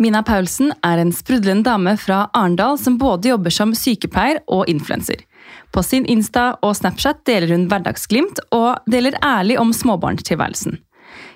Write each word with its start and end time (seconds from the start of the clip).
Mina 0.00 0.22
Paulsen 0.24 0.72
er 0.84 1.00
en 1.00 1.12
sprudlende 1.12 1.66
dame 1.68 1.96
fra 2.00 2.24
Arendal 2.32 2.78
som 2.80 2.96
både 2.98 3.32
jobber 3.32 3.52
som 3.54 3.74
sykepleier 3.76 4.40
og 4.50 4.68
influenser. 4.70 5.20
På 5.72 5.82
sin 5.84 6.06
Insta 6.10 6.52
og 6.62 6.76
Snapchat 6.78 7.24
deler 7.28 7.52
hun 7.54 7.68
hverdagsglimt 7.70 8.40
og 8.54 8.80
deler 8.90 9.18
ærlig 9.24 9.58
om 9.60 9.72
småbarnstilværelsen. 9.76 10.78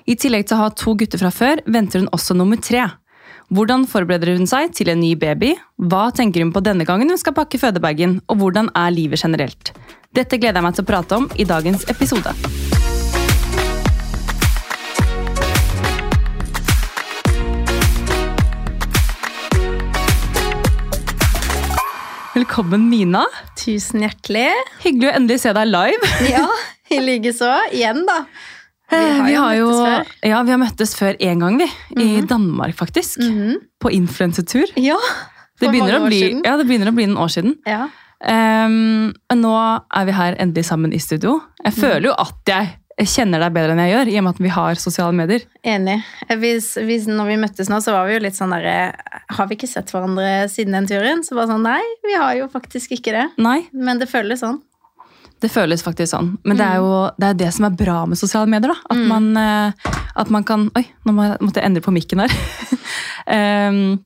I 0.06 0.14
tillegg 0.16 0.46
til 0.46 0.56
å 0.56 0.64
ha 0.64 0.70
to 0.70 0.94
gutter 0.98 1.20
fra 1.20 1.32
før, 1.34 1.60
venter 1.66 2.02
hun 2.02 2.12
også 2.14 2.36
nummer 2.38 2.60
tre. 2.62 2.86
Hvordan 3.54 3.84
forbereder 3.86 4.34
hun 4.34 4.48
seg 4.50 4.72
til 4.74 4.90
en 4.90 5.02
ny 5.02 5.12
baby? 5.18 5.52
Hva 5.78 6.08
tenker 6.14 6.42
hun 6.42 6.54
på 6.54 6.64
denne 6.66 6.86
gangen 6.88 7.12
hun 7.12 7.20
skal 7.20 7.36
pakke 7.36 7.60
fødebagen? 7.62 8.20
Og 8.30 8.40
hvordan 8.40 8.72
er 8.74 8.94
livet 8.94 9.22
generelt? 9.22 9.74
Dette 10.16 10.40
gleder 10.40 10.62
jeg 10.62 10.66
meg 10.66 10.78
til 10.78 10.86
å 10.86 10.90
prate 10.94 11.20
om 11.20 11.30
i 11.36 11.46
dagens 11.46 11.86
episode. 11.92 12.34
Velkommen, 22.36 22.82
Mina. 22.90 23.22
Tusen 23.56 24.02
hjertelig. 24.04 24.50
Hyggelig 24.82 25.08
å 25.08 25.12
endelig 25.16 25.38
se 25.40 25.52
deg 25.56 25.70
live. 25.70 26.08
Ja, 26.34 26.42
i 26.92 26.98
likeså. 27.00 27.48
Igjen, 27.72 28.02
da. 28.08 28.18
Vi 28.92 29.32
har, 29.34 29.54
jo, 29.56 29.70
møttes 29.70 29.80
før. 29.88 30.10
Ja, 30.28 30.40
vi 30.46 30.52
har 30.52 30.60
møttes 30.60 30.92
før 30.98 31.16
én 31.24 31.40
gang, 31.42 31.56
vi. 31.62 31.68
I 31.96 32.20
Danmark, 32.28 32.76
faktisk. 32.78 33.22
Mhm. 33.24 33.56
På 33.82 33.88
influensetur. 33.94 34.68
Ja, 34.78 34.98
Det 35.56 35.64
for 35.64 35.72
begynner, 35.72 35.96
mange 35.96 36.04
år 36.04 36.12
bli, 36.12 36.20
siden. 36.26 36.42
ja, 36.44 36.56
det 36.60 36.66
begynner 36.68 36.92
å 36.92 36.96
bli 36.98 37.06
noen 37.08 37.22
år 37.24 37.32
siden. 37.38 37.56
Ja. 37.66 37.86
Um, 38.20 39.14
nå 39.36 39.54
er 39.96 40.06
vi 40.08 40.14
her 40.20 40.36
endelig 40.40 40.66
sammen 40.68 40.92
i 40.92 41.00
studio. 41.00 41.38
Jeg 41.64 41.72
Mm. 41.72 41.80
føler 41.80 42.10
jo 42.10 42.14
at 42.20 42.52
jeg 42.52 42.74
kjenner 43.04 43.42
deg 43.44 43.52
bedre 43.52 43.72
enn 43.74 43.80
jeg 43.84 43.92
gjør, 43.92 44.08
i 44.08 44.18
og 44.18 44.24
med 44.24 44.34
at 44.34 44.38
vi 44.40 44.48
har 44.54 44.74
sosiale 44.80 45.12
medier. 45.12 45.42
Enig. 45.68 45.98
Hvis, 46.40 46.70
hvis, 46.80 47.04
når 47.12 47.26
vi 47.28 47.36
møttes 47.42 47.68
nå, 47.68 47.80
så 47.84 47.92
var 47.92 48.06
vi 48.08 48.14
jo 48.16 48.22
litt 48.24 48.38
sånn 48.38 48.54
derre 48.54 48.94
Har 49.36 49.46
vi 49.50 49.58
ikke 49.58 49.68
sett 49.68 49.90
hverandre 49.92 50.48
siden 50.48 50.72
den 50.72 50.86
turen? 50.88 51.20
Så 51.26 51.36
bare 51.36 51.50
sånn 51.52 51.62
Nei, 51.66 51.82
vi 52.06 52.14
har 52.16 52.32
jo 52.38 52.46
faktisk 52.48 52.92
ikke 52.96 53.12
det. 53.12 53.26
Nei, 53.36 53.66
Men 53.72 53.98
det 54.00 54.08
føles 54.08 54.40
sånn. 54.40 54.62
det 55.44 55.50
føles 55.52 55.82
faktisk 55.84 56.14
sånn. 56.14 56.38
Men 56.44 56.56
det 56.56 56.64
er 56.64 56.78
Mm. 56.80 56.86
jo 56.86 57.10
det, 57.20 57.28
er 57.28 57.34
det 57.34 57.52
som 57.52 57.66
er 57.66 57.76
bra 57.76 58.06
med 58.06 58.16
sosiale 58.16 58.46
medier. 58.48 58.72
da. 58.72 58.78
At, 58.88 58.96
man, 59.06 59.36
eh, 59.36 59.72
at 60.16 60.30
man 60.30 60.44
kan 60.44 60.70
Oi, 60.74 60.86
nå 61.04 61.12
måtte 61.12 61.60
jeg 61.60 61.64
endre 61.68 61.82
på 61.84 61.92
mikken 61.92 62.20
her. 62.24 62.32
Ehm, 63.26 63.98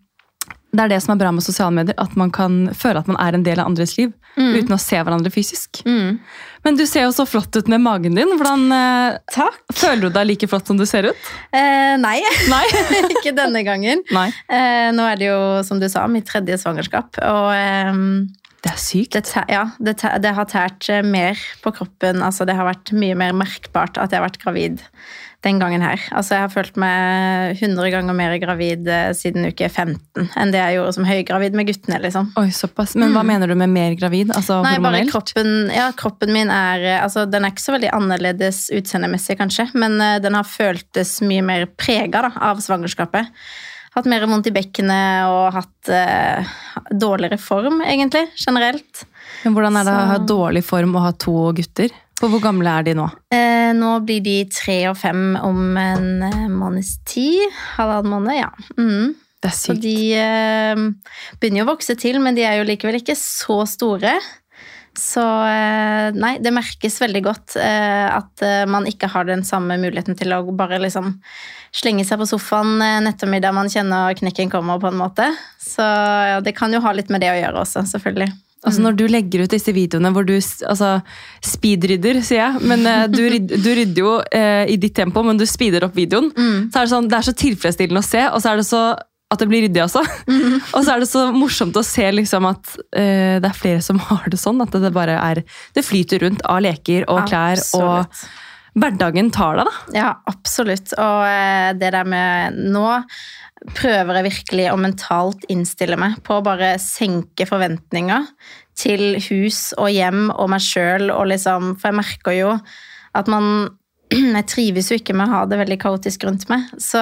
det 0.71 0.85
er 0.85 0.93
det 0.93 1.01
som 1.03 1.15
er 1.15 1.21
bra 1.23 1.33
med 1.35 1.43
sosiale 1.45 1.75
medier, 1.75 1.97
at 1.99 2.15
man 2.19 2.31
kan 2.35 2.63
føle 2.77 3.03
at 3.03 3.09
man 3.11 3.19
er 3.23 3.35
en 3.35 3.47
del 3.47 3.59
av 3.59 3.71
andres 3.71 3.97
liv. 3.99 4.13
Uten 4.39 4.73
å 4.73 4.79
se 4.81 4.97
hverandre 4.97 5.33
fysisk. 5.35 5.83
Mm. 5.85 6.21
Men 6.65 6.77
du 6.79 6.85
ser 6.87 7.07
jo 7.07 7.13
så 7.13 7.25
flott 7.29 7.57
ut 7.57 7.69
med 7.73 7.83
magen 7.83 8.15
din. 8.17 8.31
Hvordan 8.39 8.71
eh, 8.73 9.19
Takk. 9.35 9.59
Føler 9.75 10.07
du 10.07 10.15
deg 10.15 10.29
like 10.29 10.49
flott 10.49 10.71
som 10.71 10.79
du 10.79 10.87
ser 10.89 11.09
ut? 11.11 11.31
Eh, 11.57 11.97
nei, 12.01 12.19
Nei. 12.53 12.63
ikke 13.17 13.35
denne 13.37 13.65
gangen. 13.67 14.05
Eh, 14.07 14.89
nå 14.95 15.09
er 15.09 15.21
det 15.21 15.31
jo, 15.31 15.41
som 15.67 15.83
du 15.83 15.89
sa, 15.91 16.07
mitt 16.09 16.29
tredje 16.31 16.61
svangerskap. 16.63 17.19
Og 17.27 17.51
ehm, 17.57 18.13
Det 18.61 18.75
er 18.75 18.77
sykt. 18.81 19.13
det, 19.17 19.25
tæ- 19.25 19.49
ja, 19.49 19.63
det, 19.81 19.97
tæ- 20.03 20.19
det 20.21 20.35
har 20.37 20.45
tært 20.45 20.89
eh, 20.93 21.01
mer 21.07 21.39
på 21.65 21.73
kroppen. 21.73 22.21
Altså, 22.23 22.45
det 22.45 22.57
har 22.59 22.69
vært 22.69 22.93
mye 22.93 23.17
mer 23.17 23.33
merkbart 23.33 23.97
at 23.97 24.13
jeg 24.13 24.21
har 24.21 24.27
vært 24.29 24.43
gravid 24.43 24.83
den 25.41 25.57
gangen 25.57 25.81
her. 25.81 25.97
Altså, 26.13 26.35
jeg 26.37 26.43
har 26.45 26.51
følt 26.53 26.77
meg 26.77 27.55
100 27.63 27.89
ganger 27.95 28.13
mer 28.19 28.35
gravid 28.43 28.85
eh, 28.93 29.15
siden 29.17 29.49
uke 29.49 29.71
15 29.73 30.27
enn 30.37 30.53
det 30.53 30.61
jeg 30.61 30.77
gjorde 30.77 30.93
som 30.99 31.07
høygravid 31.09 31.57
med 31.57 31.71
guttene. 31.71 32.03
liksom. 32.05 32.29
Oi, 32.37 32.51
såpass. 32.53 32.93
Men 33.01 33.15
hva 33.17 33.23
mener 33.25 33.49
du 33.49 33.57
med 33.57 33.73
mer 33.73 33.97
gravid? 33.97 34.35
Altså 34.37 34.59
Mm. 34.61 34.69
Nei, 34.69 34.77
bare 34.85 35.01
kroppen, 35.09 35.55
ja, 35.73 35.89
kroppen 35.97 36.33
min 36.37 36.51
er 36.53 36.85
eh, 36.85 37.01
altså, 37.03 37.25
Den 37.31 37.47
er 37.49 37.55
ikke 37.55 37.65
så 37.65 37.73
veldig 37.79 37.95
annerledes 37.97 38.67
utseendemessig, 38.77 39.39
kanskje, 39.41 39.71
men 39.73 39.97
uh, 40.05 40.19
den 40.21 40.37
har 40.37 40.45
føltes 40.45 41.17
mye 41.25 41.41
mer 41.43 41.65
prega 41.81 42.27
av 42.37 42.61
svangerskapet. 42.61 43.33
Hatt 43.97 44.07
mer 44.07 44.23
vondt 44.31 44.47
i 44.47 44.53
bekkenet 44.55 45.27
og 45.31 45.49
hatt 45.57 45.91
eh, 45.91 46.51
dårligere 46.95 47.41
form, 47.43 47.81
egentlig, 47.83 48.29
generelt. 48.39 49.03
Men 49.43 49.57
hvordan 49.57 49.79
er 49.81 49.89
det 49.89 49.95
å 49.97 50.05
ha 50.13 50.19
dårlig 50.31 50.63
form 50.67 50.95
og 50.95 51.07
ha 51.09 51.11
to 51.19 51.35
gutter? 51.59 51.91
For 52.21 52.29
hvor 52.31 52.43
gamle 52.45 52.71
er 52.71 52.85
de 52.87 52.95
nå? 52.99 53.07
Eh, 53.33 53.71
nå 53.75 53.95
blir 54.07 54.21
de 54.23 54.37
tre 54.53 54.77
og 54.91 54.99
fem 55.01 55.33
om 55.41 55.73
en 55.81 56.23
eh, 56.29 56.47
måneds 56.53 56.99
tid. 57.09 57.47
Halvannen 57.79 58.13
måned, 58.13 58.37
ja. 58.43 58.51
Mm. 58.77 59.15
Det 59.41 59.49
er 59.49 59.57
Så 59.57 59.73
sykt. 59.73 59.83
de 59.87 59.97
eh, 60.21 60.83
begynner 61.41 61.63
jo 61.63 61.67
å 61.67 61.71
vokse 61.73 61.97
til, 61.99 62.21
men 62.21 62.37
de 62.37 62.45
er 62.45 62.59
jo 62.61 62.67
likevel 62.69 62.99
ikke 63.01 63.17
så 63.17 63.63
store. 63.67 64.19
Så 64.99 65.23
eh, 65.23 66.11
nei, 66.19 66.35
det 66.43 66.53
merkes 66.55 66.99
veldig 67.01 67.23
godt 67.23 67.57
eh, 67.61 68.07
at 68.11 68.43
eh, 68.43 68.67
man 68.69 68.89
ikke 68.91 69.11
har 69.13 69.29
den 69.29 69.45
samme 69.47 69.79
muligheten 69.81 70.19
til 70.19 70.35
å 70.35 70.43
bare 70.57 70.81
liksom 70.83 71.15
slenge 71.77 72.03
seg 72.07 72.19
på 72.19 72.27
sofaen 72.27 72.81
en 72.83 73.07
ettermiddag 73.07 73.55
man 73.55 73.71
kjenner 73.71 74.17
knekken 74.19 74.51
kommer, 74.51 74.81
på 74.83 74.91
en 74.91 74.99
måte. 74.99 75.29
Så 75.63 75.85
ja, 75.85 76.41
det 76.43 76.57
kan 76.59 76.75
jo 76.75 76.83
ha 76.83 76.95
litt 76.97 77.13
med 77.13 77.23
det 77.23 77.31
å 77.31 77.39
gjøre 77.39 77.63
også, 77.63 77.85
selvfølgelig. 77.93 78.33
Altså 78.67 78.83
Når 78.85 78.97
du 78.99 79.07
legger 79.09 79.47
ut 79.47 79.53
disse 79.55 79.73
videoene 79.73 80.11
hvor 80.13 80.27
du 80.29 80.35
altså, 80.35 80.91
speedrydder, 81.47 82.19
sier 82.27 82.43
jeg, 82.43 82.65
men 82.69 82.83
du, 83.09 83.23
ryd, 83.33 83.55
du 83.55 83.71
rydder 83.73 84.03
jo 84.03 84.17
eh, 84.37 84.67
i 84.69 84.77
ditt 84.83 84.99
tempo, 84.99 85.23
men 85.25 85.39
du 85.41 85.47
speeder 85.49 85.87
opp 85.87 85.97
videoen, 85.97 86.29
så 86.35 86.83
er 86.83 86.85
det 86.85 86.93
sånn, 86.93 87.09
det 87.09 87.21
er 87.21 87.29
så 87.31 87.37
tilfredsstillende 87.47 88.03
å 88.03 88.11
se, 88.11 88.27
og 88.29 88.43
så 88.43 88.53
er 88.53 88.61
det 88.61 88.67
så 88.69 88.83
at 89.31 89.39
det 89.39 89.49
blir 89.51 89.65
ryddig 89.67 89.83
også. 89.85 90.03
og 90.75 90.85
så 90.85 90.95
er 90.95 91.03
det 91.03 91.09
så 91.11 91.25
morsomt 91.35 91.77
å 91.79 91.87
se 91.87 92.07
liksom 92.13 92.49
at 92.51 92.75
uh, 92.77 93.39
det 93.41 93.47
er 93.47 93.57
flere 93.57 93.83
som 93.85 94.01
har 94.11 94.31
det 94.31 94.41
sånn, 94.43 94.63
at 94.65 94.75
det 94.75 94.93
bare 94.95 95.19
er 95.21 95.45
Det 95.77 95.87
flyter 95.87 96.25
rundt 96.27 96.45
av 96.49 96.63
leker 96.65 97.07
og 97.11 97.27
klær, 97.31 97.61
Absolutt. 97.61 98.23
og 98.25 98.81
hverdagen 98.81 99.31
tar 99.35 99.61
deg, 99.61 99.69
da. 99.69 99.99
Ja, 99.99 100.11
absolutt. 100.31 100.93
Og 100.95 101.25
eh, 101.27 101.73
det 101.75 101.91
der 101.91 102.07
med 102.07 102.59
Nå 102.71 102.87
prøver 103.77 104.17
jeg 104.17 104.29
virkelig 104.29 104.69
å 104.71 104.79
mentalt 104.81 105.43
innstille 105.53 105.99
meg 106.01 106.21
på 106.25 106.39
å 106.39 106.45
bare 106.45 106.77
senke 106.81 107.45
forventninger 107.49 108.29
til 108.79 109.19
hus 109.27 109.75
og 109.77 109.91
hjem 109.93 110.31
og 110.31 110.49
meg 110.55 110.65
sjøl, 110.65 111.11
og 111.13 111.29
liksom 111.33 111.75
For 111.77 111.91
jeg 111.91 111.99
merker 111.99 112.37
jo 112.39 112.55
at 113.19 113.29
man 113.29 113.69
jeg 114.39 114.47
trives 114.51 114.91
jo 114.91 114.99
ikke 114.99 115.15
med 115.17 115.29
å 115.29 115.35
ha 115.35 115.41
det 115.49 115.59
veldig 115.61 115.79
kaotisk 115.83 116.25
rundt 116.27 116.47
meg. 116.51 116.67
Så, 116.83 117.01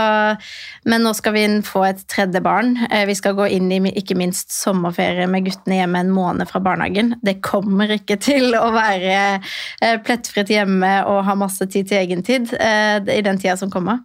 men 0.88 1.04
nå 1.04 1.14
skal 1.16 1.34
vi 1.36 1.44
få 1.64 1.84
et 1.88 2.02
tredje 2.10 2.42
barn. 2.44 2.74
Eh, 2.90 3.06
Vi 3.08 3.16
skal 3.18 3.36
gå 3.38 3.48
inn 3.56 3.70
i 3.72 3.80
ikke 4.00 4.16
minst 4.18 4.52
sommerferie 4.52 5.28
med 5.30 5.46
guttene 5.48 5.80
hjemme 5.80 6.02
en 6.04 6.12
måned 6.14 6.50
fra 6.50 6.60
barnehagen. 6.64 7.14
Det 7.24 7.38
kommer 7.44 7.94
ikke 7.96 8.18
til 8.28 8.56
å 8.58 8.68
være 8.74 9.18
eh, 9.38 9.96
plettfritt 10.04 10.52
hjemme 10.52 10.92
og 11.08 11.24
ha 11.28 11.36
masse 11.38 11.64
tid 11.72 11.88
til 11.88 12.02
egen 12.02 12.24
tid 12.26 12.52
eh, 12.60 12.98
i 13.16 13.24
den 13.24 13.40
tida 13.40 13.56
som 13.56 13.72
kommer. 13.72 14.04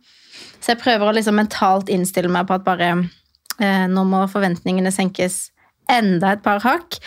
Så 0.64 0.74
jeg 0.74 0.84
prøver 0.84 1.10
å 1.10 1.16
liksom 1.18 1.36
mentalt 1.36 1.92
innstille 1.92 2.32
meg 2.32 2.48
på 2.48 2.56
at 2.56 2.64
bare 2.66 2.96
nå 3.54 4.02
må 4.10 4.24
forventningene 4.32 4.90
senkes 4.92 5.53
enda 5.92 6.34
et 6.34 6.44
par 6.46 6.62
hakk, 6.64 7.00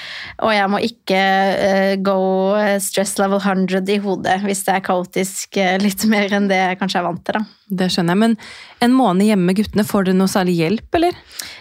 og 0.45 0.53
jeg 0.55 0.71
må 0.73 0.81
ikke 0.85 1.21
uh, 1.21 1.95
go 2.05 2.19
eh, 2.61 2.77
stress 2.83 3.17
level 3.21 3.41
100 3.41 3.83
i 3.95 4.01
hodet 4.03 4.39
hvis 4.45 4.65
det 4.67 4.75
er 4.77 4.85
kaotisk 4.85 5.61
uh, 5.61 5.77
litt 5.83 6.05
mer 6.13 6.33
enn 6.37 6.51
det 6.51 6.61
jeg 6.61 6.81
kanskje 6.83 7.03
er 7.03 7.09
vant 7.09 7.25
til. 7.27 7.41
da. 7.41 7.45
Det 7.67 7.89
skjønner 7.91 8.15
jeg, 8.15 8.21
men 8.23 8.35
en 8.87 8.93
måned 8.95 9.27
hjemme 9.27 9.49
med 9.49 9.57
guttene, 9.59 9.83
får 9.87 10.05
dere 10.07 10.19
noe 10.21 10.31
særlig 10.31 10.53
hjelp, 10.61 10.87
eller? 10.95 11.17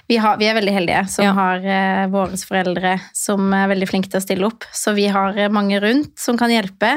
Vi, 0.06 0.20
har, 0.22 0.36
vi 0.38 0.46
er 0.46 0.54
veldig 0.54 0.74
heldige 0.76 1.00
som 1.10 1.26
Ja. 1.26 1.32
har 1.34 1.64
eh, 1.66 2.04
våre 2.14 2.38
foreldre 2.38 2.92
som 3.18 3.48
er 3.58 3.72
veldig 3.72 3.88
flinke 3.90 4.12
til 4.12 4.20
å 4.22 4.26
stille 4.26 4.46
opp. 4.46 4.68
Så 4.70 4.94
vi 4.94 5.08
har 5.10 5.34
eh, 5.38 5.50
mange 5.50 5.80
rundt 5.82 6.14
som 6.22 6.38
kan 6.38 6.54
hjelpe. 6.54 6.92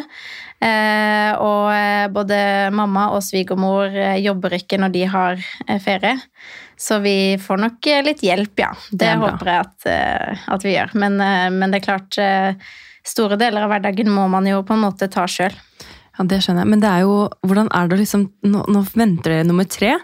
Eh, 0.61 1.33
og 1.41 1.71
eh, 1.73 2.09
både 2.13 2.39
mamma 2.75 3.07
og 3.15 3.23
svigermor 3.25 3.95
eh, 3.97 4.19
jobber 4.21 4.59
ikke 4.59 4.77
når 4.83 4.93
de 4.93 5.05
har 5.09 5.41
eh, 5.69 5.79
ferie. 5.81 6.19
Så 6.77 7.01
vi 7.03 7.39
får 7.41 7.63
nok 7.65 7.89
litt 8.07 8.21
hjelp, 8.23 8.61
ja. 8.61 8.75
Det, 8.91 8.99
Det 9.01 9.09
er 9.15 9.23
håper 9.25 9.49
jeg 9.51 9.65
at, 9.65 9.89
at 10.55 10.67
vi 10.69 10.77
gjør. 10.77 10.93
Men, 10.95 11.17
men 11.59 11.73
det 11.73 11.81
er 11.81 11.87
klart, 11.89 12.19
store 13.03 13.35
deler 13.41 13.65
av 13.67 13.73
hverdagen 13.73 14.07
må 14.15 14.29
man 14.31 14.47
jo 14.47 14.61
på 14.63 14.77
en 14.77 14.85
måte 14.85 15.09
ta 15.11 15.25
sjøl. 15.27 15.57
Ja, 16.19 16.27
det 16.27 16.41
skjønner 16.43 16.65
jeg. 16.65 16.73
Men 16.75 16.83
det 16.83 16.91
er 16.91 17.05
jo, 17.07 17.21
hvordan 17.47 17.71
er 17.75 17.91
det 17.91 18.01
liksom 18.01 18.27
Nå, 18.49 18.65
nå 18.67 18.83
venter 18.91 19.37
dere 19.37 19.47
nummer 19.47 19.69
tre, 19.71 19.95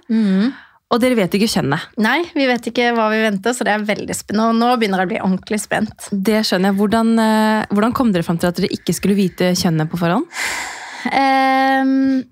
og 0.94 1.00
dere 1.02 1.16
vet 1.18 1.32
ikke 1.34 1.50
kjønnet. 1.50 1.94
Nei, 2.02 2.20
vi 2.36 2.44
vet 2.46 2.68
ikke 2.70 2.92
hva 2.94 3.08
vi 3.10 3.22
venter, 3.24 3.54
så 3.56 3.66
det 3.66 3.72
er 3.74 3.86
veldig 3.88 4.14
spennende. 4.14 4.52
Og 4.52 4.60
nå 4.60 4.76
begynner 4.78 5.02
jeg 5.02 5.08
å 5.08 5.12
bli 5.14 5.22
ordentlig 5.24 5.58
spent. 5.64 6.06
Det 6.12 6.44
skjønner 6.46 6.70
jeg. 6.70 6.78
Hvordan, 6.78 7.10
eh, 7.18 7.72
hvordan 7.72 7.96
kom 7.96 8.12
dere 8.14 8.26
fram 8.26 8.38
til 8.38 8.52
at 8.52 8.60
dere 8.60 8.70
ikke 8.76 8.94
skulle 8.94 9.18
vite 9.18 9.50
kjønnet 9.58 9.90
på 9.90 9.98
forhånd? 9.98 10.28
Um, 11.10 12.22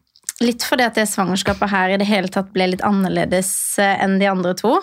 litt 0.41 0.63
fordi 0.65 0.87
at 0.87 0.97
det 0.97 1.09
svangerskapet 1.11 1.73
her 1.73 1.93
i 1.93 1.99
det 2.01 2.07
hele 2.09 2.31
tatt 2.33 2.53
ble 2.55 2.71
litt 2.71 2.85
annerledes 2.87 3.51
eh, 3.83 3.97
enn 4.05 4.21
de 4.23 4.29
andre 4.31 4.55
to. 4.59 4.77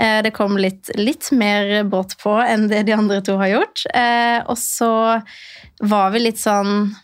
Eh, 0.00 0.22
det 0.24 0.32
kom 0.38 0.56
litt, 0.56 0.88
litt 0.96 1.28
mer 1.36 1.84
båt 1.90 2.16
på 2.22 2.32
enn 2.46 2.68
det 2.72 2.86
de 2.88 2.96
andre 2.96 3.20
to 3.26 3.36
har 3.42 3.52
gjort. 3.52 3.84
Og 4.48 4.56
så 4.56 4.92
var 5.84 6.16
vi 6.16 6.24
litt 6.24 6.40
sånn 6.40 6.94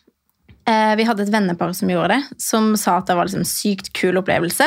Vi 0.65 1.05
hadde 1.05 1.27
et 1.27 1.33
vennepar 1.33 1.75
som 1.77 1.91
gjorde 1.93 2.15
det, 2.15 2.37
som 2.41 2.71
sa 2.81 2.95
at 2.97 3.11
det 3.11 3.17
var 3.19 3.29
liksom 3.29 3.45
sykt 3.45 3.91
kul 3.97 4.17
opplevelse. 4.17 4.65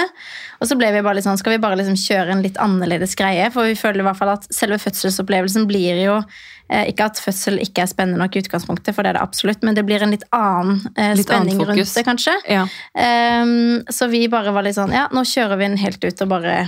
Og 0.57 0.69
så 0.69 0.77
ble 0.77 0.89
vi 0.93 1.03
bare 1.05 1.17
litt 1.17 1.27
sånn, 1.27 1.37
skal 1.39 1.55
vi 1.55 1.61
bare 1.61 1.77
liksom 1.77 1.97
kjøre 1.99 2.33
en 2.33 2.43
litt 2.45 2.57
annerledes 2.61 3.13
greie? 3.17 3.49
For 3.53 3.69
vi 3.69 3.77
føler 3.77 4.01
i 4.01 4.07
hvert 4.07 4.19
fall 4.19 4.33
at 4.33 4.47
selve 4.53 4.79
fødselsopplevelsen 4.81 5.67
blir 5.69 6.01
jo 6.01 6.15
eh, 6.17 6.87
Ikke 6.91 7.09
at 7.11 7.21
fødsel 7.21 7.61
ikke 7.63 7.85
er 7.85 7.91
spennende 7.91 8.21
nok 8.21 8.35
i 8.35 8.41
utgangspunktet, 8.43 8.95
for 8.95 9.05
det 9.05 9.13
er 9.13 9.19
det 9.19 9.25
absolutt, 9.25 9.65
men 9.65 9.77
det 9.77 9.85
blir 9.87 10.03
en 10.03 10.13
litt 10.15 10.25
annen 10.35 10.81
eh, 10.95 11.13
Litt 11.17 11.29
spenning 11.29 11.61
rundt 11.61 11.93
det, 11.93 12.05
kanskje. 12.07 12.33
Ja. 12.49 12.65
Um, 12.93 13.85
så 13.93 14.09
vi 14.11 14.25
bare 14.31 14.53
var 14.55 14.65
litt 14.65 14.77
sånn 14.79 14.95
Ja, 14.95 15.07
nå 15.13 15.25
kjører 15.27 15.61
vi 15.61 15.69
den 15.69 15.81
helt 15.81 16.03
ut 16.03 16.25
og 16.25 16.33
bare 16.33 16.59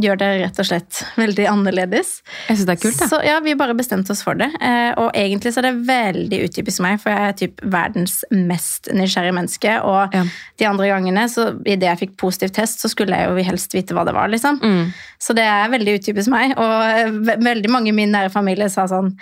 gjør 0.00 0.18
det 0.20 0.28
rett 0.42 0.58
og 0.62 0.66
slett 0.68 1.00
veldig 1.18 1.46
annerledes. 1.50 2.10
Jeg 2.48 2.56
synes 2.58 2.66
det 2.68 2.74
er 2.76 2.82
kult. 2.82 2.98
da. 3.02 3.08
Så 3.10 3.20
ja, 3.26 3.38
vi 3.44 3.54
bare 3.58 3.74
bestemte 3.78 4.12
oss 4.14 4.22
for 4.24 4.38
det. 4.38 4.48
Eh, 4.60 4.92
og 5.00 5.10
egentlig 5.18 5.52
så 5.54 5.62
er 5.62 5.68
det 5.70 5.86
veldig 5.88 6.40
utypisk 6.48 6.80
meg, 6.84 7.00
for 7.02 7.10
jeg 7.14 7.28
er 7.32 7.36
typ 7.42 7.60
verdens 7.74 8.20
mest 8.30 8.90
nysgjerrige 8.94 9.34
menneske. 9.36 9.76
Og 9.84 10.14
Ja. 10.14 10.24
de 10.58 10.66
andre 10.66 10.88
gangene, 10.88 11.26
så 11.28 11.50
idet 11.66 11.88
jeg 11.88 11.98
fikk 12.04 12.16
positiv 12.16 12.50
test, 12.56 12.80
så 12.80 12.88
skulle 12.90 13.16
jeg 13.16 13.28
jo 13.28 13.44
helst 13.50 13.74
vite 13.74 13.94
hva 13.94 14.04
det 14.06 14.14
var, 14.14 14.28
liksom. 14.28 14.60
Mm. 14.62 14.92
Så 15.18 15.34
det 15.34 15.44
er 15.44 15.68
veldig 15.70 15.98
utypisk 15.98 16.28
meg. 16.30 16.54
Og 16.58 17.38
veldig 17.42 17.70
mange 17.70 17.88
i 17.88 17.92
min 17.96 18.12
nære 18.14 18.30
familie 18.30 18.68
sa 18.70 18.86
sånn 18.86 19.16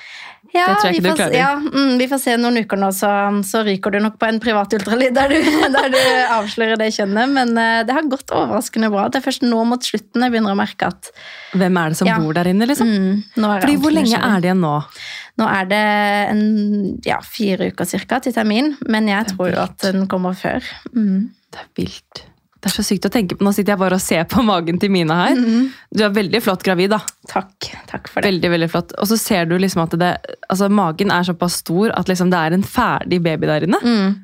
ja, 0.54 0.66
Det 0.68 0.74
tror 0.80 0.86
jeg 0.90 0.94
ikke 0.96 1.02
vi 1.02 1.10
du 1.10 1.16
klarer. 1.18 1.36
ja 1.36 1.50
mm, 1.58 1.92
vi 1.98 2.06
får 2.10 2.20
se 2.22 2.36
noen 2.40 2.60
uker 2.62 2.80
nå, 2.80 2.90
så, 2.94 3.10
så 3.46 3.62
ryker 3.66 3.90
du 3.94 3.98
nok 4.04 4.18
på 4.20 4.28
en 4.28 4.40
privat 4.42 4.76
ultralyd 4.78 5.14
der 5.16 5.28
du, 5.34 5.38
der 5.76 5.88
du 5.92 5.98
avslører 6.36 6.76
det 6.80 6.90
kjønnet. 6.96 7.32
Men 7.34 7.52
eh, 7.58 7.80
det 7.88 7.96
har 7.96 8.08
gått 8.12 8.30
overraskende 8.34 8.90
bra. 8.92 9.08
Det 9.08 9.20
er 9.20 9.26
først 9.26 9.42
nå 9.46 9.64
mot 9.68 9.82
slutten 9.82 10.22
jeg 10.26 10.34
begynner 10.36 10.54
å 10.54 10.60
merke 10.60 10.90
at 10.92 11.10
Hvem 11.56 11.80
er 11.80 11.92
det 11.94 12.00
som 12.00 12.10
Ja. 12.10 12.18
bor 12.20 12.36
der 12.36 12.50
inne, 12.52 12.66
liksom? 12.68 12.86
mm, 12.88 13.22
Fordi 13.40 13.76
Hvor 13.82 13.94
lenge 13.96 14.18
er 14.20 14.40
det 14.44 14.50
igjen 14.50 14.60
nå? 14.64 14.74
Nå 15.36 15.48
er 15.52 15.66
det 15.68 15.82
en, 16.32 16.44
ja, 17.04 17.18
fire 17.24 17.68
uker 17.72 17.84
cirka 17.88 18.20
til 18.24 18.32
termin, 18.32 18.74
men 18.88 19.08
jeg 19.10 19.32
tror 19.34 19.50
jo 19.52 19.58
at 19.60 19.76
den 19.84 20.06
kommer 20.08 20.32
før. 20.38 20.64
Mm. 20.94 21.28
Det 21.52 21.60
er 21.60 21.68
vilt. 21.76 22.22
Det 22.66 22.72
er 22.72 22.82
så 22.82 22.82
sykt 22.82 23.06
å 23.06 23.10
tenke 23.14 23.36
på. 23.38 23.44
Nå 23.46 23.52
sitter 23.54 23.76
jeg 23.76 23.78
bare 23.78 23.94
og 23.94 24.02
ser 24.02 24.24
på 24.26 24.42
magen 24.52 24.80
til 24.82 24.90
Mina 24.90 25.20
her. 25.20 25.38
Du 25.94 26.02
er 26.02 26.10
veldig 26.10 26.40
flott 26.42 26.64
gravid, 26.66 26.90
da. 26.96 26.98
Takk. 27.30 27.68
Takk 27.86 28.10
for 28.10 28.18
det. 28.18 28.32
Veldig, 28.32 28.50
veldig 28.56 28.68
flott. 28.72 28.94
Og 28.98 29.06
så 29.12 29.18
ser 29.20 29.46
du 29.46 29.54
liksom 29.54 29.84
at 29.84 29.94
det, 30.00 30.12
altså 30.50 30.66
magen 30.72 31.14
er 31.14 31.28
såpass 31.28 31.60
stor 31.62 31.94
at 31.94 32.10
liksom 32.10 32.32
det 32.34 32.40
er 32.42 32.56
en 32.56 32.66
ferdig 32.66 33.20
baby 33.22 33.46
der 33.46 33.68
inne. 33.68 33.78
Mm. 33.86 34.16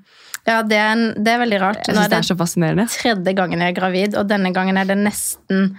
Ja, 0.48 0.58
det 0.66 0.74
er, 0.74 0.90
en, 0.96 1.04
det 1.22 1.36
er 1.36 1.38
veldig 1.44 1.62
rart. 1.62 1.86
Nå 1.86 1.94
er 1.94 2.08
det 2.08 2.16
det 2.16 2.18
er 2.18 2.28
så 2.32 2.38
fascinerende. 2.40 2.88
tredje 2.90 3.36
gangen 3.38 3.62
jeg 3.62 3.76
er 3.76 3.78
gravid, 3.78 4.18
og 4.18 4.26
denne 4.32 4.50
gangen 4.54 4.80
er 4.80 4.90
det 4.90 4.98
nesten 4.98 5.70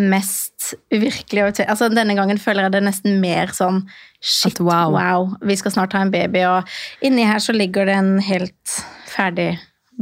mest 0.00 0.72
uvirkelig. 0.92 1.44
Altså, 1.68 1.90
denne 1.92 2.16
gangen 2.16 2.40
føler 2.40 2.66
jeg 2.66 2.78
det 2.78 2.84
nesten 2.88 3.20
mer 3.20 3.52
sånn 3.56 3.84
shit, 4.24 4.56
wow. 4.60 4.96
wow. 4.96 5.28
vi 5.44 5.56
skal 5.60 5.76
snart 5.76 5.96
ha 5.96 6.04
en 6.04 6.12
baby, 6.14 6.46
og 6.48 7.04
inni 7.04 7.28
her 7.28 7.44
så 7.44 7.52
ligger 7.52 7.88
det 7.88 8.00
en 8.00 8.14
helt 8.24 8.78
ferdig 9.12 9.52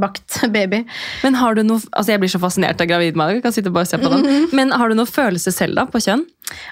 bakt 0.01 0.41
baby. 0.57 0.85
Men 1.23 1.39
har 1.41 1.55
du 1.55 1.63
noe, 1.67 1.83
altså 1.93 2.15
Jeg 2.15 2.23
blir 2.23 2.33
så 2.33 2.43
fascinert 2.43 2.81
av 2.81 2.91
gravidmage. 2.91 3.43
Kan 3.45 3.55
sitte 3.55 3.73
og 3.73 3.87
se 3.87 3.99
på 3.99 4.09
dem. 4.09 4.21
Mm 4.21 4.31
-hmm. 4.31 4.49
Men 4.53 4.73
har 4.73 4.89
du 4.89 4.95
noe 4.95 5.07
følelse 5.07 5.53
selv 5.53 5.77
da, 5.77 5.87
på 5.87 6.01
kjønn? 6.01 6.25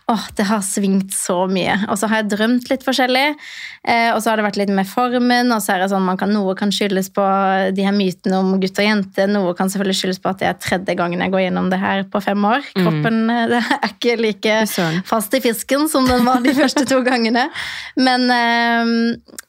Åh, 0.07 0.25
det 0.37 0.43
har 0.43 0.61
svingt 0.61 1.15
så 1.15 1.47
mye. 1.49 1.75
Og 1.89 1.99
så 1.99 2.09
har 2.11 2.21
jeg 2.21 2.33
drømt 2.35 2.69
litt 2.69 2.83
forskjellig. 2.85 3.35
Eh, 3.89 4.11
og 4.13 4.21
så 4.23 4.31
har 4.31 4.39
det 4.39 4.45
vært 4.45 4.59
litt 4.61 4.73
med 4.75 4.89
formen. 4.89 5.53
Og 5.55 5.63
så 5.65 5.75
er 5.75 5.83
det 5.83 5.89
sånn, 5.93 6.05
man 6.05 6.19
kan, 6.21 6.33
noe 6.35 6.55
kan 6.59 6.73
skyldes 6.75 7.09
på 7.15 7.25
de 7.75 7.87
her 7.87 7.95
mytene 7.97 8.41
om 8.43 8.53
gutt 8.61 8.79
og 8.83 8.87
jente. 8.87 9.27
Noe 9.31 9.55
kan 9.59 9.73
selvfølgelig 9.73 9.99
skyldes 10.01 10.21
på 10.23 10.33
at 10.33 10.43
det 10.43 10.49
er 10.51 10.59
tredje 10.61 10.97
gangen 10.99 11.25
jeg 11.25 11.33
går 11.33 11.45
gjennom 11.47 11.71
det 11.73 11.81
her 11.81 12.05
på 12.13 12.21
fem 12.25 12.45
år. 12.49 12.67
Kroppen 12.77 13.23
mm. 13.31 13.33
det 13.53 13.63
er 13.63 13.89
ikke 13.89 14.17
like 14.21 14.59
fast 15.09 15.35
i 15.39 15.43
fisken 15.45 15.89
som 15.93 16.09
den 16.09 16.27
var 16.29 16.45
de 16.45 16.55
første 16.57 16.85
to 16.89 17.01
gangene. 17.07 17.49
Men, 17.97 18.29
eh, 18.37 18.93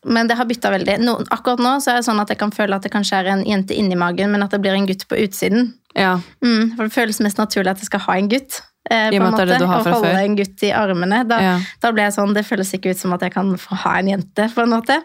men 0.06 0.31
det 0.31 0.40
har 0.40 0.48
bytta 0.48 0.72
veldig. 0.74 1.00
No, 1.04 1.18
akkurat 1.36 1.64
nå 1.64 1.75
så 1.84 1.94
er 1.94 2.00
det 2.00 2.08
sånn 2.08 2.22
at 2.24 2.31
jeg 2.31 2.40
kan 2.42 2.54
føle 2.56 2.80
at 2.80 2.86
det 2.86 2.94
kanskje 2.94 3.20
er 3.20 3.34
en 3.34 3.46
jente 3.48 3.62
inni 3.71 3.95
magen, 3.95 4.31
men 4.31 4.44
at 4.44 4.51
det 4.51 4.62
blir 4.62 4.74
en 4.74 4.86
gutt 4.88 5.07
på 5.07 5.15
utsiden. 5.18 5.74
Ja, 5.95 6.19
Mm, 6.44 6.75
for 6.75 6.83
det 6.88 6.92
føles 6.94 7.19
mest 7.21 7.38
naturlig 7.38 7.69
at 7.71 7.77
jeg 7.77 7.86
skal 7.86 8.00
ha 8.00 8.13
en 8.18 8.27
gutt. 8.30 8.62
Eh, 8.89 9.07
I 9.13 9.19
på 9.19 9.24
en 9.24 9.31
det 9.38 9.48
måte, 9.48 9.60
du 9.60 9.65
har 9.65 9.77
og 9.80 9.83
fra 9.83 9.92
holde 9.94 10.10
før. 10.12 10.24
en 10.25 10.36
gutt 10.36 10.63
i 10.63 10.71
armene. 10.71 11.27
Da, 11.27 11.39
Ja. 11.39 11.60
da 11.81 11.92
ble 11.92 12.01
jeg 12.04 12.13
sånn, 12.13 12.33
Det 12.33 12.45
føles 12.45 12.74
ikke 12.74 12.89
ut 12.92 12.98
som 12.98 13.13
at 13.13 13.21
jeg 13.21 13.31
kan 13.33 13.56
få 13.56 13.75
ha 13.77 13.94
en 14.00 14.07
jente. 14.07 14.50
på 14.54 14.62
en 14.63 14.69
måte. 14.69 14.98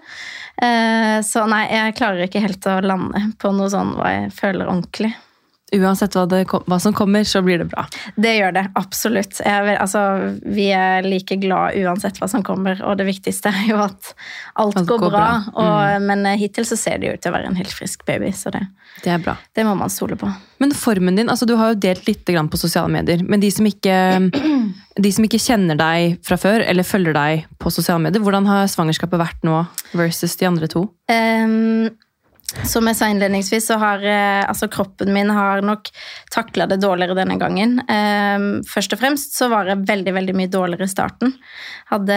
Eh, 0.60 1.20
så 1.22 1.46
nei, 1.49 1.69
jeg 1.70 1.94
klarer 1.96 2.25
ikke 2.26 2.40
helt 2.40 2.60
å 2.66 2.81
lande 2.82 3.32
på 3.38 3.52
noe 3.55 3.69
sånn 3.70 3.94
hva 3.94 4.08
jeg 4.22 4.32
føler 4.32 4.66
ordentlig. 4.66 5.14
Uansett 5.76 6.15
hva, 6.17 6.25
det, 6.31 6.47
hva 6.49 6.79
som 6.81 6.94
kommer, 6.97 7.26
så 7.29 7.43
blir 7.44 7.61
det 7.61 7.67
bra. 7.69 7.85
Det 8.17 8.31
gjør 8.38 8.55
det, 8.56 8.65
absolutt. 8.81 9.41
Jeg 9.44 9.75
altså, 9.76 10.00
vi 10.49 10.70
er 10.73 11.05
like 11.05 11.37
glad 11.43 11.76
uansett 11.82 12.17
hva 12.23 12.29
som 12.31 12.44
kommer, 12.47 12.81
og 12.88 12.97
det 13.00 13.05
viktigste 13.09 13.53
er 13.53 13.67
jo 13.75 13.81
at 13.85 14.15
alt, 14.56 14.79
Alt 14.81 14.88
går, 14.88 15.03
går 15.05 15.12
bra. 15.12 15.26
bra. 15.53 15.61
Og, 15.61 16.06
Men 16.09 16.25
eh, 16.26 16.38
hittil 16.41 16.65
så 16.69 16.79
ser 16.81 16.99
det 17.03 17.11
jo 17.11 17.19
ut 17.19 17.25
til 17.25 17.32
å 17.32 17.37
være 17.37 17.53
en 17.53 17.61
helt 17.61 17.75
frisk 17.75 18.06
baby, 18.09 18.32
så 18.32 18.53
det, 18.55 18.65
Det 19.05 19.12
er 19.12 19.20
bra. 19.23 19.37
det 19.55 19.67
må 19.69 19.76
man 19.76 19.93
stole 19.93 20.17
på. 20.17 20.31
Men 20.59 20.73
formen 20.75 21.20
din, 21.20 21.29
altså 21.29 21.47
du 21.47 21.55
har 21.61 21.75
jo 21.75 21.81
delt 21.85 22.09
litt 22.09 22.25
på 22.25 22.59
sosiale 22.59 22.88
medier, 22.88 23.23
men 23.23 23.41
de 23.41 23.50
som, 23.53 23.67
ikke, 23.69 23.94
de 25.05 25.12
som 25.12 25.25
ikke 25.29 25.38
kjenner 25.43 25.76
deg 25.79 26.19
fra 26.25 26.41
før, 26.41 26.65
eller 26.65 26.82
følger 26.87 27.12
deg 27.12 27.47
på 27.61 27.70
sosiale 27.70 28.00
medier, 28.03 28.25
hvordan 28.25 28.49
har 28.49 28.67
svangerskapet 28.73 29.20
vært 29.20 29.44
nå 29.44 29.67
versus 29.93 30.37
de 30.41 30.49
andre 30.49 30.67
to? 30.70 30.88
Ehm, 31.12 31.91
som 32.49 32.87
jeg 32.89 32.97
sa 32.97 33.09
innledningsvis, 33.12 33.67
så 33.69 33.77
har 33.81 34.05
eh, 34.09 34.41
altså 34.49 34.71
kroppen 34.73 35.12
min 35.12 35.29
har 35.37 35.61
nok 35.65 35.91
takla 36.33 36.65
det 36.71 36.79
dårligere 36.81 37.19
denne 37.19 37.37
gangen. 37.41 37.77
Ehm, 37.93 38.49
først 38.69 38.95
og 38.97 39.03
fremst 39.03 39.37
så 39.37 39.50
var 39.53 39.69
jeg 39.69 39.85
veldig 39.89 40.15
veldig 40.17 40.37
mye 40.39 40.53
dårligere 40.53 40.89
i 40.89 40.93
starten. 40.93 41.35
Hadde 41.93 42.17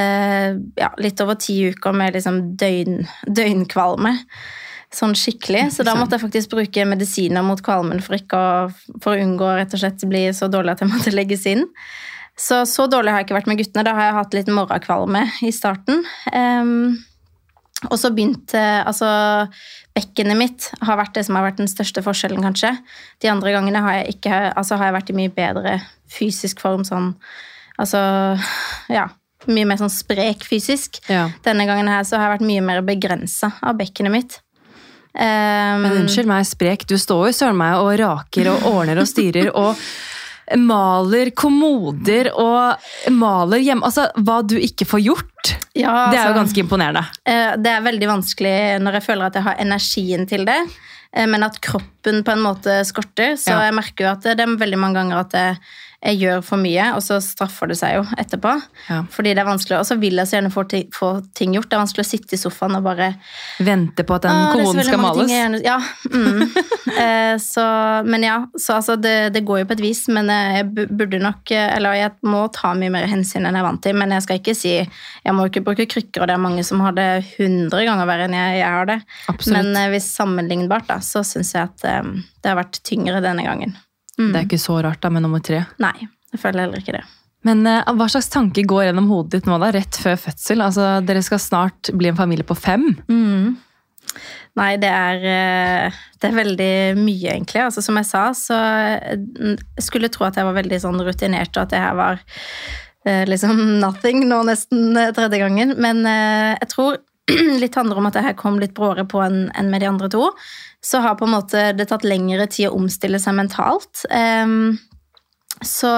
ja, 0.80 0.92
litt 1.04 1.20
over 1.24 1.36
ti 1.36 1.58
uker 1.74 1.96
med 1.96 2.16
liksom 2.16 2.40
døgn, 2.60 3.04
døgnkvalme. 3.28 4.16
Sånn 4.92 5.16
skikkelig. 5.16 5.70
Så 5.76 5.84
da 5.88 5.98
måtte 6.00 6.18
jeg 6.18 6.26
faktisk 6.26 6.56
bruke 6.56 6.88
medisiner 6.88 7.44
mot 7.48 7.60
kvalmen 7.64 8.02
for, 8.04 8.16
å, 8.16 8.96
for 9.04 9.16
å 9.16 9.28
unngå 9.28 9.54
rett 9.60 9.76
og 9.76 9.84
slett 9.84 10.04
bli 10.08 10.26
så 10.36 10.52
dårlig 10.52 10.76
at 10.76 10.84
jeg 10.84 10.92
måtte 10.92 11.16
legges 11.16 11.48
inn. 11.48 11.68
Så 12.40 12.64
så 12.68 12.88
dårlig 12.92 13.12
har 13.12 13.22
jeg 13.22 13.30
ikke 13.30 13.40
vært 13.42 13.52
med 13.52 13.60
guttene. 13.60 13.86
Da 13.88 13.96
har 13.96 14.10
jeg 14.10 14.20
hatt 14.20 14.36
litt 14.36 14.52
morgenkvalme 14.52 15.28
i 15.48 15.52
starten. 15.56 16.06
Ehm, 16.32 17.02
og 17.90 17.98
så 17.98 18.12
begynte 18.14 18.60
Altså, 18.86 19.08
bekkenet 19.98 20.38
mitt 20.38 20.68
har 20.86 21.00
vært 21.00 21.16
det 21.18 21.26
som 21.28 21.40
har 21.40 21.48
vært 21.48 21.62
den 21.64 21.72
største 21.72 22.04
forskjellen, 22.06 22.44
kanskje. 22.46 22.76
De 23.24 23.32
andre 23.32 23.56
gangene 23.56 23.82
har 23.82 24.02
jeg 24.02 24.18
ikke 24.18 24.44
Altså 24.52 24.78
har 24.78 24.92
jeg 24.92 24.98
vært 25.00 25.10
i 25.10 25.18
mye 25.18 25.34
bedre 25.34 25.80
fysisk 26.12 26.62
form, 26.62 26.86
sånn 26.88 27.16
Altså, 27.82 27.98
ja. 28.92 29.08
Mye 29.50 29.66
mer 29.66 29.80
sånn 29.80 29.90
sprek 29.90 30.44
fysisk. 30.46 31.00
Ja. 31.10 31.32
Denne 31.42 31.66
gangen 31.66 31.88
her 31.90 32.04
så 32.06 32.20
har 32.20 32.28
jeg 32.28 32.36
vært 32.36 32.50
mye 32.52 32.62
mer 32.68 32.84
begrensa 32.86 33.56
av 33.66 33.80
bekkenet 33.80 34.14
mitt. 34.14 34.36
Um, 35.16 35.82
Men 35.82 35.98
unnskyld 36.04 36.30
meg, 36.30 36.46
sprek, 36.46 36.86
du 36.88 36.94
står 37.02 37.32
jo 37.32 37.38
søren 37.40 37.58
meg 37.58 37.82
og 37.82 37.90
raker 38.00 38.52
og 38.54 38.68
ordner 38.70 39.02
og 39.02 39.10
styrer 39.10 39.50
og 39.50 39.74
maler 40.58 41.32
kommoder 41.38 42.32
og 42.34 43.12
maler 43.12 43.64
hjemme. 43.64 43.84
Altså, 43.88 44.08
hva 44.18 44.42
du 44.48 44.58
ikke 44.58 44.86
får 44.88 45.04
gjort. 45.06 45.56
ja, 45.76 46.10
Det 46.12 46.20
er 46.20 46.28
jo 46.28 46.34
altså- 46.34 46.40
ganske 46.42 46.64
imponerende. 46.64 47.06
Eh, 47.26 47.56
Det 47.58 47.68
er 47.68 47.82
veldig 47.82 48.08
vanskelig 48.08 48.82
når 48.82 48.94
jeg 48.94 49.04
føler 49.04 49.26
at 49.26 49.34
jeg 49.34 49.44
har 49.44 49.56
energien 49.56 50.28
til 50.28 50.46
det, 50.46 50.60
eh, 51.14 51.26
men 51.26 51.44
at 51.44 51.60
kroppen 51.62 52.24
på 52.24 52.32
en 52.32 52.44
måte 52.44 52.84
skorter. 52.86 53.34
Så 53.38 53.50
Ja. 53.52 53.62
jeg 53.70 53.74
merker 53.74 54.06
jo 54.06 54.12
at 54.12 54.22
det, 54.22 54.40
er 54.40 54.58
veldig 54.58 54.78
mange 54.78 54.96
ganger 54.96 55.20
at 55.20 55.32
jeg 55.32 55.58
gjør 56.02 56.40
for 56.42 56.58
mye, 56.58 56.88
og 56.98 57.02
så 57.06 57.20
straffer 57.22 57.70
det 57.70 57.76
seg 57.78 57.94
jo 58.00 58.04
etterpå. 58.18 58.56
Ja. 58.90 59.04
Fordi 59.14 59.36
det 59.38 59.44
er 59.44 59.46
vanskelig, 59.46 59.78
Og 59.80 59.86
så 59.86 60.00
vil 60.02 60.18
jeg 60.18 60.26
så 60.28 60.40
gjerne 60.40 60.50
få 60.52 60.64
ting, 60.68 60.88
få 60.92 61.10
ting 61.38 61.54
gjort. 61.54 61.70
Det 61.70 61.78
er 61.78 61.84
vanskelig 61.84 62.06
å 62.06 62.10
sitte 62.10 62.34
i 62.34 62.40
sofaen 62.42 62.76
og 62.80 62.84
bare 62.84 63.12
Vente 63.62 64.04
på 64.04 64.16
at 64.18 64.26
den 64.26 64.40
koronen 64.56 64.84
skal 64.84 64.98
males. 65.00 65.30
gjerne- 65.30 65.62
Ja. 65.64 65.80
Mm. 66.10 66.50
Eh, 66.92 67.38
så, 67.38 67.64
men 68.06 68.22
ja, 68.24 68.46
så 68.60 68.74
altså 68.76 68.96
det, 69.00 69.32
det 69.34 69.46
går 69.48 69.60
jo 69.62 69.66
på 69.70 69.74
et 69.78 69.80
vis, 69.82 70.02
men 70.12 70.28
jeg 70.28 70.66
burde 70.92 71.20
nok 71.22 71.50
eh, 71.56 71.70
Eller 71.78 71.94
jeg 71.96 72.12
må 72.28 72.42
ta 72.52 72.74
mye 72.78 72.92
mer 72.92 73.06
hensyn 73.08 73.46
enn 73.48 73.56
jeg 73.56 73.62
er 73.64 73.68
vant 73.70 73.82
til, 73.82 73.96
men 73.96 74.12
jeg 74.12 74.26
skal 74.26 74.40
ikke 74.42 74.56
si 74.58 74.74
Jeg 74.82 75.34
må 75.38 75.46
ikke 75.48 75.64
bruke 75.64 75.86
krykker, 75.90 76.22
og 76.22 76.28
det 76.28 76.36
er 76.36 76.42
mange 76.44 76.66
som 76.68 76.82
har 76.84 76.92
det 76.98 77.08
hundre 77.38 77.86
ganger 77.88 78.10
verre 78.10 78.26
enn 78.28 78.36
jeg, 78.36 78.58
jeg 78.60 78.68
har 78.76 78.86
det. 78.92 79.00
Absolutt. 79.32 79.56
Men 79.56 79.78
eh, 79.78 79.90
hvis 79.94 80.10
sammenlignbart, 80.18 80.90
da, 80.92 81.00
så 81.06 81.24
syns 81.26 81.54
jeg 81.56 81.70
at 81.70 81.86
eh, 81.88 82.12
det 82.44 82.52
har 82.52 82.60
vært 82.60 82.82
tyngre 82.84 83.22
denne 83.24 83.46
gangen. 83.48 83.78
Det 84.30 84.40
er 84.40 84.46
ikke 84.48 84.62
så 84.62 84.78
rart 84.86 85.02
da 85.04 85.10
med 85.14 85.26
nummer 85.26 85.42
tre. 85.44 85.64
Nei, 85.82 85.96
jeg 86.32 86.44
føler 86.44 86.66
heller 86.66 86.84
ikke 86.84 86.96
det. 87.00 87.04
Men 87.48 87.66
uh, 87.66 87.82
hva 87.98 88.06
slags 88.12 88.30
tanker 88.30 88.68
går 88.70 88.86
gjennom 88.86 89.10
hodet 89.10 89.40
ditt 89.40 89.50
nå 89.50 89.58
da, 89.62 89.72
rett 89.74 89.98
før 89.98 90.20
fødsel? 90.28 90.62
Altså, 90.62 90.94
Dere 91.06 91.24
skal 91.26 91.42
snart 91.42 91.90
bli 91.98 92.12
en 92.12 92.20
familie 92.20 92.46
på 92.46 92.58
fem. 92.58 92.92
Nei, 94.60 94.72
det 94.82 94.90
er, 94.92 95.22
eh, 95.32 96.00
det 96.20 96.28
er 96.28 96.36
veldig 96.36 96.74
mye, 97.00 97.36
egentlig. 97.38 97.62
Altså, 97.64 97.84
som 97.86 97.96
jeg 97.96 98.08
sa, 98.10 98.24
så 98.36 98.58
eh, 98.58 99.14
jeg 99.48 99.86
skulle 99.86 100.12
tro 100.12 100.26
at 100.28 100.40
jeg 100.40 100.48
var 100.48 100.58
veldig 100.58 100.80
sånn 100.84 101.00
rutinert, 101.06 101.56
og 101.56 101.64
at 101.64 101.72
det 101.72 101.80
her 101.80 101.96
var 101.96 102.20
eh, 103.06 103.24
liksom 103.30 103.80
nothing 103.80 104.26
nå 104.28 104.42
nesten 104.50 104.98
eh, 105.00 105.14
tredje 105.16 105.40
gangen. 105.40 105.78
Men 105.80 106.04
eh, 106.04 106.58
jeg 106.60 106.72
tror 106.74 107.00
litt 107.64 107.80
handler 107.80 108.02
om 108.02 108.10
at 108.10 108.20
det 108.20 108.26
her 108.28 108.36
kom 108.40 108.60
litt 108.60 108.76
bråere 108.76 109.08
på 109.08 109.24
enn 109.24 109.46
enn 109.56 109.72
med 109.72 109.86
de 109.86 109.92
andre 109.94 110.12
to. 110.12 110.28
Så 110.84 111.02
har 111.04 111.16
på 111.20 111.28
en 111.28 111.36
måte 111.36 111.68
det 111.78 111.90
tatt 111.92 112.04
lengre 112.08 112.48
tid 112.50 112.70
å 112.72 112.78
omstille 112.80 113.20
seg 113.22 113.36
mentalt. 113.38 114.02
Em, 114.10 114.80
så 115.62 115.92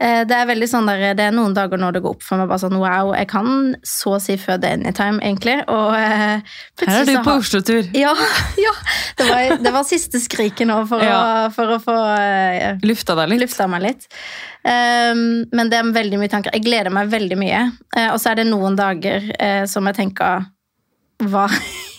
eh, 0.00 0.22
det 0.24 0.32
er 0.32 0.46
veldig 0.48 0.68
sånn 0.70 0.86
der, 0.88 1.02
det 1.18 1.26
er 1.26 1.34
noen 1.36 1.52
dager 1.52 1.76
når 1.76 1.98
det 1.98 2.00
går 2.06 2.14
opp 2.14 2.22
for 2.24 2.40
meg 2.40 2.48
bare 2.48 2.62
sånn 2.62 2.78
wow, 2.80 3.10
jeg 3.12 3.28
kan 3.28 3.74
så 3.84 4.14
å 4.16 4.20
si 4.22 4.38
føde 4.40 4.70
anytime, 4.78 5.20
egentlig. 5.20 5.58
Og 5.68 5.92
eh, 5.98 6.40
Her 6.86 7.02
er 7.02 7.10
du 7.10 7.18
på 7.26 7.34
Oslo-tur. 7.42 7.90
ja, 7.92 8.14
ja. 8.66 8.72
Det 9.18 9.26
var, 9.28 9.56
det 9.66 9.72
var 9.74 9.84
siste 9.84 10.22
skriket 10.24 10.70
nå 10.70 10.78
for, 10.88 11.04
Ja. 11.04 11.18
å, 11.18 11.50
for 11.52 11.74
å 11.76 11.78
få 11.84 11.96
eh, 12.16 12.80
Lufta 12.88 13.18
deg 13.18 13.34
litt. 13.34 13.44
lufta 13.44 13.68
meg 13.68 13.84
litt. 13.90 14.08
Um, 14.68 15.44
men 15.52 15.68
det 15.68 15.78
er 15.82 15.92
veldig 15.94 16.18
mye 16.20 16.32
tanker. 16.32 16.56
Jeg 16.56 16.64
gleder 16.64 16.92
meg 16.92 17.12
veldig 17.12 17.36
mye. 17.40 17.60
Uh, 17.92 18.08
og 18.14 18.18
så 18.22 18.32
er 18.32 18.40
det 18.40 18.48
noen 18.48 18.76
dager 18.78 19.28
uh, 19.36 19.64
som 19.68 19.84
jeg 19.90 20.00
tenker 20.00 20.48
Hva 21.28 21.44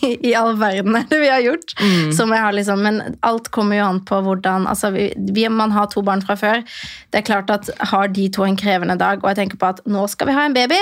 i 0.28 0.34
all 0.34 0.54
verden 0.60 0.96
er 0.98 1.06
det 1.10 1.20
vi 1.22 1.30
har 1.30 1.42
gjort? 1.44 1.74
Som 2.16 2.34
jeg 2.34 2.44
har 2.44 2.56
liksom, 2.56 2.82
men 2.84 3.18
alt 3.26 3.50
kommer 3.54 3.80
jo 3.80 3.86
an 3.86 4.02
på 4.06 4.20
hvordan 4.24 4.68
altså 4.70 4.92
vi, 4.94 5.10
vi, 5.16 5.48
Man 5.50 5.72
har 5.74 5.90
to 5.90 6.02
barn 6.06 6.22
fra 6.24 6.36
før. 6.38 6.62
Det 7.10 7.20
er 7.20 7.26
klart 7.26 7.50
at 7.50 7.70
Har 7.92 8.08
de 8.08 8.28
to 8.32 8.44
en 8.46 8.58
krevende 8.58 8.96
dag, 8.98 9.22
og 9.22 9.30
jeg 9.32 9.42
tenker 9.42 9.60
på 9.60 9.72
at 9.74 9.82
nå 9.86 10.06
skal 10.10 10.30
vi 10.30 10.36
ha 10.36 10.46
en 10.46 10.54
baby, 10.54 10.78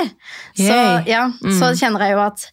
så, 0.56 0.76
ja, 1.08 1.28
mm. 1.30 1.54
så 1.58 1.72
kjenner 1.78 2.04
jeg 2.06 2.16
jo 2.16 2.22
at 2.24 2.46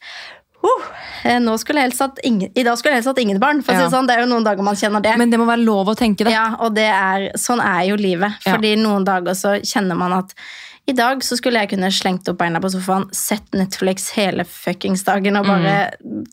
uh, 0.65 0.85
eh, 1.23 1.39
nå 1.43 1.55
skulle 1.61 1.81
jeg 1.81 1.91
helst 1.91 2.03
hatt 2.03 2.21
ingen, 2.27 2.51
I 2.53 2.65
dag 2.65 2.77
skulle 2.77 2.95
jeg 2.95 3.01
helst 3.01 3.11
hatt 3.11 3.21
ingen 3.23 3.41
barn. 3.41 3.61
For 3.65 3.73
å 3.73 3.79
si 3.79 3.85
Ja. 3.85 3.91
sånn, 3.93 4.09
det 4.09 4.17
er 4.17 4.25
jo 4.25 4.29
noen 4.31 4.45
dager 4.47 4.65
man 4.65 4.77
kjenner 4.79 5.03
det. 5.03 5.15
Men 5.21 5.33
det 5.33 5.39
må 5.41 5.47
være 5.49 5.65
lov 5.65 5.91
å 5.93 5.97
tenke 5.97 6.25
det. 6.27 6.35
Ja, 6.35 6.55
og 6.59 6.75
det 6.77 6.89
er, 6.89 7.31
sånn 7.39 7.63
er 7.63 7.83
jo 7.89 7.97
livet. 7.99 8.39
Ja. 8.45 8.55
Fordi 8.55 8.75
noen 8.81 9.05
dager 9.07 9.37
så 9.37 9.57
kjenner 9.61 9.99
man 9.99 10.19
at 10.21 10.35
i 10.85 10.93
dag 10.93 11.23
så 11.25 11.37
skulle 11.39 11.63
jeg 11.63 11.71
kunne 11.73 11.89
slengt 11.93 12.29
opp 12.29 12.37
beina 12.41 12.61
på 12.61 12.69
sofaen, 12.73 13.07
sett 13.15 13.57
Netflix 13.57 14.11
hele 14.17 14.45
fuckings 14.45 15.05
dagen 15.07 15.39
og 15.39 15.47
bare 15.49 15.75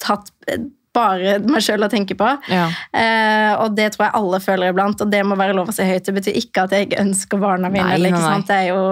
tatt 0.03 0.33
eh, 0.51 0.67
bare 0.95 1.39
meg 1.45 1.65
sjøl 1.65 1.87
å 1.87 1.91
tenke 1.93 2.17
på. 2.19 2.29
Ja. 2.53 2.67
Eh, 2.93 3.53
og 3.63 3.77
det 3.79 3.93
tror 3.95 4.09
jeg 4.09 4.17
alle 4.19 4.43
føler 4.45 4.73
iblant, 4.73 5.01
og 5.01 5.13
det 5.13 5.23
må 5.27 5.39
være 5.41 5.57
lov 5.57 5.73
å 5.73 5.77
si 5.77 5.87
høyt. 5.89 6.05
Det 6.09 6.17
betyr 6.19 6.43
ikke 6.43 6.67
at 6.67 6.77
jeg 6.77 6.91
ikke 6.91 7.01
ønsker 7.05 7.41
barna 7.43 7.73
mine. 7.73 7.87
Nei, 7.89 7.97
eller, 8.01 8.19
nei? 8.19 8.37
Det 8.49 8.59
er 8.59 8.69
jo 8.73 8.83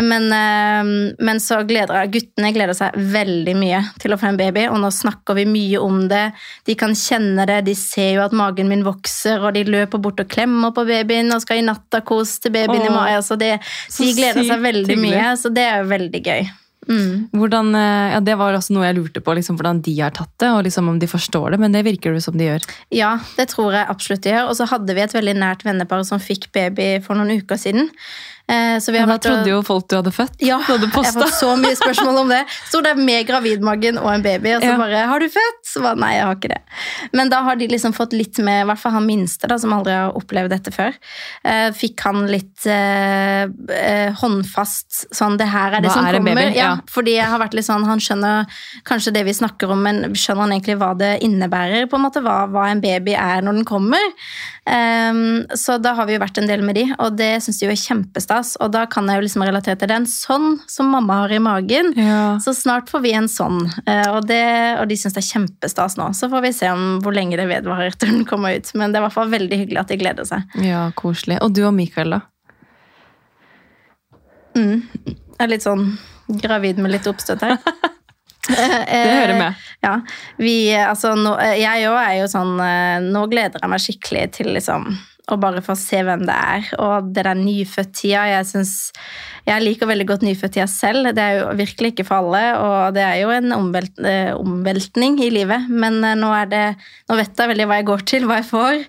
men, 0.00 0.32
eh, 0.32 1.14
men 1.18 1.40
så 1.40 1.58
gleder 1.68 1.98
jeg 2.00 2.12
Guttene 2.14 2.52
gleder 2.54 2.76
seg 2.76 2.96
veldig 3.12 3.54
mye 3.60 3.82
til 4.00 4.14
å 4.14 4.18
få 4.20 4.30
en 4.30 4.38
baby, 4.40 4.64
og 4.72 4.80
nå 4.80 4.88
snakker 4.94 5.36
vi 5.36 5.44
mye 5.48 5.82
om 5.82 6.06
det. 6.08 6.24
De 6.68 6.76
kan 6.78 6.96
kjenne 6.96 7.44
det, 7.48 7.60
de 7.68 7.76
ser 7.76 8.14
jo 8.16 8.24
at 8.24 8.36
magen 8.36 8.70
min 8.72 8.86
vokser, 8.86 9.42
og 9.44 9.52
de 9.56 9.66
løper 9.68 10.00
bort 10.02 10.22
og 10.22 10.32
klemmer 10.32 10.72
på 10.72 10.86
babyen 10.88 11.32
og 11.34 11.44
skal 11.44 11.60
i 11.60 11.66
nattakos 11.66 12.38
til 12.42 12.56
babyen 12.56 12.86
i 12.86 12.88
Åh, 12.88 12.96
mai. 12.96 13.12
Altså 13.18 13.36
det, 13.40 13.58
så 13.88 14.06
de 14.06 14.16
gleder 14.16 14.48
seg 14.48 14.64
veldig 14.64 14.96
hyggelig. 14.96 15.12
mye, 15.12 15.30
så 15.36 15.52
det 15.52 15.68
er 15.68 15.82
jo 15.82 15.92
veldig 15.92 16.24
gøy. 16.24 16.52
Mm. 16.88 17.28
Hvordan, 17.30 17.74
eh, 17.78 18.12
ja, 18.14 18.20
det 18.24 18.34
var 18.40 18.56
også 18.56 18.74
noe 18.74 18.88
jeg 18.88 18.98
lurte 18.98 19.22
på, 19.22 19.34
liksom, 19.38 19.58
hvordan 19.58 19.82
de 19.86 19.94
har 20.00 20.14
tatt 20.16 20.32
det, 20.42 20.50
og 20.50 20.64
liksom 20.66 20.90
om 20.90 20.98
de 20.98 21.08
forstår 21.10 21.54
det, 21.54 21.60
men 21.62 21.76
det 21.76 21.84
virker 21.86 22.14
jo 22.14 22.22
som 22.24 22.36
de 22.38 22.48
gjør. 22.48 22.66
Ja, 22.94 23.14
det 23.38 23.48
tror 23.52 23.76
jeg 23.76 23.88
absolutt 23.88 24.24
de 24.26 24.34
gjør. 24.34 24.50
Og 24.50 24.58
så 24.58 24.66
hadde 24.70 24.96
vi 24.96 25.04
et 25.04 25.14
veldig 25.14 25.36
nært 25.38 25.64
vennepar 25.66 26.02
som 26.08 26.22
fikk 26.22 26.50
baby 26.54 26.96
for 27.04 27.18
noen 27.18 27.42
uker 27.42 27.60
siden. 27.60 27.90
Eh, 28.48 28.78
Så 28.80 28.92
vi 28.92 28.98
har 28.98 29.06
Da 29.06 29.18
trodde 29.18 29.46
jo 29.48 29.62
folk 29.62 29.88
du 29.88 29.96
hadde 29.96 30.10
født. 30.12 30.34
Ja, 30.40 30.58
du 30.66 30.72
hadde 30.72 30.88
jeg 30.90 31.14
har 31.14 31.22
fått 31.22 31.34
så 31.38 31.52
mye 31.56 31.76
spørsmål 31.78 32.18
om 32.24 32.28
det. 32.28 32.42
Sto 32.68 32.80
der 32.82 32.94
med 32.98 33.26
gravidmagen 33.26 33.98
og 33.98 34.10
en 34.12 34.22
baby, 34.22 34.56
og 34.56 34.62
så 34.62 34.72
Ja. 34.72 34.76
bare 34.78 35.06
'Har 35.06 35.20
du 35.20 35.26
født?' 35.28 35.62
Så 35.72 35.80
bare 35.80 35.96
nei, 35.96 36.14
jeg 36.16 36.24
har 36.26 36.34
ikke 36.34 36.48
det. 36.48 36.60
Men 37.14 37.28
da 37.30 37.42
har 37.42 37.56
de 37.56 37.66
liksom 37.68 37.94
fått 37.94 38.12
litt 38.12 38.38
med, 38.38 38.62
i 38.62 38.66
hvert 38.68 38.78
fall 38.78 38.92
han 38.92 39.06
minste, 39.06 39.48
da, 39.48 39.56
som 39.56 39.72
aldri 39.72 39.92
har 39.92 40.12
opplevd 40.12 40.50
dette 40.50 40.70
før, 40.72 40.92
eh, 41.44 41.70
fikk 41.70 42.00
han 42.00 42.26
litt 42.26 42.66
eh, 42.66 43.44
eh, 43.70 44.12
håndfast 44.12 45.06
sånn 45.14 45.38
'Det 45.38 45.48
her 45.48 45.72
er 45.74 45.80
det 45.80 45.90
Hva 45.90 45.94
som 45.94 46.06
er 46.06 46.14
en 46.16 46.24
kommer'. 46.24 46.54
Ja, 46.54 46.62
Ja. 46.62 46.76
fordi 46.90 47.14
jeg 47.16 47.24
har 47.24 47.38
vært 47.38 47.54
litt 47.54 47.64
sånn, 47.64 47.82
Han 47.86 47.98
skjønner 47.98 48.46
kanskje 48.84 49.12
det 49.12 49.24
vi 49.24 49.32
snakker 49.32 49.70
om, 49.70 49.82
men 49.82 50.12
skjønner 50.14 50.40
han 50.40 50.50
egentlig 50.52 50.78
hva 50.78 50.96
det 50.98 51.20
innebærer? 51.22 51.86
på 51.88 51.94
en 51.94 52.02
måte, 52.02 52.22
Hva, 52.22 52.46
hva 52.50 52.70
en 52.70 52.80
baby 52.80 53.14
er 53.14 53.40
når 53.42 53.52
den 53.54 53.64
kommer? 53.64 53.98
Um, 54.64 55.44
så 55.58 55.80
da 55.82 55.94
har 55.94 56.06
vi 56.06 56.12
jo 56.14 56.20
vært 56.20 56.38
en 56.38 56.46
del 56.46 56.62
med 56.62 56.76
de, 56.76 56.84
og 56.98 57.16
det 57.16 57.42
syns 57.42 57.58
de 57.58 57.66
jo 57.66 57.72
er 57.72 57.80
kjempestas. 57.82 58.31
Og 58.62 58.72
da 58.74 58.84
kan 58.90 59.08
jeg 59.10 59.20
jo 59.20 59.24
liksom 59.26 59.44
relatere 59.46 59.78
til 59.80 59.90
den 59.90 60.06
sånn 60.08 60.56
som 60.70 60.90
mamma 60.92 61.22
har 61.22 61.34
i 61.34 61.40
magen. 61.42 61.92
Ja. 61.98 62.38
Så 62.42 62.54
snart 62.56 62.90
får 62.92 63.04
vi 63.04 63.14
en 63.18 63.28
sånn, 63.30 63.64
eh, 63.86 64.08
og, 64.10 64.26
det, 64.30 64.42
og 64.80 64.88
de 64.90 64.98
syns 64.98 65.16
det 65.16 65.22
er 65.24 65.28
kjempestas 65.28 65.98
nå. 66.00 66.10
Så 66.16 66.30
får 66.32 66.46
vi 66.46 66.52
se 66.56 66.70
om 66.72 67.00
hvor 67.04 67.16
lenge 67.16 67.38
det 67.40 67.48
vedvarer 67.50 67.96
til 67.96 68.14
den 68.14 68.26
kommer 68.28 68.56
ut. 68.56 68.72
Men 68.74 68.92
det 68.92 69.00
er 69.00 69.04
i 69.04 69.06
hvert 69.08 69.18
fall 69.18 69.32
veldig 69.32 69.62
hyggelig 69.64 69.82
at 69.84 69.92
de 69.92 70.00
gleder 70.00 70.28
seg. 70.28 70.60
ja, 70.64 70.86
koselig. 70.98 71.40
Og 71.44 71.54
du 71.56 71.64
og 71.66 71.74
Mikael, 71.76 72.18
da? 72.18 72.22
Jeg 74.52 75.46
er 75.46 75.50
litt 75.50 75.64
sånn 75.64 75.94
gravid 76.42 76.80
med 76.82 76.92
litt 76.94 77.08
oppstøt 77.08 77.44
her. 77.44 77.58
Det 78.42 78.58
hører 78.90 79.36
med. 79.38 79.58
Ja, 79.84 79.92
vi, 80.36 80.74
altså, 80.74 81.12
nå, 81.14 81.36
jeg 81.54 81.86
òg 81.86 81.98
er 82.00 82.16
jo 82.18 82.24
sånn 82.30 82.56
eh, 82.58 82.96
Nå 83.04 83.22
gleder 83.30 83.62
jeg 83.62 83.70
meg 83.70 83.82
skikkelig 83.84 84.24
til 84.34 84.50
liksom 84.56 84.88
å 85.30 85.36
bare 85.38 85.62
få 85.62 85.74
se 85.78 86.00
hvem 86.02 86.24
det 86.26 86.34
er. 86.34 86.68
Og 86.82 87.10
det 87.14 87.22
der 87.28 87.38
nyfødt-tida 87.38 88.24
Jeg 88.32 88.46
synes, 88.48 88.72
jeg 89.46 89.62
liker 89.62 89.86
veldig 89.90 90.06
godt 90.08 90.24
nyfødt-tida 90.26 90.66
selv. 90.70 91.12
Det 91.14 91.22
er 91.22 91.36
jo 91.38 91.52
virkelig 91.58 91.92
ikke 91.92 92.06
for 92.08 92.22
alle, 92.22 92.42
og 92.58 92.96
det 92.96 93.04
er 93.06 93.20
jo 93.20 93.30
en 93.34 93.54
omvelt, 93.54 94.02
eh, 94.02 94.32
omveltning 94.34 95.20
i 95.22 95.30
livet. 95.34 95.68
Men 95.70 96.00
eh, 96.02 96.18
nå, 96.18 96.32
er 96.34 96.50
det, 96.50 96.64
nå 97.10 97.18
vet 97.20 97.38
jeg 97.38 97.52
veldig 97.52 97.68
hva 97.70 97.78
jeg 97.78 97.88
går 97.92 98.04
til, 98.14 98.26
hva 98.26 98.40
jeg 98.40 98.48
får. 98.50 98.82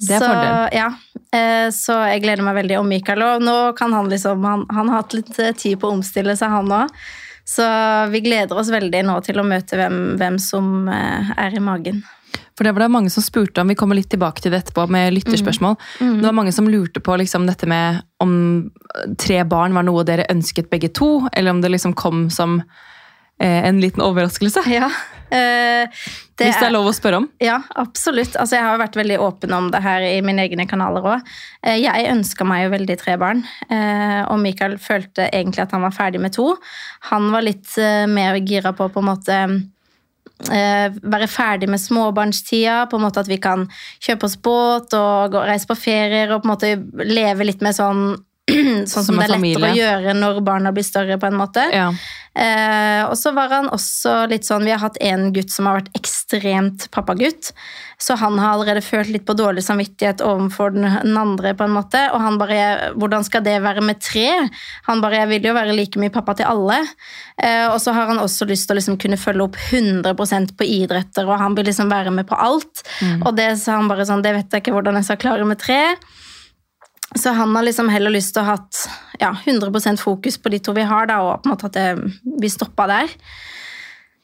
Det 0.00 0.16
er 0.16 0.24
så, 0.24 0.30
fordel. 0.30 0.56
Ja, 0.80 0.88
eh, 1.36 1.68
så 1.76 2.00
jeg 2.08 2.24
gleder 2.24 2.48
meg 2.48 2.58
veldig. 2.62 2.80
Og 2.80 2.88
Mikael 2.88 3.28
òg. 3.28 3.44
Nå 3.44 3.58
kan 3.76 3.92
han 3.96 4.08
liksom 4.12 4.48
han, 4.48 4.64
han 4.72 4.88
har 4.88 5.04
hatt 5.04 5.18
litt 5.18 5.36
tid 5.36 5.76
på 5.80 5.92
å 5.92 5.98
omstille 5.98 6.36
seg, 6.40 6.54
han 6.54 6.74
òg. 6.80 6.98
Så 7.44 7.64
vi 8.08 8.24
gleder 8.24 8.56
oss 8.56 8.72
veldig 8.72 9.04
nå 9.04 9.18
til 9.26 9.36
å 9.36 9.44
møte 9.44 9.76
hvem, 9.76 10.14
hvem 10.16 10.40
som 10.40 10.88
er 10.88 11.52
i 11.52 11.60
magen. 11.60 12.00
For 12.54 12.66
det 12.66 12.74
var 12.76 12.84
det 12.84 12.92
mange 12.94 13.10
som 13.10 13.24
spurte 13.24 13.60
om, 13.60 13.70
vi 13.70 13.74
kommer 13.78 13.98
litt 13.98 14.12
tilbake 14.12 14.42
til 14.42 14.54
det 14.54 14.62
etterpå 14.62 14.86
med 14.92 15.16
lytterspørsmål. 15.16 15.74
Mm. 16.00 16.18
Det 16.20 16.28
var 16.28 16.36
mange 16.38 16.54
som 16.54 16.70
lurte 16.70 17.02
på 17.02 17.16
liksom, 17.18 17.48
dette 17.50 17.66
med 17.70 18.04
om 18.22 18.34
tre 19.18 19.40
barn 19.48 19.74
var 19.74 19.86
noe 19.86 20.04
dere 20.06 20.28
ønsket 20.30 20.70
begge 20.70 20.92
to, 20.94 21.26
eller 21.32 21.50
om 21.50 21.64
det 21.64 21.72
liksom 21.74 21.96
kom 21.98 22.28
som 22.30 22.60
eh, 23.42 23.66
en 23.66 23.82
liten 23.82 24.04
overraskelse. 24.06 24.62
Ja, 24.70 24.86
eh, 25.34 25.90
det 26.38 26.48
Hvis 26.48 26.60
det 26.60 26.68
er 26.68 26.74
lov 26.74 26.88
å 26.90 26.94
spørre 26.94 27.24
om. 27.24 27.28
Ja, 27.42 27.60
absolutt. 27.78 28.38
Altså, 28.38 28.56
jeg 28.60 28.66
har 28.66 28.78
vært 28.78 28.96
veldig 28.98 29.18
åpen 29.22 29.54
om 29.54 29.68
det 29.74 29.82
her 29.82 30.06
i 30.06 30.22
mine 30.22 30.46
egne 30.46 30.66
kanaler 30.70 31.10
òg. 31.10 31.36
Jeg 31.66 32.08
ønska 32.10 32.46
meg 32.46 32.64
jo 32.64 32.72
veldig 32.78 32.96
tre 33.02 33.18
barn, 33.18 33.44
eh, 33.66 34.22
og 34.24 34.38
Mikael 34.42 34.78
følte 34.82 35.26
egentlig 35.30 35.66
at 35.66 35.74
han 35.74 35.82
var 35.86 35.94
ferdig 35.94 36.22
med 36.22 36.34
to. 36.38 36.52
Han 37.10 37.30
var 37.34 37.46
litt 37.46 37.74
eh, 37.82 38.06
mer 38.10 38.38
gira 38.42 38.74
på 38.74 38.90
på 38.94 39.02
en 39.02 39.10
måte 39.10 39.42
eh, 39.42 39.62
være 40.48 41.28
ferdig 41.30 41.70
med 41.72 41.80
småbarnstida, 41.80 42.84
på 42.90 42.98
en 42.98 43.06
måte 43.06 43.24
at 43.24 43.30
vi 43.30 43.40
kan 43.42 43.66
kjøpe 44.04 44.28
oss 44.28 44.36
båt 44.36 44.94
og 44.98 45.36
reise 45.40 45.68
på 45.70 45.78
ferier 45.78 46.32
og 46.34 46.42
på 46.42 46.48
en 46.48 46.54
måte 46.54 46.72
leve 47.08 47.48
litt 47.48 47.64
med 47.64 47.76
sånn 47.76 48.06
Sånn 48.44 48.86
som, 48.88 49.04
Som 49.06 49.16
det 49.16 49.24
er 49.24 49.38
lettere 49.38 49.70
å 49.70 49.78
gjøre 49.78 50.12
når 50.18 50.42
barna 50.44 50.72
blir 50.74 50.84
større, 50.84 51.16
på 51.20 51.30
en 51.30 51.38
måte. 51.38 51.64
Ja. 51.72 51.88
Eh, 52.34 53.04
og 53.06 53.14
så 53.16 53.30
var 53.30 53.52
han 53.52 53.68
også 53.70 54.24
litt 54.26 54.42
sånn 54.42 54.64
Vi 54.66 54.72
har 54.74 54.80
hatt 54.82 54.96
en 55.06 55.28
gutt 55.30 55.52
som 55.54 55.68
har 55.68 55.78
vært 55.78 55.92
ekstremt 55.94 56.88
pappagutt. 56.92 57.52
Så 57.96 58.16
han 58.18 58.40
har 58.42 58.56
allerede 58.56 58.82
følt 58.82 59.12
litt 59.14 59.24
på 59.24 59.36
dårlig 59.38 59.62
samvittighet 59.64 60.20
overfor 60.24 60.74
den, 60.74 61.14
andre. 61.16 61.54
på 61.54 61.64
en 61.64 61.76
måte, 61.76 62.02
Og 62.12 62.20
han 62.20 62.36
bare 62.40 62.90
Hvordan 62.98 63.24
skal 63.24 63.44
det 63.46 63.60
være 63.62 63.84
med 63.86 64.02
tre? 64.02 64.26
Han 64.90 65.00
bare 65.00 65.22
Jeg 65.22 65.30
vil 65.30 65.48
jo 65.48 65.54
være 65.54 65.76
like 65.78 66.02
mye 66.02 66.12
pappa 66.12 66.34
til 66.34 66.50
alle. 66.50 66.82
Eh, 67.38 67.68
og 67.70 67.78
så 67.80 67.94
har 67.94 68.10
han 68.10 68.18
også 68.18 68.48
lyst 68.50 68.68
til 68.68 68.74
å 68.76 68.80
liksom 68.80 68.98
kunne 69.00 69.20
følge 69.20 69.46
opp 69.46 69.56
100% 69.56 70.56
på 70.58 70.68
idretter, 70.68 71.24
og 71.24 71.38
han 71.40 71.54
vil 71.54 71.70
liksom 71.70 71.88
være 71.88 72.12
med 72.12 72.26
på 72.28 72.36
alt. 72.36 72.84
Og 73.24 73.32
det 73.38 73.54
sa 73.62 73.78
han 73.78 73.88
bare 73.88 74.04
sånn 74.04 74.22
Det 74.22 74.34
vet 74.34 74.52
jeg 74.52 74.64
ikke 74.66 74.74
hvordan 74.74 75.00
jeg 75.00 75.08
skal 75.08 75.22
klare 75.22 75.48
med 75.48 75.62
tre. 75.62 75.96
Så 77.14 77.30
han 77.36 77.54
har 77.56 77.62
liksom 77.62 77.88
heller 77.92 78.10
lyst 78.10 78.34
til 78.34 78.42
å 78.42 78.48
ha 78.48 78.56
ja, 79.20 79.30
100% 79.46 80.02
fokus 80.02 80.38
på 80.42 80.50
de 80.50 80.58
to 80.58 80.72
vi 80.74 80.82
har, 80.82 81.06
da, 81.06 81.20
og 81.22 81.42
på 81.42 81.48
en 81.48 81.52
måte 81.54 81.68
at 81.70 81.76
det, 81.76 82.14
vi 82.42 82.50
stoppa 82.50 82.88
der. 82.90 83.12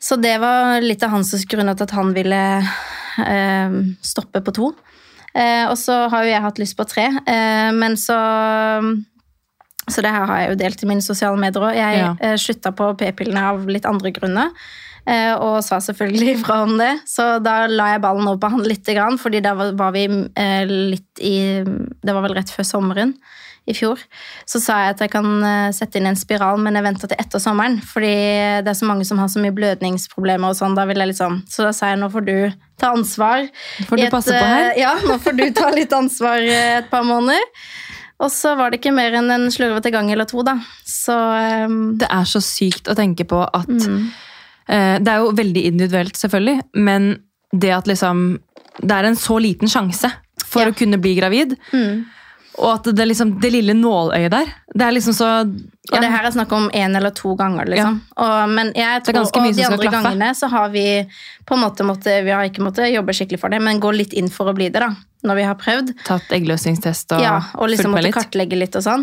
Så 0.03 0.17
det 0.17 0.39
var 0.43 0.81
litt 0.83 1.03
av 1.07 1.13
hans 1.15 1.31
grunn 1.47 1.71
til 1.71 1.87
at 1.87 1.95
han 1.95 2.11
ville 2.17 2.41
eh, 3.27 3.77
stoppe 4.03 4.41
på 4.43 4.55
to. 4.57 4.73
Eh, 5.35 5.69
og 5.71 5.77
så 5.79 6.09
har 6.11 6.25
jo 6.27 6.33
jeg 6.33 6.43
hatt 6.43 6.59
lyst 6.59 6.77
på 6.79 6.87
tre, 6.91 7.07
eh, 7.31 7.71
men 7.77 7.95
så 8.01 8.19
Så 9.91 10.03
det 10.05 10.11
her 10.13 10.27
har 10.29 10.39
jeg 10.41 10.51
jo 10.53 10.59
delt 10.61 10.83
i 10.85 10.87
mine 10.87 11.03
sosiale 11.03 11.39
medier 11.41 11.65
òg. 11.67 11.75
Jeg 11.75 11.97
Ja. 11.99 12.11
eh, 12.21 12.37
slutta 12.39 12.71
på 12.71 12.93
p-pillene 12.99 13.43
av 13.43 13.67
litt 13.67 13.85
andre 13.87 14.13
grunner. 14.13 14.51
Eh, 15.07 15.35
Og 15.35 15.61
sa 15.65 15.81
selvfølgelig 15.83 16.33
ifra 16.39 16.63
om 16.67 16.77
det. 16.81 16.93
Så 17.09 17.39
da 17.45 17.65
la 17.71 17.93
jeg 17.95 18.05
ballen 18.05 18.29
over 18.29 18.41
på 18.43 18.53
han 18.55 18.65
grann, 18.95 19.21
fordi 19.21 19.43
da 19.45 19.55
var 19.55 19.95
vi 19.97 20.07
eh, 20.09 20.65
litt 20.67 21.21
i 21.21 21.63
Det 21.63 22.15
var 22.15 22.25
vel 22.27 22.37
rett 22.39 22.51
før 22.51 22.67
sommeren 22.67 23.15
i 23.69 23.75
fjor. 23.77 24.01
Så 24.49 24.59
sa 24.63 24.79
jeg 24.83 24.95
at 24.95 25.03
jeg 25.05 25.13
kan 25.13 25.29
eh, 25.47 25.73
sette 25.77 26.01
inn 26.01 26.09
en 26.11 26.19
spiral, 26.19 26.59
men 26.63 26.79
jeg 26.79 26.87
venter 26.87 27.11
til 27.11 27.21
etter 27.21 27.43
sommeren. 27.43 27.79
Fordi 27.85 28.15
det 28.65 28.73
er 28.73 28.79
så 28.79 28.89
mange 28.89 29.07
som 29.09 29.21
har 29.23 29.29
så 29.31 29.43
mye 29.43 29.55
blødningsproblemer 29.55 30.53
og 30.53 30.59
sånn. 30.59 30.77
Da 30.79 30.87
vil 30.91 31.01
jeg 31.03 31.13
liksom 31.13 31.43
Så 31.51 31.67
da 31.69 31.75
sa 31.77 31.93
jeg 31.93 32.01
nå 32.01 32.11
får 32.13 32.27
du 32.27 32.35
ta 32.81 32.95
ansvar. 32.97 33.47
Får 33.87 34.01
du 34.01 34.07
et, 34.07 34.15
passe 34.15 34.35
på 34.35 34.49
her? 34.55 34.73
Ja, 34.81 34.97
nå 35.05 35.21
får 35.23 35.39
du 35.39 35.47
ta 35.57 35.71
litt 35.75 35.93
ansvar 35.97 36.41
et 36.41 36.91
par 36.93 37.07
måneder. 37.07 37.45
Og 38.21 38.29
så 38.33 38.53
var 38.59 38.73
det 38.73 38.81
ikke 38.81 38.93
mer 38.93 39.15
enn 39.17 39.33
en 39.33 39.47
slurvete 39.53 39.93
gang 39.95 40.11
eller 40.13 40.29
to, 40.29 40.43
da. 40.45 40.59
Så 40.85 41.15
um... 41.17 41.79
Det 42.01 42.09
er 42.13 42.27
så 42.29 42.43
sykt 42.45 42.91
å 42.91 42.99
tenke 42.99 43.29
på 43.29 43.45
at 43.47 43.71
Mm. 43.71 44.11
Eh, 44.71 44.99
Det 45.03 45.09
er 45.13 45.19
jo 45.25 45.33
veldig 45.37 45.65
individuelt, 45.73 46.17
selvfølgelig, 46.17 46.61
men 46.75 47.11
det 47.53 47.73
at 47.75 47.87
liksom 47.91 48.39
Det 48.81 48.93
er 48.97 49.05
en 49.11 49.17
så 49.19 49.37
liten 49.43 49.69
sjanse 49.69 50.09
for 50.47 50.63
Ja. 50.63 50.71
å 50.71 50.77
kunne 50.79 50.99
bli 51.03 51.15
gravid. 51.19 51.57
mm, 51.73 52.05
Og 52.61 52.73
at 52.75 52.95
det, 52.97 53.07
liksom, 53.09 53.39
det 53.41 53.53
lille 53.53 53.75
nåløyet 53.75 54.31
der 54.31 54.47
Det 54.75 54.83
er 54.87 54.93
liksom 54.97 55.15
så 55.15 55.29
Og 55.91 55.97
Ja. 55.97 56.01
det 56.05 56.11
her 56.13 56.27
er 56.29 56.31
snakk 56.31 56.53
om 56.53 56.69
én 56.77 56.95
eller 56.95 57.11
to 57.11 57.33
ganger, 57.35 57.65
liksom. 57.67 58.01
Og, 58.21 58.49
men 58.53 58.73
jeg 58.77 59.03
tror, 59.03 59.25
og 59.25 59.55
de 59.57 59.65
andre 59.65 59.91
gangene 59.91 60.35
så 60.37 60.47
har 60.53 60.69
vi 60.69 61.07
på 61.49 61.57
en 61.57 61.63
måte 61.65 61.83
måtte, 61.89 62.23
Vi 62.23 62.31
har 62.31 62.45
ikke 62.45 62.63
måttet 62.63 62.93
jobbe 62.95 63.15
skikkelig 63.17 63.41
for 63.41 63.49
det, 63.49 63.63
men 63.65 63.81
gå 63.81 63.91
litt 63.97 64.13
inn 64.13 64.29
for 64.29 64.53
å 64.53 64.55
bli 64.55 64.69
det, 64.69 64.79
da. 64.85 64.93
Når 65.23 65.37
vi 65.37 65.43
har 65.45 65.55
prøvd. 65.61 65.89
Tatt 66.07 66.31
eggløsningstest 66.33 67.13
og, 67.13 67.21
ja, 67.21 67.35
og 67.61 67.69
liksom 67.69 67.91
måtte 67.93 68.07
litt. 68.07 68.15
kartlegge 68.17 68.57
litt 68.57 68.77
og 68.79 68.83
sånn. 68.87 69.03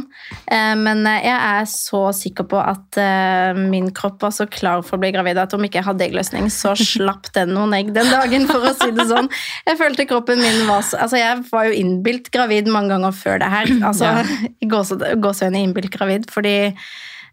Eh, 0.50 0.74
men 0.74 1.06
eh, 1.06 1.20
jeg 1.28 1.38
er 1.38 1.68
så 1.70 2.00
sikker 2.18 2.48
på 2.50 2.58
at 2.58 2.98
eh, 2.98 3.54
min 3.54 3.92
kropp 3.94 4.24
var 4.26 4.32
så 4.34 4.48
klar 4.50 4.82
for 4.82 4.98
å 4.98 5.00
bli 5.04 5.12
gravid 5.14 5.38
at 5.38 5.54
om 5.54 5.62
ikke 5.68 5.78
jeg 5.78 5.86
hadde 5.86 6.08
eggløsning, 6.08 6.50
så 6.50 6.74
slapp 6.94 7.30
den 7.38 7.54
noen 7.54 7.76
egg 7.78 7.92
den 7.94 8.10
dagen, 8.10 8.48
for 8.50 8.66
å 8.66 8.74
si 8.74 8.90
det 8.98 9.06
sånn. 9.12 9.30
Jeg 9.68 9.78
følte 9.78 10.08
kroppen 10.10 10.42
min 10.42 10.66
var 10.70 10.82
så 10.82 10.98
Altså, 10.98 11.18
jeg 11.22 11.44
var 11.52 11.66
jo 11.70 11.78
innbilt 11.78 12.32
gravid 12.34 12.66
mange 12.74 12.96
ganger 12.96 13.14
før 13.14 13.38
det 13.44 13.52
her. 13.54 13.66
Altså, 13.92 14.06
Ja. 14.10 14.24
i 14.64 14.66
gåse- 14.74 15.14
gåseøyne 15.22 15.62
innbilt 15.68 15.92
gravid, 15.94 16.26
fordi 16.34 16.74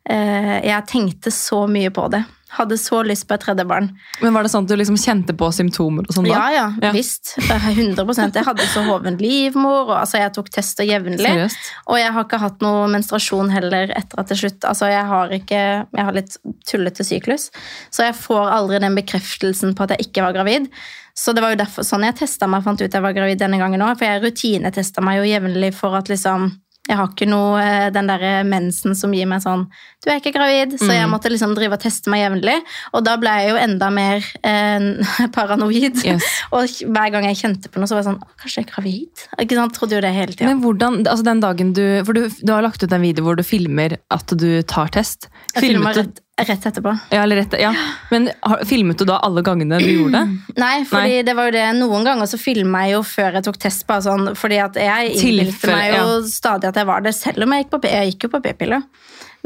jeg 0.04 0.84
tenkte 0.90 1.30
så 1.32 1.62
mye 1.70 1.88
på 1.94 2.10
det. 2.12 2.24
Hadde 2.54 2.76
så 2.78 3.00
lyst 3.02 3.26
på 3.26 3.34
et 3.34 3.42
tredje 3.42 3.64
barn. 3.66 3.88
Men 4.22 4.34
var 4.36 4.46
det 4.46 4.50
sånn 4.52 4.66
at 4.66 4.70
du 4.70 4.76
liksom 4.78 4.98
kjente 5.00 5.34
på 5.34 5.48
symptomer 5.54 6.06
og 6.06 6.14
sånn 6.14 6.28
da? 6.28 6.34
Ja, 6.36 6.44
ja, 6.54 6.66
Ja. 6.82 6.92
visst. 6.94 7.32
100 7.40 8.34
Jeg 8.36 8.44
hadde 8.46 8.66
så 8.70 8.84
hoven 8.86 9.16
livmor, 9.18 9.88
og 9.88 9.96
altså, 9.98 10.20
jeg 10.22 10.32
tok 10.36 10.50
tester 10.54 10.86
jevnlig. 10.86 11.24
Seriøst? 11.24 11.72
Og 11.88 11.98
jeg 11.98 12.12
har 12.14 12.24
ikke 12.24 12.38
hatt 12.38 12.62
noe 12.62 12.86
menstruasjon 12.92 13.50
heller 13.50 13.90
etter 13.96 14.20
at 14.20 14.28
det 14.30 14.38
slutt. 14.38 14.60
Altså, 14.70 14.86
jeg 14.92 15.04
har 15.04 15.34
ikke 15.34 15.62
Jeg 15.94 16.04
har 16.04 16.12
litt 16.12 16.36
tullete 16.66 17.04
syklus, 17.04 17.50
så 17.90 18.04
jeg 18.06 18.14
får 18.14 18.52
aldri 18.52 18.78
den 18.78 18.94
bekreftelsen 18.94 19.74
på 19.74 19.82
at 19.84 19.96
jeg 19.96 20.08
ikke 20.10 20.22
var 20.22 20.32
gravid. 20.36 20.68
Så 21.14 21.32
det 21.34 21.42
var 21.42 21.54
jo 21.54 21.62
derfor 21.62 21.82
sånn 21.86 22.04
jeg 22.04 22.16
testa 22.18 22.46
meg 22.50 22.62
og 22.62 22.64
fant 22.70 22.82
ut 22.82 22.92
jeg 22.92 23.02
var 23.02 23.14
gravid 23.14 23.38
denne 23.38 23.58
gangen 23.58 23.82
òg. 23.82 23.98
For 23.98 24.06
jeg 24.06 24.22
rutinetesta 24.22 25.02
meg 25.02 25.18
jo 25.22 25.26
jevnlig 25.30 25.72
for 25.74 25.94
at 25.96 26.10
liksom 26.10 26.52
jeg 26.84 26.98
har 26.98 27.08
ikke 27.08 27.28
noe 27.30 27.60
eh, 27.62 27.86
den 27.94 28.08
der 28.10 28.44
mensen 28.44 28.92
som 28.98 29.12
gir 29.16 29.28
meg 29.28 29.40
sånn 29.40 29.62
Du 30.04 30.10
er 30.10 30.18
ikke 30.20 30.34
gravid. 30.34 30.74
Så 30.76 30.90
jeg 30.92 31.08
måtte 31.08 31.30
liksom 31.32 31.54
drive 31.56 31.78
og 31.78 31.80
teste 31.80 32.12
meg 32.12 32.20
jevnlig. 32.20 32.58
Og 32.92 33.06
da 33.06 33.14
ble 33.20 33.32
jeg 33.40 33.54
jo 33.54 33.60
enda 33.62 33.88
mer 33.94 34.26
eh, 34.44 34.88
paranoid. 35.36 36.02
Yes. 36.04 36.26
Og 36.56 36.68
hver 36.84 37.14
gang 37.14 37.28
jeg 37.30 37.40
kjente 37.40 37.72
på 37.72 37.80
noe, 37.80 37.88
så 37.88 37.96
var 37.96 38.04
jeg 38.04 38.10
sånn 38.10 38.20
Kanskje 38.42 38.60
jeg 38.60 38.68
er 38.68 38.72
gravid? 38.74 39.24
Ikke 39.46 39.58
sant? 39.58 39.76
Trodde 39.78 39.96
jo 39.96 40.02
det 40.04 40.12
hele 40.12 40.36
tida. 40.36 40.50
Men 40.50 40.60
hvordan, 40.64 41.00
altså 41.08 41.24
den 41.26 41.40
dagen 41.44 41.72
du 41.76 41.84
For 42.04 42.16
du, 42.16 42.26
du 42.28 42.52
har 42.52 42.66
lagt 42.66 42.84
ut 42.84 42.92
en 42.92 43.04
video 43.04 43.24
hvor 43.24 43.40
du 43.40 43.44
filmer 43.46 43.96
at 44.12 44.36
du 44.36 44.48
tar 44.68 44.92
test. 44.92 45.30
Jeg 45.54 45.64
filmet, 45.64 45.72
filmet 45.72 46.02
rett, 46.02 46.23
rett 46.42 46.66
etterpå. 46.66 46.98
ja, 47.10 47.22
eller 47.22 47.36
rett, 47.36 47.54
ja. 47.60 47.74
Men 48.10 48.30
har, 48.40 48.64
filmet 48.66 48.98
du 48.98 49.04
da 49.06 49.20
alle 49.22 49.42
gangene 49.46 49.78
du 49.78 49.90
gjorde 49.90 50.18
det? 50.18 50.54
Nei, 50.64 50.84
fordi 50.88 51.22
det 51.26 51.34
var 51.38 51.50
jo 51.50 51.54
det 51.54 51.66
Noen 51.78 52.06
ganger 52.06 52.30
så 52.30 52.40
filma 52.40 52.84
jeg 52.86 52.96
jo 52.96 53.02
før 53.06 53.38
jeg 53.38 53.46
tok 53.46 53.60
test. 53.62 53.86
Bare 53.88 54.04
sånn, 54.06 54.32
fordi 54.38 54.58
at 54.64 54.78
jeg 54.80 55.14
innbilte 55.14 55.70
meg 55.70 55.94
jo 55.94 56.22
stadig 56.28 56.70
at 56.70 56.80
jeg 56.80 56.90
var 56.90 57.04
det, 57.04 57.14
selv 57.16 57.46
om 57.46 57.54
jeg 57.54 57.64
gikk 57.64 57.74
på, 57.76 57.82
jeg 57.90 58.14
gikk 58.14 58.26
jo 58.26 58.32
på 58.34 58.42
p-piller. 58.48 58.82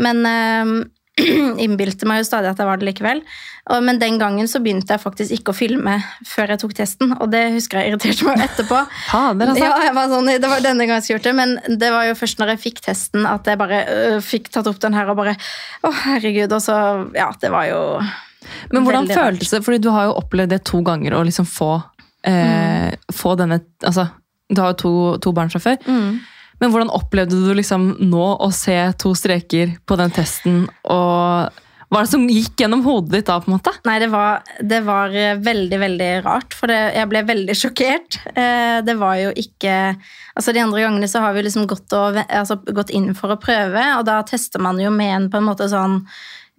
Men 0.01 0.25
øh, 0.33 0.73
innbilte 1.65 2.09
meg 2.09 2.23
jo 2.23 2.29
stadig 2.31 2.53
at 2.53 2.63
jeg 2.63 2.71
var 2.71 2.81
det 2.81 2.89
likevel. 2.89 3.23
Men 3.85 3.99
den 4.01 4.17
gangen 4.21 4.49
så 4.49 4.61
begynte 4.65 4.95
jeg 4.95 5.03
faktisk 5.03 5.35
ikke 5.37 5.53
å 5.53 5.57
filme 5.57 5.99
før 6.27 6.55
jeg 6.55 6.61
tok 6.63 6.75
testen, 6.79 7.13
og 7.19 7.29
det 7.33 7.43
husker 7.53 7.83
jeg 7.83 7.93
irriterte 7.93 8.29
meg 8.29 8.45
etterpå. 8.47 8.79
Fader, 9.11 9.53
altså. 9.53 9.67
Ja, 9.67 9.91
var 9.97 10.13
sånn, 10.13 10.31
Det 10.41 10.51
var 10.51 10.65
denne 10.65 10.87
gangen 10.89 11.05
jeg 11.05 11.19
gjort 11.19 11.29
det, 11.29 11.35
men 11.37 11.53
det 11.83 11.91
var 11.93 12.09
jo 12.09 12.15
først 12.19 12.41
når 12.41 12.55
jeg 12.55 12.63
fikk 12.63 12.81
testen 12.87 13.29
at 13.29 13.51
jeg 13.51 13.61
bare 13.61 13.83
øh, 13.93 14.17
fikk 14.25 14.49
tatt 14.55 14.71
opp 14.71 14.81
den 14.81 14.97
her 14.97 15.13
og 15.13 15.21
bare 15.21 15.37
Å, 15.37 15.93
herregud. 16.07 16.55
Og 16.57 16.65
så 16.65 16.79
Ja, 17.17 17.29
det 17.41 17.53
var 17.53 17.69
jo 17.69 17.83
Men 18.73 18.87
hvordan 18.87 19.11
føltes 19.11 19.53
det? 19.53 19.63
Fordi 19.67 19.83
du 19.85 19.91
har 19.93 20.09
jo 20.09 20.17
opplevd 20.23 20.57
det 20.57 20.63
to 20.69 20.81
ganger 20.87 21.19
å 21.19 21.23
liksom 21.29 21.49
få, 21.49 21.75
eh, 22.25 22.97
få 23.13 23.37
denne 23.41 23.61
Altså, 23.85 24.09
du 24.49 24.63
har 24.63 24.73
jo 24.73 24.81
to, 24.81 24.93
to 25.29 25.37
barn 25.37 25.53
fra 25.53 25.61
før. 25.61 25.79
Men 26.59 26.73
hvordan 26.73 26.91
opplevde 26.95 27.39
du 27.39 27.53
liksom 27.55 27.91
nå 28.09 28.27
å 28.43 28.49
se 28.55 28.77
to 28.99 29.13
streker 29.15 29.77
på 29.87 29.99
den 30.01 30.15
testen, 30.15 30.65
og 30.91 31.53
hva 31.89 32.03
er 32.03 32.05
det 32.05 32.13
som 32.13 32.25
gikk 32.29 32.61
gjennom 32.61 32.83
hodet 32.85 33.15
ditt 33.15 33.29
da, 33.31 33.39
på 33.41 33.49
en 33.49 33.55
måte? 33.57 33.73
Nei, 33.89 33.97
det 34.03 34.11
var, 34.13 34.43
det 34.61 34.81
var 34.85 35.15
eh, 35.17 35.39
veldig, 35.41 35.79
veldig 35.81 36.09
rart, 36.27 36.53
for 36.57 36.69
det, 36.69 36.77
jeg 36.99 37.09
ble 37.09 37.23
veldig 37.31 37.57
sjokkert. 37.63 38.19
Eh, 38.35 38.81
det 38.85 38.97
var 39.01 39.17
jo 39.23 39.31
ikke 39.37 39.77
Altså, 40.39 40.53
de 40.55 40.61
andre 40.63 40.85
gangene 40.85 41.09
så 41.11 41.19
har 41.25 41.33
vi 41.35 41.43
liksom 41.43 41.65
gått, 41.67 41.91
og, 41.99 42.15
altså, 42.29 42.61
gått 42.77 42.93
inn 42.95 43.09
for 43.19 43.33
å 43.35 43.41
prøve, 43.43 43.83
og 43.99 44.05
da 44.07 44.21
tester 44.23 44.63
man 44.63 44.79
jo 44.79 44.93
med 44.95 45.15
en 45.17 45.31
på 45.33 45.41
en 45.41 45.49
måte 45.49 45.67
sånn 45.73 45.97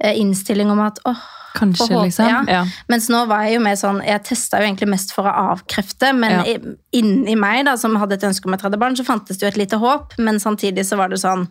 eh, 0.03 0.17
innstilling 0.19 0.67
om 0.73 0.81
at 0.83 0.99
åh, 1.07 1.21
Kanskje, 1.55 1.87
håpe, 1.87 2.01
liksom? 2.09 2.27
Ja. 2.27 2.41
Ja. 2.51 2.59
Mens 2.91 3.07
nå 3.09 3.23
var 3.29 3.45
jeg 3.47 3.55
jo 3.55 3.61
mer 3.65 3.77
sånn 3.79 4.03
Jeg 4.05 4.21
testa 4.27 4.59
jo 4.61 4.67
egentlig 4.67 4.89
mest 4.91 5.13
for 5.15 5.25
å 5.25 5.31
avkrefte, 5.53 6.11
men 6.13 6.35
Ja. 6.43 6.57
inni 6.99 7.37
meg, 7.39 7.63
da, 7.69 7.77
som 7.79 7.95
hadde 8.01 8.19
et 8.19 8.25
ønske 8.27 8.49
om 8.49 8.53
et 8.57 8.61
tredje 8.61 8.81
barn, 8.81 8.97
så 8.99 9.05
fantes 9.07 9.39
det 9.39 9.47
jo 9.47 9.53
et 9.53 9.61
lite 9.63 9.79
håp, 9.81 10.17
men 10.19 10.41
samtidig 10.43 10.85
så 10.85 10.99
var 10.99 11.09
det 11.13 11.21
sånn 11.23 11.47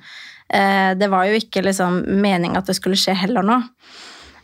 Det 0.48 1.08
var 1.12 1.26
jo 1.28 1.36
ikke 1.36 1.60
liksom 1.60 1.98
meninga 2.22 2.62
at 2.62 2.70
det 2.70 2.78
skulle 2.78 2.96
skje 2.96 3.12
heller 3.12 3.44
nå. 3.44 3.58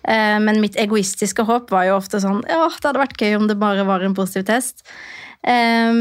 Eh, 0.05 0.39
men 0.41 0.61
mitt 0.61 0.77
egoistiske 0.81 1.47
håp 1.49 1.71
var 1.73 1.89
jo 1.89 1.97
ofte 1.97 2.21
sånn 2.21 2.43
Ja, 2.45 2.67
det 2.69 2.85
hadde 2.85 3.01
vært 3.01 3.21
gøy 3.21 3.39
om 3.39 3.47
det 3.49 3.57
bare 3.61 3.87
var 3.89 4.05
en 4.05 4.17
positiv 4.17 4.49
test. 4.51 4.85
Eh, 5.45 5.93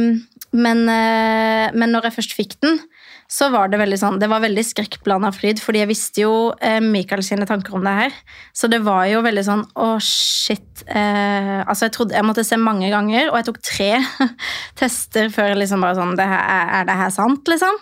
men, 0.53 0.83
eh, 0.91 1.69
men 1.73 1.93
når 1.93 2.09
jeg 2.09 2.17
først 2.19 2.35
fikk 2.37 2.57
den, 2.63 2.81
så 3.31 3.47
var 3.49 3.71
det 3.71 3.79
veldig 3.79 3.97
sånn 3.97 4.19
Det 4.21 4.27
var 4.29 4.43
veldig 4.43 4.63
skrekkblanda 4.67 5.31
fryd, 5.33 5.61
fordi 5.63 5.81
jeg 5.81 5.89
visste 5.89 6.21
jo 6.21 6.33
eh, 6.61 6.77
Michael 6.83 7.23
sine 7.25 7.47
tanker 7.49 7.77
om 7.77 7.87
det 7.87 7.95
her. 7.97 8.17
Så 8.53 8.69
det 8.69 8.83
var 8.85 9.07
jo 9.09 9.23
veldig 9.25 9.45
sånn 9.47 9.63
Å, 9.79 9.89
shit. 10.03 10.83
Eh, 10.85 11.63
altså, 11.63 11.87
jeg 11.87 11.95
trodde 11.95 12.17
Jeg 12.19 12.27
måtte 12.27 12.45
se 12.45 12.59
mange 12.59 12.91
ganger, 12.93 13.31
og 13.31 13.39
jeg 13.39 13.49
tok 13.49 13.61
tre 13.63 13.91
tester 14.79 15.31
før 15.33 15.55
liksom 15.57 15.81
bare 15.85 15.97
sånn 15.97 16.17
det 16.19 16.27
her, 16.27 16.43
er, 16.43 16.73
er 16.81 16.91
det 16.91 16.99
her 16.99 17.15
sant, 17.15 17.47
liksom? 17.49 17.79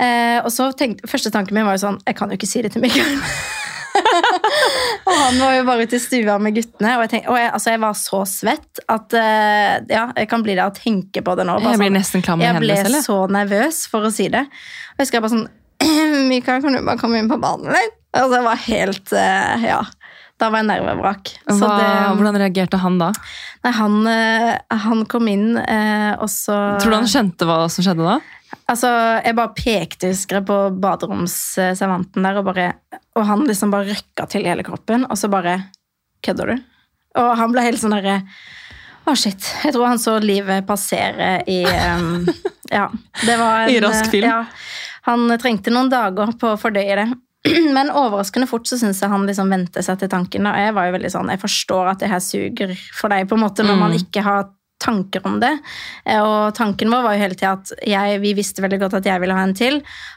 Eh, 0.00 0.38
og 0.40 0.48
så 0.52 0.70
tenkte, 0.72 1.08
Første 1.10 1.28
tanken 1.34 1.52
min 1.52 1.66
var 1.68 1.76
jo 1.76 1.82
sånn 1.82 1.98
Jeg 2.08 2.16
kan 2.16 2.30
jo 2.32 2.38
ikke 2.38 2.48
si 2.48 2.62
det 2.64 2.70
til 2.72 2.80
Mikael. 2.80 3.18
og 5.06 5.12
han 5.12 5.36
var 5.36 5.56
jo 5.58 5.64
bare 5.68 5.84
ute 5.84 5.98
i 5.98 6.02
stua 6.02 6.38
med 6.40 6.56
guttene, 6.56 6.94
og 6.96 7.04
jeg, 7.04 7.10
tenkte, 7.12 7.32
og 7.32 7.36
jeg, 7.36 7.50
altså, 7.58 7.72
jeg 7.74 7.82
var 7.82 7.98
så 8.00 8.20
svett 8.28 8.82
at 8.94 9.16
eh, 9.20 9.74
ja, 9.92 10.04
jeg 10.16 10.30
kan 10.30 10.44
bli 10.46 10.56
der 10.56 10.70
å 10.70 10.76
tenke 10.76 11.24
på 11.24 11.34
det 11.38 11.44
nå. 11.48 11.58
bare 11.60 11.74
Jeg 11.74 11.82
blir 11.82 11.90
sånn, 11.92 11.98
nesten 12.00 12.24
klam 12.24 12.40
i 12.40 12.46
jeg 12.46 12.62
ble 12.62 12.78
hendene 12.78 13.02
selv. 13.02 13.08
så 13.10 13.18
nervøs 13.36 13.82
for 13.92 14.08
å 14.08 14.12
si 14.14 14.30
det. 14.32 14.46
Og 14.96 15.04
jeg 15.04 15.10
skrev 15.12 15.26
bare 15.26 15.34
sånn 15.36 15.50
Mikael, 16.32 16.62
kan 16.64 16.78
du 16.78 16.80
bare 16.86 17.00
komme 17.00 17.20
inn 17.20 17.28
på 17.30 17.40
banen 17.42 17.74
litt? 17.74 17.98
Altså, 18.16 18.38
jeg 18.38 18.46
var 18.48 18.64
helt 18.68 19.14
eh, 19.16 19.68
Ja. 19.72 19.82
Da 20.42 20.48
var 20.50 20.64
jeg 20.64 20.70
nervevrak. 20.72 21.30
Så 21.46 21.60
Hva, 21.60 21.74
det, 21.78 21.90
hvordan 22.18 22.38
reagerte 22.42 22.80
han 22.82 22.96
da? 22.98 23.12
nei, 23.62 23.72
han, 23.76 23.98
eh, 24.10 24.78
han 24.84 25.04
kom 25.10 25.28
inn, 25.30 25.52
eh, 25.60 26.12
og 26.18 26.26
så 26.32 26.56
Tror 26.82 26.90
du 26.90 26.98
han 26.98 27.10
skjønte 27.10 27.46
hva 27.46 27.60
som 27.70 27.86
skjedde 27.86 28.08
da? 28.08 28.16
Altså, 28.68 28.90
jeg 29.22 29.36
bare 29.38 29.54
pekte 29.56 30.10
husker 30.10 30.40
jeg, 30.40 30.46
på 30.50 30.56
baderomsservanten 30.82 32.26
der, 32.26 32.40
og, 32.40 32.48
bare, 32.50 32.66
og 33.16 33.26
han 33.28 33.46
liksom 33.48 33.72
bare 33.72 33.92
røkka 33.92 34.26
til 34.34 34.48
hele 34.50 34.66
kroppen, 34.66 35.06
og 35.08 35.18
så 35.18 35.30
bare 35.32 35.60
Kødder 36.22 36.52
du? 36.52 36.66
Og 37.18 37.30
han 37.38 37.50
ble 37.50 37.64
helt 37.64 37.80
sånn 37.82 37.96
derre 37.96 38.20
Å, 39.02 39.14
shit. 39.18 39.42
Jeg 39.64 39.74
tror 39.74 39.88
han 39.90 39.98
så 39.98 40.14
livet 40.22 40.66
passere 40.68 41.40
i 41.50 41.62
um, 41.66 42.28
Ja. 42.76 42.86
Det 43.26 43.34
var 43.40 43.64
en, 43.64 43.72
I 43.74 43.80
rask 43.82 44.06
film. 44.12 44.28
Ja, 44.30 44.44
han 45.08 45.26
trengte 45.42 45.72
noen 45.74 45.90
dager 45.92 46.30
på 46.38 46.52
å 46.54 46.60
fordøye 46.60 46.94
det. 47.00 47.08
Men 47.76 47.90
overraskende 47.90 48.46
fort 48.50 48.66
så 48.70 48.78
syns 48.78 49.00
jeg 49.02 49.10
han 49.10 49.26
liksom 49.26 49.50
vente 49.50 49.82
seg 49.82 49.98
til 49.98 50.08
tanken. 50.12 50.46
Og 50.46 50.58
jeg 50.62 50.74
var 50.76 50.88
jo 50.88 50.96
veldig 50.98 51.10
sånn, 51.16 51.30
jeg 51.34 51.42
forstår 51.42 51.92
at 51.94 52.02
det 52.04 52.10
her 52.12 52.22
suger 52.22 52.74
for 52.94 53.08
deg, 53.12 53.28
på 53.30 53.34
en 53.38 53.46
måte, 53.48 53.64
når 53.66 53.80
man 53.80 53.94
ikke 53.98 54.22
har 54.26 54.50
tanker 54.82 55.22
om 55.28 55.36
det. 55.38 55.50
Eh, 56.10 56.18
Og 56.18 56.54
tanken 56.58 56.90
vår 56.90 57.02
var 57.04 57.12
jo 57.14 57.20
hele 57.22 57.36
tida 57.38 57.52
at 57.54 57.70
jeg, 57.86 58.16
vi 58.18 58.32
visste 58.34 58.62
veldig 58.64 58.80
godt 58.82 58.96
at 58.98 59.04
jeg 59.06 59.20
ville 59.22 59.34
ha 59.36 59.44
en 59.46 59.52
til. 59.54 59.76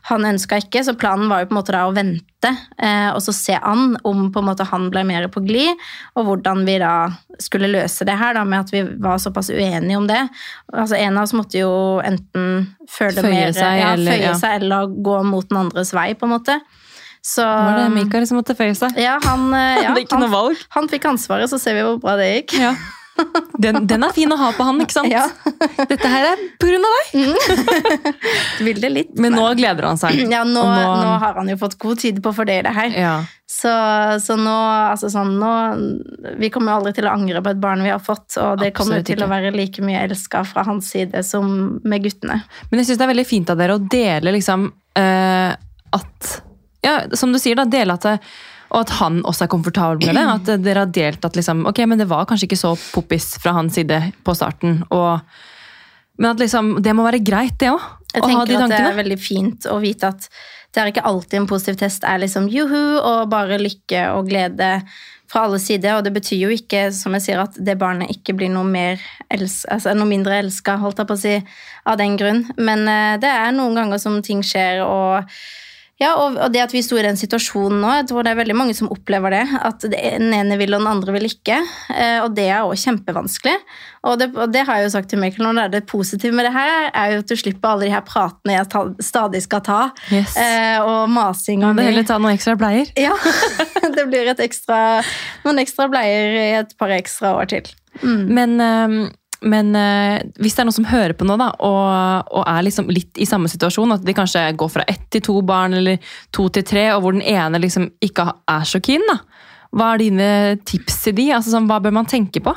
Han 0.09 0.25
ønska 0.25 0.57
ikke, 0.57 0.81
så 0.87 0.95
planen 0.97 1.29
var 1.29 1.43
jo 1.43 1.49
på 1.51 1.53
en 1.53 1.59
måte 1.59 1.75
da 1.75 1.83
å 1.85 1.91
vente 1.93 2.49
eh, 2.81 3.11
og 3.13 3.19
så 3.21 3.33
se 3.37 3.59
an 3.61 3.93
om 4.09 4.31
på 4.33 4.41
en 4.41 4.47
måte 4.49 4.65
han 4.65 4.87
ble 4.89 5.03
mer 5.05 5.27
på 5.33 5.43
glid, 5.45 5.77
og 6.17 6.25
hvordan 6.31 6.63
vi 6.65 6.79
da 6.81 6.95
skulle 7.41 7.69
løse 7.69 8.07
det 8.09 8.17
her 8.17 8.33
da, 8.39 8.43
med 8.45 8.63
at 8.65 8.73
vi 8.73 8.81
var 9.05 9.21
såpass 9.21 9.51
uenige 9.53 9.97
om 10.01 10.07
det. 10.09 10.23
Altså 10.73 10.97
En 10.97 11.17
av 11.21 11.27
oss 11.27 11.35
måtte 11.37 11.61
jo 11.61 11.69
enten 12.01 12.65
føle 12.89 13.21
Føye 13.21 13.35
mer, 13.35 13.53
seg, 13.53 13.79
ja, 13.83 13.93
eller- 13.93 14.17
ja. 14.31 14.33
seg 14.41 14.63
eller 14.63 14.87
gå 14.97 15.19
mot 15.29 15.45
den 15.49 15.61
andres 15.61 15.93
vei, 15.93 16.13
på 16.17 16.25
en 16.25 16.33
måte. 16.39 16.57
Så 17.25 17.41
Var 17.41 17.79
det 17.79 17.85
Mikael 17.95 18.27
som 18.29 18.37
måtte 18.37 18.53
føye 18.57 18.75
seg? 18.77 18.99
Ja, 19.01 19.15
han, 19.23 19.47
eh, 19.57 19.81
ja, 19.87 19.95
han, 20.11 20.27
valg? 20.29 20.59
han 20.75 20.91
fikk 20.91 21.09
ansvaret, 21.09 21.49
så 21.49 21.57
ser 21.61 21.79
vi 21.79 21.87
hvor 21.87 21.97
bra 22.03 22.13
det 22.19 22.29
gikk. 22.35 22.59
Ja. 22.61 22.75
Den, 23.57 23.85
den 23.87 24.03
er 24.03 24.11
fin 24.11 24.31
å 24.33 24.35
ha 24.35 24.49
på 24.51 24.65
han, 24.67 24.81
ikke 24.83 24.97
sant? 24.97 25.07
Ja. 25.07 25.23
Dette 25.87 26.09
her 26.11 26.25
er 26.33 26.41
på 26.59 26.67
grunn 26.67 26.83
av 26.83 26.95
deg! 26.99 27.29
Vil 28.67 28.81
det 28.83 28.89
litt. 28.91 29.13
Men 29.23 29.37
nå 29.37 29.45
gleder 29.55 29.87
han 29.87 29.99
seg. 29.99 30.17
Ja, 30.27 30.43
nå, 30.43 30.59
nå... 30.59 30.89
nå, 30.99 31.13
har 31.23 31.39
han 31.39 31.49
jo 31.49 31.55
fått 31.61 31.77
god 31.81 32.01
tid 32.03 32.19
på 32.23 32.33
å 32.33 32.35
fordele 32.35 32.67
det 32.67 32.73
her. 32.75 32.97
Ja. 32.99 33.13
Så, 33.49 33.71
så 34.21 34.35
nå, 34.35 34.53
altså 34.89 35.07
sånn, 35.13 35.35
nå 35.37 36.33
Vi 36.41 36.49
kommer 36.51 36.73
jo 36.73 36.79
aldri 36.81 36.95
til 36.97 37.07
å 37.07 37.13
angre 37.13 37.43
på 37.45 37.53
et 37.53 37.61
barn 37.61 37.85
vi 37.85 37.93
har 37.93 38.01
fått, 38.03 38.35
og 38.41 38.59
det 38.59 38.73
kommer 38.75 38.99
jo 38.99 39.07
til 39.07 39.17
ikke. 39.21 39.29
å 39.29 39.31
være 39.31 39.53
like 39.55 39.85
mye 39.85 40.01
elska 40.09 40.43
fra 40.49 40.65
hans 40.67 40.91
side 40.91 41.23
som 41.25 41.77
med 41.87 42.03
guttene. 42.05 42.41
Men 42.69 42.83
jeg 42.83 42.91
syns 42.91 42.99
det 42.99 43.07
er 43.07 43.13
veldig 43.15 43.29
fint 43.29 43.53
av 43.53 43.61
dere 43.63 43.79
å 43.79 43.85
dele 43.95 44.35
liksom 44.35 44.67
uh, 44.99 45.53
at 45.95 46.35
Ja, 46.85 46.99
som 47.17 47.33
du 47.33 47.41
sier, 47.41 47.57
da. 47.57 47.65
Dele 47.69 47.97
at 47.97 48.05
det, 48.05 48.19
og 48.71 48.81
at 48.83 48.93
han 48.99 49.21
også 49.25 49.45
er 49.45 49.51
komfortabel 49.51 50.05
med 50.05 50.17
det. 50.17 50.25
At 50.35 50.63
dere 50.65 50.85
har 50.85 50.93
delt 50.93 51.25
at 51.25 51.37
liksom, 51.37 51.65
ok, 51.69 51.83
men 51.89 52.01
det 52.01 52.09
var 52.09 52.25
kanskje 52.29 52.49
ikke 52.49 52.59
så 52.59 52.73
poppis 52.93 53.35
fra 53.41 53.55
hans 53.57 53.77
side 53.77 53.99
på 54.25 54.35
starten. 54.37 54.81
Og, 54.95 55.21
men 56.19 56.31
at 56.33 56.41
liksom, 56.41 56.77
det 56.83 56.95
må 56.97 57.05
være 57.05 57.23
greit, 57.25 57.57
det 57.61 57.71
òg. 57.71 57.85
Jeg 58.15 58.23
å 58.23 58.29
ha 58.31 58.45
de 58.47 58.55
tenker 58.55 58.65
at 58.65 58.73
det 58.73 58.91
er 58.93 59.01
veldig 59.01 59.19
fint 59.19 59.67
å 59.67 59.79
vite 59.83 60.09
at 60.13 60.29
det 60.75 60.81
er 60.81 60.91
ikke 60.91 61.05
alltid 61.07 61.39
en 61.39 61.47
positiv 61.47 61.77
test 61.79 62.03
er 62.07 62.19
liksom 62.19 62.49
juhu 62.51 62.97
og 62.99 63.29
bare 63.31 63.59
lykke 63.61 64.09
og 64.15 64.27
glede 64.27 64.69
fra 65.31 65.45
alle 65.47 65.59
sider. 65.63 65.97
Og 65.97 66.03
det 66.03 66.11
betyr 66.15 66.41
jo 66.45 66.51
ikke, 66.51 66.89
som 66.95 67.15
jeg 67.15 67.25
sier, 67.27 67.43
at 67.43 67.55
det 67.55 67.77
barnet 67.79 68.11
ikke 68.11 68.35
blir 68.35 68.51
noe, 68.51 68.67
mer 68.67 68.99
els 69.31 69.61
altså, 69.71 69.93
noe 69.95 70.09
mindre 70.09 70.41
elska, 70.43 70.77
holdt 70.81 70.99
jeg 70.99 71.09
på 71.09 71.15
å 71.15 71.21
si, 71.21 71.35
av 71.87 71.99
den 72.01 72.17
grunn. 72.19 72.43
Men 72.59 72.83
eh, 72.91 73.15
det 73.23 73.31
er 73.31 73.55
noen 73.55 73.77
ganger 73.79 74.03
som 74.03 74.19
ting 74.25 74.43
skjer, 74.45 74.83
og 74.83 75.31
ja, 75.95 76.09
og, 76.19 76.35
og 76.35 76.51
det 76.51 76.59
at 76.59 76.73
vi 76.75 76.81
sto 76.83 76.97
i 76.99 77.03
den 77.05 77.15
situasjonen 77.15 77.79
nå, 77.79 77.91
jeg 78.01 78.07
tror 78.09 78.25
det 78.25 78.33
er 78.33 78.39
veldig 78.41 78.55
mange 78.59 78.73
som 78.75 78.89
opplever 78.91 79.31
det. 79.31 79.43
At 79.63 79.85
den 79.87 80.33
ene 80.35 80.57
vil, 80.59 80.75
og 80.75 80.83
den 80.83 80.89
andre 80.91 81.15
vil 81.15 81.29
ikke. 81.29 81.61
Eh, 81.93 82.17
og 82.19 82.33
det 82.35 82.49
er 82.49 82.65
også 82.65 82.89
kjempevanskelig. 82.89 83.53
Og 84.05 84.19
det, 84.19 84.27
og 84.35 84.51
det 84.51 84.65
har 84.67 84.81
jeg 84.81 84.89
jo 84.89 84.93
sagt 84.97 85.09
til 85.13 85.21
Michael, 85.23 85.47
når 85.47 85.71
det 85.71 85.79
det 85.79 85.87
positive 85.87 86.35
med 86.35 86.49
det 86.49 86.53
her, 86.55 86.89
er 86.91 87.13
jo 87.13 87.23
at 87.23 87.31
du 87.31 87.35
slipper 87.39 87.71
alle 87.71 87.87
de 87.87 87.95
her 87.95 88.03
pratene 88.07 88.57
jeg 88.57 88.69
ta, 88.75 88.83
stadig 89.07 89.43
skal 89.47 89.63
ta. 89.63 89.79
Yes. 90.11 90.35
Eh, 90.35 90.83
og 90.83 91.07
masing 91.15 91.63
om 91.63 91.79
du 91.79 91.85
heller 91.85 92.07
ta 92.07 92.19
noen 92.19 92.35
ekstra 92.35 92.57
bleier? 92.59 92.91
Ja, 92.99 93.15
det 93.95 94.09
blir 94.11 94.35
et 94.35 94.43
ekstra, 94.43 94.99
noen 95.47 95.63
ekstra 95.63 95.87
bleier 95.91 96.39
i 96.41 96.47
et 96.59 96.75
par 96.79 96.91
ekstra 96.91 97.37
år 97.39 97.53
til. 97.55 97.71
Men, 98.03 98.59
eh, 98.59 98.97
men 99.41 99.75
eh, 99.75 100.21
hvis 100.39 100.55
det 100.55 100.63
er 100.63 100.69
noen 100.69 100.77
som 100.77 100.87
hører 100.89 101.15
på 101.17 101.27
nå, 101.27 101.37
da, 101.41 101.51
og, 101.65 102.29
og 102.31 102.45
er 102.47 102.65
liksom 102.67 102.91
litt 102.93 103.19
i 103.21 103.27
samme 103.29 103.51
situasjon, 103.51 103.97
at 103.97 104.05
de 104.05 104.15
kanskje 104.15 104.45
går 104.57 104.71
fra 104.71 104.85
ett 104.91 105.07
til 105.13 105.23
to 105.25 105.39
barn, 105.45 105.75
eller 105.77 105.99
to 106.35 106.47
til 106.53 106.65
tre, 106.67 106.87
og 106.95 107.03
hvor 107.03 107.17
den 107.17 107.25
ene 107.25 107.61
liksom 107.61 107.89
ikke 108.05 108.29
er 108.51 108.69
så 108.69 108.81
keen, 108.83 109.03
da. 109.11 109.19
Hva 109.75 109.91
er 109.91 110.05
dine 110.05 110.29
tips 110.63 111.01
til 111.03 111.17
de? 111.17 111.29
Altså, 111.35 111.51
sånn, 111.51 111.67
hva 111.67 111.81
bør 111.83 111.97
man 111.97 112.07
tenke 112.07 112.39
på? 112.43 112.53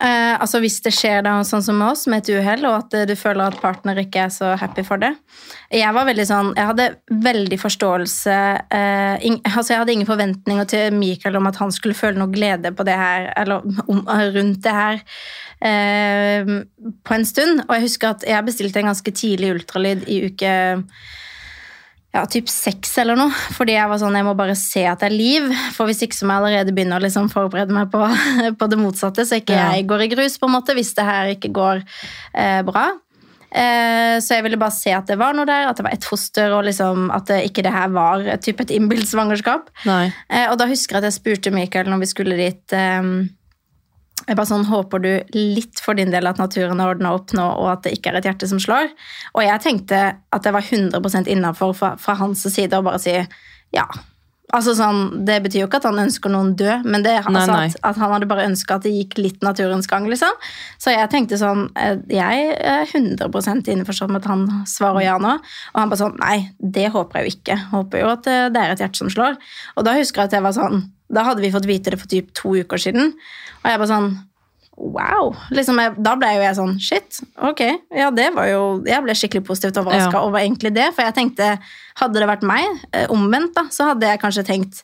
Eh, 0.00 0.34
altså 0.40 0.58
Hvis 0.58 0.80
det 0.82 0.90
skjer 0.90 1.22
da, 1.22 1.36
sånn 1.46 1.62
som 1.62 1.76
med 1.78 1.92
oss, 1.92 2.08
med 2.10 2.24
et 2.24 2.32
uhell, 2.34 2.64
og 2.66 2.80
at 2.80 2.96
eh, 2.98 3.04
du 3.06 3.14
føler 3.14 3.46
at 3.46 3.60
partner 3.62 4.00
ikke 4.02 4.24
er 4.26 4.32
så 4.34 4.50
happy 4.58 4.82
for 4.82 4.98
det 4.98 5.12
Jeg 5.70 5.94
var 5.94 6.08
veldig 6.08 6.26
sånn, 6.26 6.50
jeg 6.58 6.66
hadde 6.72 6.88
veldig 7.24 7.58
forståelse 7.62 8.38
eh, 8.74 9.24
in, 9.28 9.38
altså 9.46 9.76
Jeg 9.76 9.84
hadde 9.84 9.94
ingen 9.94 10.10
forventninger 10.10 10.68
til 10.72 10.98
Mikael 10.98 11.38
om 11.38 11.46
at 11.46 11.62
han 11.62 11.70
skulle 11.74 11.94
føle 11.94 12.18
noe 12.18 12.34
glede 12.34 12.74
på 12.74 12.86
det 12.88 12.98
her, 12.98 13.30
eller 13.38 13.62
om, 13.86 14.02
rundt 14.34 14.64
det 14.66 14.74
her 14.74 15.00
eh, 15.64 16.54
på 17.04 17.16
en 17.16 17.28
stund. 17.28 17.64
Og 17.66 17.76
jeg 17.76 17.86
husker 17.88 18.14
at 18.14 18.26
jeg 18.28 18.46
bestilte 18.46 18.82
en 18.82 18.90
ganske 18.92 19.14
tidlig 19.16 19.54
ultralyd 19.56 20.08
i 20.10 20.24
uke 20.28 20.54
ja, 22.14 22.22
typ 22.30 22.50
seks 22.52 22.92
eller 23.02 23.18
noe. 23.18 23.32
Fordi 23.56 23.74
jeg 23.74 23.90
var 23.90 24.00
sånn, 24.00 24.16
jeg 24.18 24.26
må 24.26 24.36
bare 24.38 24.56
se 24.58 24.84
at 24.86 25.02
det 25.02 25.10
er 25.10 25.16
liv. 25.16 25.48
For 25.74 25.90
hvis 25.90 26.04
ikke 26.06 26.18
så 26.18 26.28
må 26.28 26.36
jeg 26.36 26.44
allerede 26.44 26.74
begynne 26.76 26.98
å 27.00 27.02
liksom 27.02 27.30
forberede 27.32 27.74
meg 27.74 27.90
på, 27.92 28.02
på 28.60 28.68
det 28.70 28.80
motsatte, 28.80 29.26
så 29.26 29.40
ikke 29.40 29.58
jeg 29.58 29.88
går 29.90 30.06
i 30.06 30.12
grus, 30.14 30.38
på 30.38 30.50
en 30.50 30.54
måte, 30.58 30.76
hvis 30.78 30.94
det 30.98 31.08
her 31.08 31.32
ikke 31.34 31.50
går 31.56 31.82
eh, 31.82 32.60
bra. 32.66 32.92
Eh, 33.54 34.16
så 34.22 34.38
jeg 34.38 34.46
ville 34.46 34.58
bare 34.58 34.74
se 34.74 34.90
at 34.94 35.10
det 35.10 35.18
var 35.18 35.34
noe 35.34 35.46
der, 35.46 35.68
at 35.70 35.78
det 35.78 35.86
var 35.86 35.94
et 35.94 36.06
foster, 36.06 36.54
og 36.54 36.66
liksom 36.66 37.08
at 37.14 37.30
det, 37.30 37.40
ikke 37.50 37.62
det 37.66 37.74
her 37.74 37.90
var 37.94 38.26
typ 38.42 38.62
et 38.62 38.74
innbilt 38.74 39.10
svangerskap. 39.10 39.70
Eh, 39.86 40.46
og 40.50 40.58
da 40.60 40.70
husker 40.70 40.96
jeg 40.96 41.02
at 41.02 41.10
jeg 41.10 41.18
spurte 41.18 41.54
Mikael 41.54 41.90
når 41.90 42.02
vi 42.02 42.10
skulle 42.10 42.38
dit 42.38 42.78
eh, 42.78 43.10
jeg 44.26 44.38
bare 44.38 44.50
sånn, 44.50 44.66
Håper 44.68 45.02
du 45.04 45.10
litt 45.36 45.82
for 45.82 45.98
din 45.98 46.12
del 46.14 46.26
at 46.30 46.40
naturen 46.40 46.80
har 46.80 46.94
ordna 46.94 47.12
opp 47.16 47.34
nå, 47.36 47.44
og 47.44 47.68
at 47.72 47.84
det 47.84 47.96
ikke 47.98 48.12
er 48.12 48.20
et 48.20 48.30
hjerte 48.30 48.48
som 48.50 48.62
slår? 48.62 48.90
Og 49.34 49.44
jeg 49.44 49.62
tenkte 49.64 50.00
at 50.16 50.46
det 50.46 50.54
var 50.54 50.64
100 50.64 51.28
innafor 51.30 51.76
fra, 51.76 51.94
fra 52.00 52.16
hans 52.20 52.46
side 52.48 52.78
å 52.78 52.86
bare 52.86 53.02
si 53.02 53.18
ja. 53.74 53.88
Altså 54.54 54.74
sånn, 54.76 55.24
Det 55.26 55.38
betyr 55.42 55.62
jo 55.62 55.66
ikke 55.66 55.80
at 55.80 55.86
han 55.88 55.98
ønsker 56.04 56.30
noen 56.32 56.52
død, 56.58 56.84
men 56.86 57.02
det, 57.04 57.14
Nei, 57.26 57.40
altså, 57.40 57.54
nei. 57.56 57.68
At, 57.72 57.78
at 57.90 58.00
han 58.02 58.12
hadde 58.12 58.28
bare 58.30 58.46
ønska 58.46 58.76
at 58.76 58.84
det 58.86 58.92
gikk 58.92 59.16
litt 59.18 59.46
naturens 59.46 59.88
gang. 59.90 60.06
liksom. 60.10 60.36
Så 60.78 60.92
jeg 60.94 61.10
tenkte 61.12 61.38
sånn 61.40 61.66
eh, 61.80 61.96
Jeg 62.12 62.50
er 62.60 62.84
100% 62.84 63.70
innforstått 63.72 64.12
med 64.12 64.22
at 64.22 64.30
han 64.30 64.44
svarer 64.70 65.06
ja 65.06 65.16
nå. 65.22 65.38
Og 65.72 65.80
han 65.80 65.92
bare 65.92 66.02
sånn 66.04 66.18
Nei, 66.20 66.50
det 66.60 66.90
håper 66.94 67.20
jeg 67.20 67.24
jo 67.26 67.38
ikke. 67.38 67.58
Håper 67.72 68.04
jo 68.04 68.12
at 68.12 68.28
eh, 68.30 68.50
det 68.54 68.60
er 68.60 68.74
et 68.74 68.84
hjerte 68.84 69.00
som 69.00 69.10
slår. 69.12 69.40
Og 69.74 69.88
da 69.88 69.96
husker 69.98 70.22
jeg 70.22 70.30
at 70.30 70.38
jeg 70.38 70.46
var 70.46 70.56
sånn 70.56 70.84
Da 71.14 71.24
hadde 71.26 71.44
vi 71.44 71.52
fått 71.54 71.68
vite 71.70 71.94
det 71.94 72.02
for 72.02 72.12
typ 72.12 72.30
to 72.36 72.54
uker 72.60 72.80
siden. 72.80 73.14
Og 73.64 73.70
jeg 73.72 73.80
bare 73.82 73.90
sånn 73.90 74.14
Wow! 74.74 75.36
Liksom 75.54 75.78
jeg, 75.78 75.92
da 76.02 76.16
ble 76.18 76.32
jo 76.34 76.40
jeg 76.42 76.56
sånn 76.58 76.72
Shit, 76.82 77.20
ok. 77.38 77.60
Ja, 77.94 78.08
det 78.10 78.32
var 78.34 78.48
jo 78.50 78.62
Jeg 78.88 79.04
ble 79.04 79.14
skikkelig 79.14 79.44
positivt 79.46 79.78
overraska 79.78 80.18
Ja. 80.18 80.24
over 80.26 80.40
egentlig 80.42 80.72
det. 80.74 80.88
For 80.96 81.06
jeg 81.06 81.14
tenkte, 81.14 81.52
hadde 82.00 82.18
det 82.18 82.26
vært 82.26 82.42
meg, 82.42 82.64
eh, 82.92 83.06
omvendt, 83.14 83.54
da, 83.54 83.68
så 83.70 83.92
hadde 83.92 84.08
jeg 84.10 84.20
kanskje 84.24 84.44
tenkt 84.48 84.82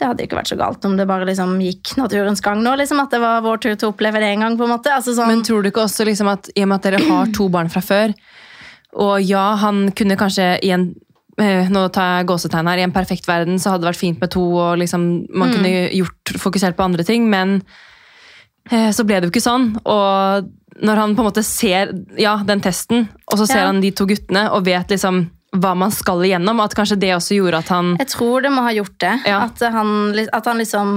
det 0.00 0.08
hadde 0.08 0.24
ikke 0.24 0.34
vært 0.34 0.50
så 0.50 0.56
galt 0.58 0.84
om 0.88 0.96
det 0.98 1.04
bare 1.06 1.26
liksom 1.28 1.52
gikk 1.62 1.92
naturens 2.00 2.40
gang 2.42 2.58
nå. 2.64 2.72
liksom 2.80 2.98
At 2.98 3.12
det 3.14 3.20
var 3.22 3.44
vår 3.44 3.60
tur 3.62 3.76
til 3.76 3.86
å 3.86 3.92
oppleve 3.92 4.18
det 4.18 4.32
en 4.32 4.40
gang. 4.40 4.56
på 4.58 4.64
en 4.66 4.72
måte 4.74 4.90
altså 4.90 5.14
sånn, 5.14 5.28
Men 5.28 5.44
tror 5.46 5.62
du 5.62 5.70
ikke 5.70 5.84
også 5.84 6.04
liksom 6.08 6.26
at 6.32 6.48
i 6.56 6.64
og 6.64 6.68
med 6.72 6.80
at 6.80 6.82
dere 6.90 7.04
har 7.06 7.30
to 7.30 7.46
barn 7.48 7.68
fra 7.70 7.80
før, 7.84 8.14
og 8.98 9.22
ja, 9.22 9.54
han 9.62 9.92
kunne 9.92 10.16
kanskje 10.18 10.58
i 10.64 10.72
en 10.74 10.88
eh, 11.38 11.68
nå 11.70 11.86
tar 11.92 12.18
jeg 12.18 12.26
gåsetegn 12.32 12.66
her, 12.68 12.78
I 12.82 12.88
en 12.88 12.92
perfekt 12.96 13.28
verden 13.30 13.60
så 13.62 13.70
hadde 13.70 13.84
det 13.86 13.92
vært 13.92 14.02
fint 14.02 14.20
med 14.20 14.30
to, 14.34 14.42
og 14.58 14.78
liksom, 14.82 15.06
man 15.30 15.52
kunne 15.54 15.70
gjort, 15.94 16.34
fokusert 16.48 16.74
på 16.76 16.82
andre 16.88 17.04
ting, 17.06 17.30
men 17.30 17.62
så 18.70 19.04
ble 19.04 19.20
det 19.20 19.28
jo 19.28 19.32
ikke 19.34 19.42
sånn. 19.44 19.70
Og 19.84 20.50
når 20.82 20.96
han 21.02 21.14
på 21.16 21.22
en 21.22 21.28
måte 21.28 21.42
ser 21.44 21.90
ja, 22.18 22.36
den 22.46 22.60
testen, 22.64 23.08
og 23.30 23.38
så 23.38 23.46
ser 23.46 23.62
Ja. 23.64 23.66
han 23.70 23.80
de 23.82 23.90
to 23.90 24.06
guttene 24.06 24.46
og 24.52 24.64
vet 24.64 24.88
liksom 24.94 25.30
hva 25.52 25.74
man 25.76 25.90
skal 25.92 26.22
igjennom, 26.24 26.60
at 26.64 26.72
kanskje 26.74 26.96
det 26.98 27.10
også 27.14 27.36
gjorde 27.36 27.58
at 27.58 27.68
han 27.68 27.96
Jeg 27.98 28.08
tror 28.08 28.40
det 28.42 28.52
må 28.54 28.62
ha 28.64 28.70
gjort 28.72 28.94
det. 28.98 29.14
Ja. 29.28 29.42
At, 29.44 29.60
han, 29.60 30.14
at 30.32 30.46
han 30.48 30.58
liksom 30.62 30.94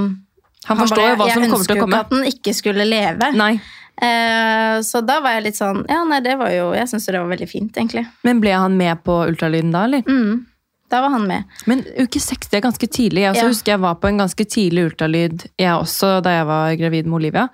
Han 0.67 0.78
forstår 0.78 1.10
jo 1.10 1.15
hva 1.19 1.28
som 1.34 1.43
kommer 1.51 1.65
til 1.67 1.75
å 1.75 1.82
komme. 1.84 1.97
Jeg 1.97 1.99
ønsker 1.99 1.99
jo 1.99 1.99
ikke 1.99 1.99
at 1.99 2.13
han 2.15 2.30
ikke 2.32 2.54
skulle 2.56 2.86
leve. 2.88 3.32
Nei. 3.36 3.60
Eh, 4.01 4.80
så 4.84 5.01
da 5.08 5.19
var 5.23 5.38
jeg 5.38 5.43
litt 5.45 5.56
sånn 5.60 5.86
Ja, 5.88 6.01
nei, 6.04 6.17
det 6.19 6.34
var 6.36 6.49
jo 6.51 6.73
Jeg 6.75 6.89
syns 6.91 7.06
det 7.08 7.15
var 7.15 7.30
veldig 7.32 7.47
fint, 7.47 7.78
egentlig. 7.78 8.06
Men 8.28 8.41
ble 8.43 8.51
han 8.51 8.75
med 8.75 9.04
på 9.08 9.21
ultralyden 9.28 9.71
da, 9.71 9.86
eller? 9.88 10.01
Mm. 10.08 10.45
Da 10.89 11.01
var 11.01 11.09
han 11.09 11.25
med. 11.27 11.43
Men 11.65 11.81
uke 11.97 12.19
60 12.21 12.53
er 12.53 12.61
ganske 12.61 12.87
tidlig. 12.87 13.23
Jeg 13.25 13.33
også 13.33 13.41
Ja. 13.47 13.47
husker 13.49 13.71
jeg 13.73 13.81
var 13.81 13.95
på 13.95 14.07
en 14.07 14.17
ganske 14.21 14.45
tidlig 14.45 14.83
ultralyd, 14.91 15.45
jeg 15.57 15.73
også, 15.73 16.21
da 16.23 16.29
jeg 16.29 16.45
var 16.45 16.75
gravid 16.77 17.05
med 17.09 17.13
Olivia. 17.19 17.47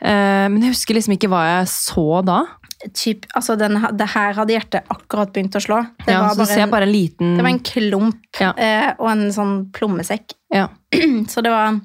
Eh, 0.00 0.48
men 0.52 0.60
jeg 0.62 0.74
husker 0.74 0.94
liksom 0.94 1.14
ikke 1.16 1.28
hva 1.32 1.40
jeg 1.58 1.66
så 1.72 2.24
da. 2.24 2.42
Typ, 2.94 3.24
altså 3.34 3.56
den, 3.58 3.74
det 3.98 4.06
her 4.12 4.34
hadde 4.36 4.52
hjertet 4.54 4.84
akkurat 4.94 5.32
begynt 5.34 5.56
å 5.58 5.62
slå. 5.64 5.80
Det, 6.04 6.12
Ja, 6.12 6.20
var, 6.28 6.36
bare 6.36 6.60
en, 6.62 6.70
bare 6.70 6.82
en 6.86 6.92
liten 6.92 7.36
det 7.36 7.42
var 7.42 7.50
en 7.50 7.58
klump 7.66 8.38
Ja. 8.40 8.52
eh, 8.56 8.92
og 9.00 9.10
en 9.10 9.32
sånn 9.32 9.72
plommesekk. 9.72 10.34
ja. 10.54 10.68
Så 11.28 11.42
det 11.42 11.50
var 11.50 11.80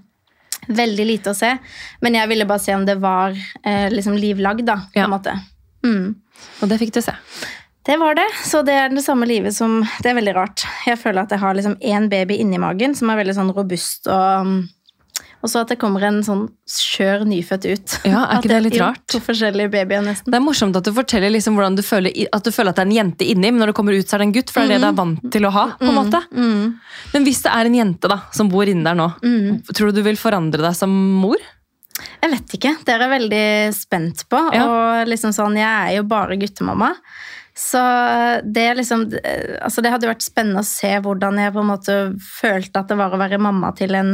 veldig 0.67 1.05
lite 1.07 1.31
å 1.31 1.35
se. 1.35 1.57
Men 2.01 2.13
jeg 2.13 2.29
ville 2.29 2.45
bare 2.45 2.59
se 2.59 2.75
om 2.75 2.85
det 2.85 2.99
var 3.01 3.31
eh, 3.65 3.89
liksom 3.89 4.15
livlagd, 4.15 4.65
da. 4.65 4.75
på 4.93 4.99
Ja. 4.99 5.05
en 5.05 5.09
måte. 5.11 5.33
Mm. 5.83 6.15
Og 6.61 6.69
det 6.69 6.77
fikk 6.79 6.93
du 6.93 7.01
se. 7.01 7.11
Det 7.83 7.97
var 7.99 8.15
det. 8.15 8.29
Så 8.47 8.61
det 8.63 8.75
er 8.79 8.93
det 8.93 9.03
samme 9.03 9.27
livet 9.27 9.55
som 9.55 9.81
Det 10.01 10.11
er 10.13 10.15
veldig 10.15 10.35
rart. 10.37 10.63
Jeg 10.87 10.99
føler 11.01 11.25
at 11.25 11.33
jeg 11.35 11.41
har 11.41 11.57
liksom 11.57 11.75
én 11.83 12.07
baby 12.11 12.37
inni 12.39 12.59
magen 12.61 12.95
som 12.95 13.11
er 13.11 13.19
veldig 13.19 13.35
sånn 13.35 13.51
robust, 13.55 14.07
og, 14.07 14.53
og 15.43 15.51
så 15.51 15.63
at 15.65 15.73
det 15.73 15.77
kommer 15.81 16.05
en 16.07 16.21
sånn 16.23 16.45
skjør 16.69 17.25
nyfødt 17.27 17.67
ut. 17.67 17.95
Ja, 18.07 18.21
er 18.23 18.39
ikke 18.39 18.51
det 18.53 18.61
litt 18.69 18.77
rart? 18.79 19.03
To 19.11 19.19
forskjellige 19.23 19.71
babyer, 19.73 20.03
nesten. 20.05 20.31
Det 20.31 20.39
er 20.39 20.45
morsomt 20.45 20.79
at 20.79 20.87
du 20.87 20.93
forteller 20.95 21.33
liksom 21.35 21.59
hvordan 21.59 21.75
du 21.75 21.83
føler, 21.83 22.15
at 22.31 22.47
du 22.47 22.53
føler 22.55 22.71
at 22.71 22.79
det 22.79 22.85
er 22.85 22.89
en 22.91 22.95
jente 23.01 23.27
inni, 23.27 23.51
men 23.51 23.59
når 23.63 23.73
det 23.73 23.75
kommer 23.81 23.97
ut, 23.97 24.07
så 24.07 24.15
er 24.15 24.23
det 24.23 24.29
en 24.29 24.37
gutt. 24.39 24.53
For 24.55 24.63
det 24.63 24.77
er 24.77 24.79
det 24.79 24.85
du 24.85 24.91
er 24.93 25.01
vant 25.01 25.27
til 25.35 25.49
å 25.49 25.51
ha. 25.57 25.65
på 25.81 25.89
en 25.91 25.99
måte. 25.99 26.23
Mm. 26.31 26.63
Men 27.17 27.27
hvis 27.27 27.43
det 27.43 27.51
er 27.51 27.67
en 27.67 27.77
jente 27.81 28.13
da, 28.15 28.21
som 28.31 28.53
bor 28.53 28.71
inni 28.71 28.87
der 28.87 28.95
nå, 28.95 29.09
tror 29.73 29.91
du 29.91 29.99
du 29.99 30.07
vil 30.07 30.19
forandre 30.21 30.63
deg 30.63 30.79
som 30.79 30.95
mor? 31.19 31.43
Jeg 32.23 32.31
vet 32.31 32.55
ikke. 32.57 32.71
Det 32.87 32.95
er 32.95 33.03
jeg 33.03 33.11
veldig 33.11 33.45
spent 33.75 34.23
på. 34.31 34.39
Ja. 34.55 34.63
Og 34.65 35.11
liksom 35.11 35.35
sånn, 35.35 35.59
jeg 35.59 35.67
er 35.67 35.97
jo 35.99 36.07
bare 36.09 36.39
guttemamma. 36.39 36.93
Så 37.53 37.79
det 38.49 38.63
er 38.65 38.77
liksom 38.79 39.03
Altså, 39.61 39.83
det 39.85 39.91
hadde 39.93 40.09
vært 40.09 40.25
spennende 40.25 40.63
å 40.63 40.67
se 40.67 40.89
hvordan 41.05 41.37
jeg 41.37 41.53
på 41.53 41.61
en 41.61 41.69
måte 41.69 41.97
følte 42.17 42.81
at 42.81 42.89
det 42.89 42.97
var 42.97 43.13
å 43.13 43.19
være 43.21 43.37
mamma 43.41 43.69
til 43.77 43.93
en, 43.97 44.13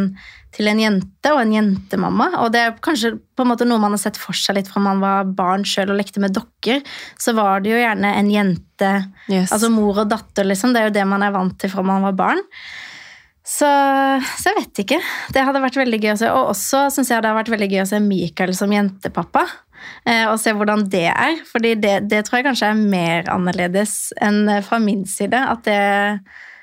til 0.56 0.68
en 0.68 0.82
jente, 0.82 1.32
og 1.32 1.40
en 1.46 1.54
jentemamma. 1.56 2.30
Og 2.44 2.52
det 2.54 2.66
er 2.66 2.76
kanskje 2.84 3.14
på 3.16 3.46
en 3.46 3.52
måte 3.54 3.68
noe 3.68 3.80
man 3.82 3.96
har 3.96 4.02
sett 4.02 4.20
for 4.20 4.36
seg 4.36 4.60
litt 4.60 4.72
fra 4.72 4.84
man 4.84 5.00
var 5.04 5.32
barn 5.38 5.64
sjøl 5.68 5.94
og 5.94 6.02
lekte 6.02 6.24
med 6.24 6.36
dokker. 6.36 6.84
Så 7.20 7.36
var 7.38 7.64
det 7.64 7.74
jo 7.74 7.80
gjerne 7.80 8.16
en 8.20 8.34
jente 8.34 8.68
Yes. 9.30 9.52
Altså 9.52 9.68
mor 9.68 9.98
og 10.06 10.08
datter, 10.08 10.46
liksom. 10.48 10.72
Det 10.72 10.80
er 10.80 10.86
jo 10.88 10.94
det 10.96 11.04
man 11.06 11.24
er 11.26 11.34
vant 11.36 11.58
til 11.60 11.68
fra 11.72 11.84
man 11.84 12.06
var 12.06 12.14
barn. 12.16 12.40
Så, 13.44 13.68
så 14.40 14.52
jeg 14.52 14.58
vet 14.60 14.82
ikke. 14.84 15.00
Det 15.34 15.44
hadde 15.44 15.62
vært 15.64 15.80
veldig 15.80 16.00
gøy 16.00 16.12
å 16.14 16.20
se. 16.22 16.30
Og 16.32 16.52
også 16.54 16.86
syns 16.94 17.10
jeg 17.12 17.24
det 17.24 17.32
har 17.32 17.38
vært 17.38 17.52
veldig 17.52 17.70
gøy 17.72 17.82
å 17.84 17.90
se 17.90 18.00
Michael 18.04 18.54
som 18.58 18.72
jentepappa. 18.74 19.44
Eh, 20.06 20.26
og 20.30 20.38
se 20.42 20.54
hvordan 20.56 20.86
det 20.92 21.08
er. 21.12 21.40
Fordi 21.50 21.76
det, 21.80 21.96
det 22.12 22.24
tror 22.26 22.40
jeg 22.40 22.50
kanskje 22.50 22.72
er 22.74 22.84
mer 22.96 23.32
annerledes 23.34 24.12
enn 24.24 24.46
eh, 24.50 24.64
fra 24.66 24.82
min 24.84 25.06
side. 25.10 25.38
At 25.38 25.66
det 25.68 25.80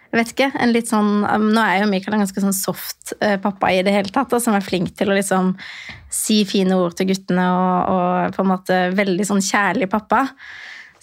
Jeg 0.06 0.20
vet 0.20 0.30
ikke. 0.32 0.50
en 0.62 0.72
litt 0.72 0.88
sånn, 0.88 1.24
um, 1.26 1.48
Nå 1.52 1.60
er 1.60 1.82
jo 1.82 1.88
Michael 1.90 2.14
en 2.16 2.22
ganske 2.22 2.40
sånn 2.40 2.54
soft 2.56 3.12
eh, 3.20 3.36
pappa 3.42 3.72
i 3.74 3.82
det 3.84 3.92
hele 3.92 4.12
tatt, 4.14 4.30
da, 4.30 4.38
som 4.40 4.54
er 4.56 4.64
flink 4.64 4.94
til 4.96 5.10
å 5.10 5.16
liksom 5.16 5.50
si 6.08 6.44
fine 6.48 6.78
ord 6.78 6.94
til 6.96 7.10
guttene 7.10 7.44
og, 7.52 7.90
og 7.90 8.36
på 8.36 8.44
en 8.44 8.52
måte 8.52 8.78
veldig 8.96 9.26
sånn 9.28 9.42
kjærlig 9.44 9.90
pappa. 9.92 10.22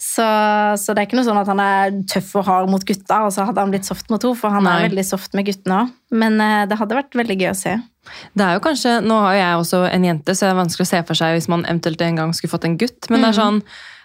Så, 0.04 0.24
så 0.76 0.92
det 0.92 1.00
er 1.00 1.06
ikke 1.08 1.16
noe 1.16 1.24
sånn 1.26 1.38
at 1.40 1.48
han 1.48 1.60
er 1.62 1.94
tøff 2.10 2.34
og 2.36 2.44
hard 2.44 2.68
mot 2.68 2.82
gutta, 2.84 3.22
og 3.24 3.32
så 3.32 3.46
hadde 3.48 3.62
han 3.62 3.72
blitt 3.72 3.88
soft 3.88 4.10
mot 4.12 4.20
henne, 4.20 4.36
for 4.36 4.52
han 4.52 4.66
Nei. 4.66 4.74
er 4.76 4.88
veldig 4.90 5.04
soft 5.08 5.32
med 5.38 5.48
guttene 5.48 5.78
òg. 5.80 5.94
Men 6.14 6.36
eh, 6.44 6.64
det 6.68 6.76
hadde 6.76 6.98
vært 6.98 7.16
veldig 7.16 7.36
gøy 7.40 7.48
å 7.48 7.56
se. 7.56 7.72
Det 8.36 8.44
er 8.44 8.58
jo 8.58 8.62
kanskje, 8.66 8.98
Nå 9.06 9.16
har 9.22 9.32
jo 9.32 9.40
jeg 9.40 9.62
også 9.62 9.80
en 9.88 10.04
jente, 10.10 10.36
så 10.36 10.44
det 10.44 10.52
er 10.52 10.60
vanskelig 10.60 10.84
å 10.84 10.90
se 10.90 11.00
for 11.08 11.20
seg 11.22 11.38
hvis 11.38 11.48
man 11.48 11.64
eventuelt 11.64 12.04
en 12.04 12.20
gang 12.20 12.36
skulle 12.36 12.52
fått 12.52 12.68
en 12.68 12.76
gutt. 12.84 13.08
Men 13.08 13.24
det 13.24 13.32
er 13.32 13.38
sånn, 13.40 13.62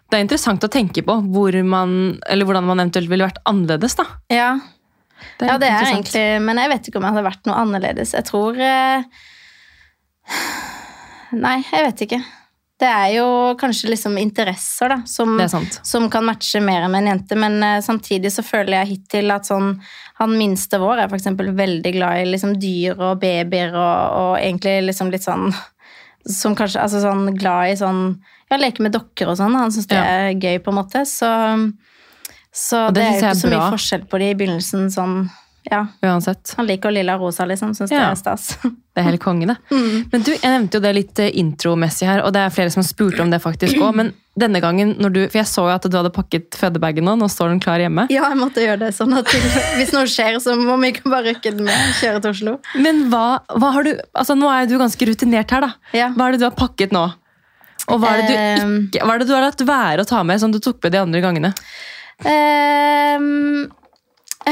Det 0.09 0.17
er 0.17 0.23
interessant 0.25 0.63
å 0.65 0.71
tenke 0.73 1.03
på 1.05 1.19
hvor 1.35 1.53
man, 1.67 1.91
eller 2.25 2.47
hvordan 2.47 2.65
man 2.65 2.79
eventuelt 2.81 3.11
ville 3.11 3.27
vært 3.27 3.43
annerledes. 3.45 3.99
da. 3.99 4.07
Ja, 4.33 4.49
Det 5.37 5.51
ja, 5.51 5.57
det 5.59 5.67
er 5.67 5.83
egentlig 5.91 6.41
Men 6.41 6.57
jeg 6.63 6.69
vet 6.71 6.87
ikke 6.87 6.97
om 6.97 7.03
jeg 7.03 7.13
hadde 7.17 7.27
vært 7.27 7.45
noe 7.45 7.59
annerledes. 7.59 8.15
Jeg 8.15 8.25
tror 8.31 8.55
eh, 8.55 9.03
Nei, 11.45 11.57
jeg 11.67 11.89
vet 11.91 12.07
ikke. 12.07 12.23
Det 12.79 12.87
er 12.87 13.09
jo 13.17 13.25
kanskje 13.59 13.89
liksom 13.91 14.17
interesser, 14.21 14.93
da, 14.93 15.01
som, 15.05 15.33
som 15.83 16.05
kan 16.11 16.23
matche 16.23 16.61
mer 16.63 16.85
med 16.87 17.01
en 17.01 17.09
jente, 17.11 17.35
men 17.35 17.57
uh, 17.63 17.81
samtidig 17.83 18.31
så 18.31 18.45
føler 18.45 18.77
jeg 18.77 18.93
hittil 18.93 19.33
at 19.35 19.49
sånn 19.49 19.73
Han 20.21 20.37
minste 20.39 20.79
vår 20.79 21.01
er 21.03 21.09
for 21.11 21.19
eksempel 21.19 21.51
veldig 21.55 21.91
glad 21.97 22.21
i 22.21 22.29
liksom 22.29 22.55
dyr 22.59 22.95
og 22.95 23.19
babyer 23.19 23.75
og, 23.75 24.15
og 24.21 24.31
egentlig 24.39 24.77
liksom 24.87 25.11
litt 25.11 25.27
sånn 25.27 25.49
som 26.29 26.55
kanskje, 26.55 26.81
altså 26.83 27.01
sånn 27.03 27.35
glad 27.39 27.73
i 27.73 27.77
sånn 27.79 28.01
Ja, 28.49 28.57
leke 28.57 28.81
med 28.81 28.95
dokker 28.95 29.29
og 29.29 29.37
sånn. 29.37 29.53
Han 29.59 29.71
syns 29.71 29.87
det 29.87 29.99
Ja. 29.99 30.03
er 30.03 30.33
gøy, 30.33 30.57
på 30.63 30.71
en 30.71 30.79
måte. 30.79 31.03
Så, 31.05 31.27
så 32.51 32.87
det 32.89 32.95
det, 32.95 33.03
er 33.03 33.11
jo 33.13 33.19
ikke 33.27 33.41
så 33.43 33.51
mye 33.51 33.67
forskjell 33.75 34.07
på 34.09 34.19
det 34.19 34.29
i 34.31 34.37
begynnelsen. 34.39 34.87
Sånn, 34.89 35.19
ja, 35.69 35.85
Uansett. 36.01 36.53
Han 36.57 36.67
liker 36.67 36.91
lilla 36.91 37.17
rosa, 37.17 37.45
liksom. 37.45 37.75
Syns 37.77 37.89
det 37.93 37.99
er 38.01 38.15
stas. 38.17 38.55
Det 38.63 39.03
er 39.03 39.05
helt 39.11 39.21
konge, 39.23 39.45
det. 39.47 39.55
Mm. 39.71 40.09
Men 40.11 40.23
du, 40.25 40.31
Jeg 40.33 40.49
nevnte 40.49 40.79
jo 40.79 40.83
det 40.83 40.95
litt 40.97 41.21
eh, 41.23 41.29
intromessig 41.39 42.09
her, 42.09 42.23
og 42.25 42.33
det 42.35 42.41
er 42.43 42.53
flere 42.53 42.73
som 42.73 42.85
spurte 42.85 43.21
om 43.23 43.31
det 43.31 43.41
faktisk 43.43 43.77
òg. 43.79 43.93
Men 43.99 44.11
denne 44.39 44.61
gangen, 44.63 44.95
når 44.99 45.13
du, 45.13 45.19
for 45.27 45.41
jeg 45.41 45.49
så 45.51 45.65
jo 45.67 45.75
at 45.75 45.85
du 45.85 45.97
hadde 45.97 46.11
pakket 46.15 46.57
fødebagen 46.57 47.05
nå, 47.05 47.15
nå 47.19 47.29
står 47.31 47.53
den 47.53 47.61
klar 47.63 47.81
hjemme. 47.81 48.07
Ja, 48.13 48.27
jeg 48.31 48.39
måtte 48.39 48.63
gjøre 48.63 48.81
det 48.85 48.91
sånn 48.97 49.15
at 49.17 49.29
hvis 49.77 49.93
noe 49.95 50.09
skjer, 50.09 50.39
så 50.43 50.57
må 50.59 50.77
vi 50.81 50.93
ikke 50.93 51.11
bare 51.11 51.29
rykke 51.33 51.53
den 51.55 51.67
med 51.67 51.75
og 51.75 51.95
kjøre 52.01 52.23
til 52.25 52.33
Oslo. 52.33 52.57
Men 52.81 53.05
hva, 53.13 53.25
hva 53.55 53.73
har 53.77 53.87
du 53.87 53.93
altså 53.95 54.37
Nå 54.39 54.49
er 54.51 54.63
jo 54.63 54.73
du 54.73 54.83
ganske 54.83 55.09
rutinert 55.09 55.53
her, 55.55 55.67
da. 55.67 55.95
Ja. 55.97 56.11
Hva 56.15 56.29
er 56.29 56.35
det 56.35 56.43
du 56.43 56.47
har 56.49 56.57
pakket 56.57 56.95
nå? 56.95 57.07
Og 57.89 58.01
hva 58.01 58.11
er 58.13 58.21
det 58.21 58.27
du 58.29 58.33
ikke 58.89 59.05
Hva 59.07 59.15
er 59.15 59.21
det 59.21 59.29
du 59.29 59.33
har 59.33 59.45
latt 59.47 59.63
være 59.65 60.03
å 60.03 60.09
ta 60.09 60.21
med, 60.27 60.41
som 60.41 60.51
du 60.53 60.59
tok 60.63 60.81
med 60.83 60.93
de 60.93 61.01
andre 61.01 61.21
gangene? 61.23 61.53
Ehm, 62.27 63.69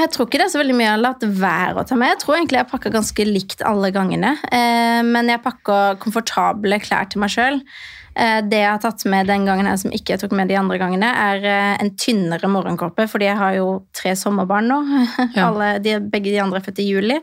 jeg 0.04 0.14
tror 0.14 0.28
ikke 0.28 0.40
det 0.42 0.48
er 0.48 0.54
så 0.54 0.62
veldig 0.62 0.78
mye 0.78 0.88
jeg 0.88 0.96
har 0.96 1.04
latt 1.04 1.28
være 1.42 1.82
å 1.82 1.86
ta 1.88 1.98
med. 2.00 2.14
Jeg 2.14 2.22
tror 2.24 2.38
egentlig 2.38 2.60
jeg 2.60 2.70
pakker 2.72 2.94
ganske 2.96 3.28
likt 3.28 3.64
alle 3.68 3.92
gangene. 3.96 4.34
Eh, 4.54 5.02
men 5.08 5.32
jeg 5.32 5.44
pakker 5.44 6.00
komfortable 6.04 6.80
klær 6.84 7.10
til 7.12 7.24
meg 7.24 7.34
sjøl. 7.34 7.62
det 8.18 8.58
jeg 8.64 8.72
har 8.72 8.80
tatt 8.82 9.04
med 9.06 9.28
den 9.30 9.44
gangen 9.46 9.68
her 9.70 9.76
som 9.78 9.92
ikke 9.94 10.16
jeg 10.16 10.24
tok 10.24 10.32
med 10.34 10.50
de 10.50 10.56
andre 10.58 10.80
gangene, 10.82 11.10
er 11.30 11.44
eh, 11.46 11.74
en 11.84 11.92
tynnere 12.02 12.50
morgenkåpe, 12.50 13.06
fordi 13.12 13.28
jeg 13.30 13.38
har 13.38 13.58
jo 13.60 13.68
tre 13.94 14.16
sommerbarn 14.18 14.72
nå. 14.72 14.80
Ja. 15.38 15.52
Alle, 15.52 15.76
de, 15.84 16.00
begge 16.02 16.32
de 16.32 16.42
andre 16.42 16.58
er 16.62 16.66
født 16.66 16.82
i 16.82 16.88
juli. 16.88 17.20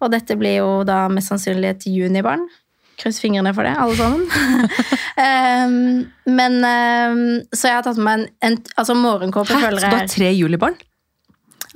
Og 0.00 0.12
dette 0.14 0.36
blir 0.38 0.60
jo 0.60 0.70
da 0.86 1.06
mest 1.10 1.32
sannsynlig 1.32 1.72
et 1.74 1.90
junibarn. 1.90 2.46
Kryss 2.96 3.20
fingrene 3.20 3.52
for 3.52 3.66
det, 3.66 3.74
alle 3.76 3.96
sammen. 3.96 4.22
um, 5.20 6.06
men 6.38 6.58
um, 6.64 7.24
Så 7.52 7.68
jeg 7.68 7.76
har 7.76 7.84
tatt 7.84 7.98
med 8.00 8.06
meg 8.06 8.20
en, 8.20 8.28
en 8.48 8.58
altså 8.76 8.96
morgenkåpe. 8.96 9.52
Føler 9.52 9.82
Så 9.82 9.90
du 9.90 9.96
har 9.96 10.06
ha 10.06 10.12
tre 10.14 10.30
julibarn? 10.32 10.78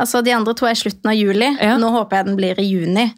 Altså, 0.01 0.23
De 0.25 0.35
andre 0.35 0.55
to 0.57 0.69
er 0.69 0.79
slutten 0.79 1.11
av 1.13 1.19
juli. 1.19 1.51
Ja. 1.61 1.77
Nå 1.81 1.91
håper 1.95 2.21
jeg 2.21 2.31
den 2.31 2.39
blir 2.41 2.61
i 2.61 2.67
juni. 2.71 3.11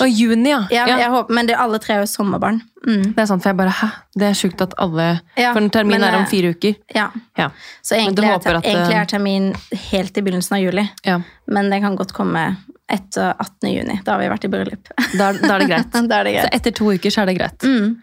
Og 0.00 0.08
juni, 0.08 0.50
ja. 0.50 0.60
Ja, 0.70 0.84
ja. 0.98 1.08
Håper, 1.10 1.34
men 1.34 1.48
det, 1.48 1.56
alle 1.58 1.78
tre 1.82 1.96
er 1.96 2.04
jo 2.04 2.10
sommerbarn. 2.10 2.60
Mm. 2.86 3.14
Det 3.14 3.22
er 3.22 3.26
sant, 3.26 3.42
for 3.42 3.50
jeg 3.50 3.58
bare 3.58 3.72
Hæ? 3.74 3.88
Det 4.14 4.26
er 4.28 4.36
sjukt 4.36 4.60
at 4.60 4.74
alle 4.82 5.06
Ja, 5.40 5.54
For 5.54 5.62
en 5.62 5.70
termin 5.72 5.96
men, 5.96 6.04
er 6.04 6.18
om 6.18 6.26
eh, 6.26 6.30
fire 6.30 6.52
uker. 6.54 6.76
Ja. 6.94 7.08
Ja. 7.38 7.48
Så 7.82 7.96
egentlig 7.96 8.28
er, 8.28 8.38
at, 8.38 8.46
egentlig 8.64 8.94
eh, 8.94 9.00
er 9.00 9.10
termin 9.10 9.50
helt 9.90 10.18
i 10.18 10.24
begynnelsen 10.24 10.58
av 10.58 10.62
juli. 10.62 10.86
ja. 11.06 11.20
Men 11.46 11.70
det 11.70 11.80
kan 11.84 11.96
godt 11.96 12.14
komme 12.16 12.44
etter 12.88 13.34
18. 13.38 13.70
juni. 13.70 13.98
Da 14.04 14.14
har 14.14 14.20
vi 14.22 14.28
vært 14.32 14.44
i 14.44 14.50
bryllup. 14.52 14.90
Da, 15.16 15.32
da 15.32 15.54
er 15.54 15.62
det 15.64 15.68
greit. 15.70 15.96
da 16.10 16.18
er 16.20 16.28
det 16.28 16.34
greit. 16.36 16.48
Så 16.48 16.58
etter 16.60 16.74
to 16.76 16.90
uker 16.92 17.12
så 17.12 17.24
er 17.24 17.30
det 17.30 17.36
greit. 17.38 17.64
Mm. 17.64 17.94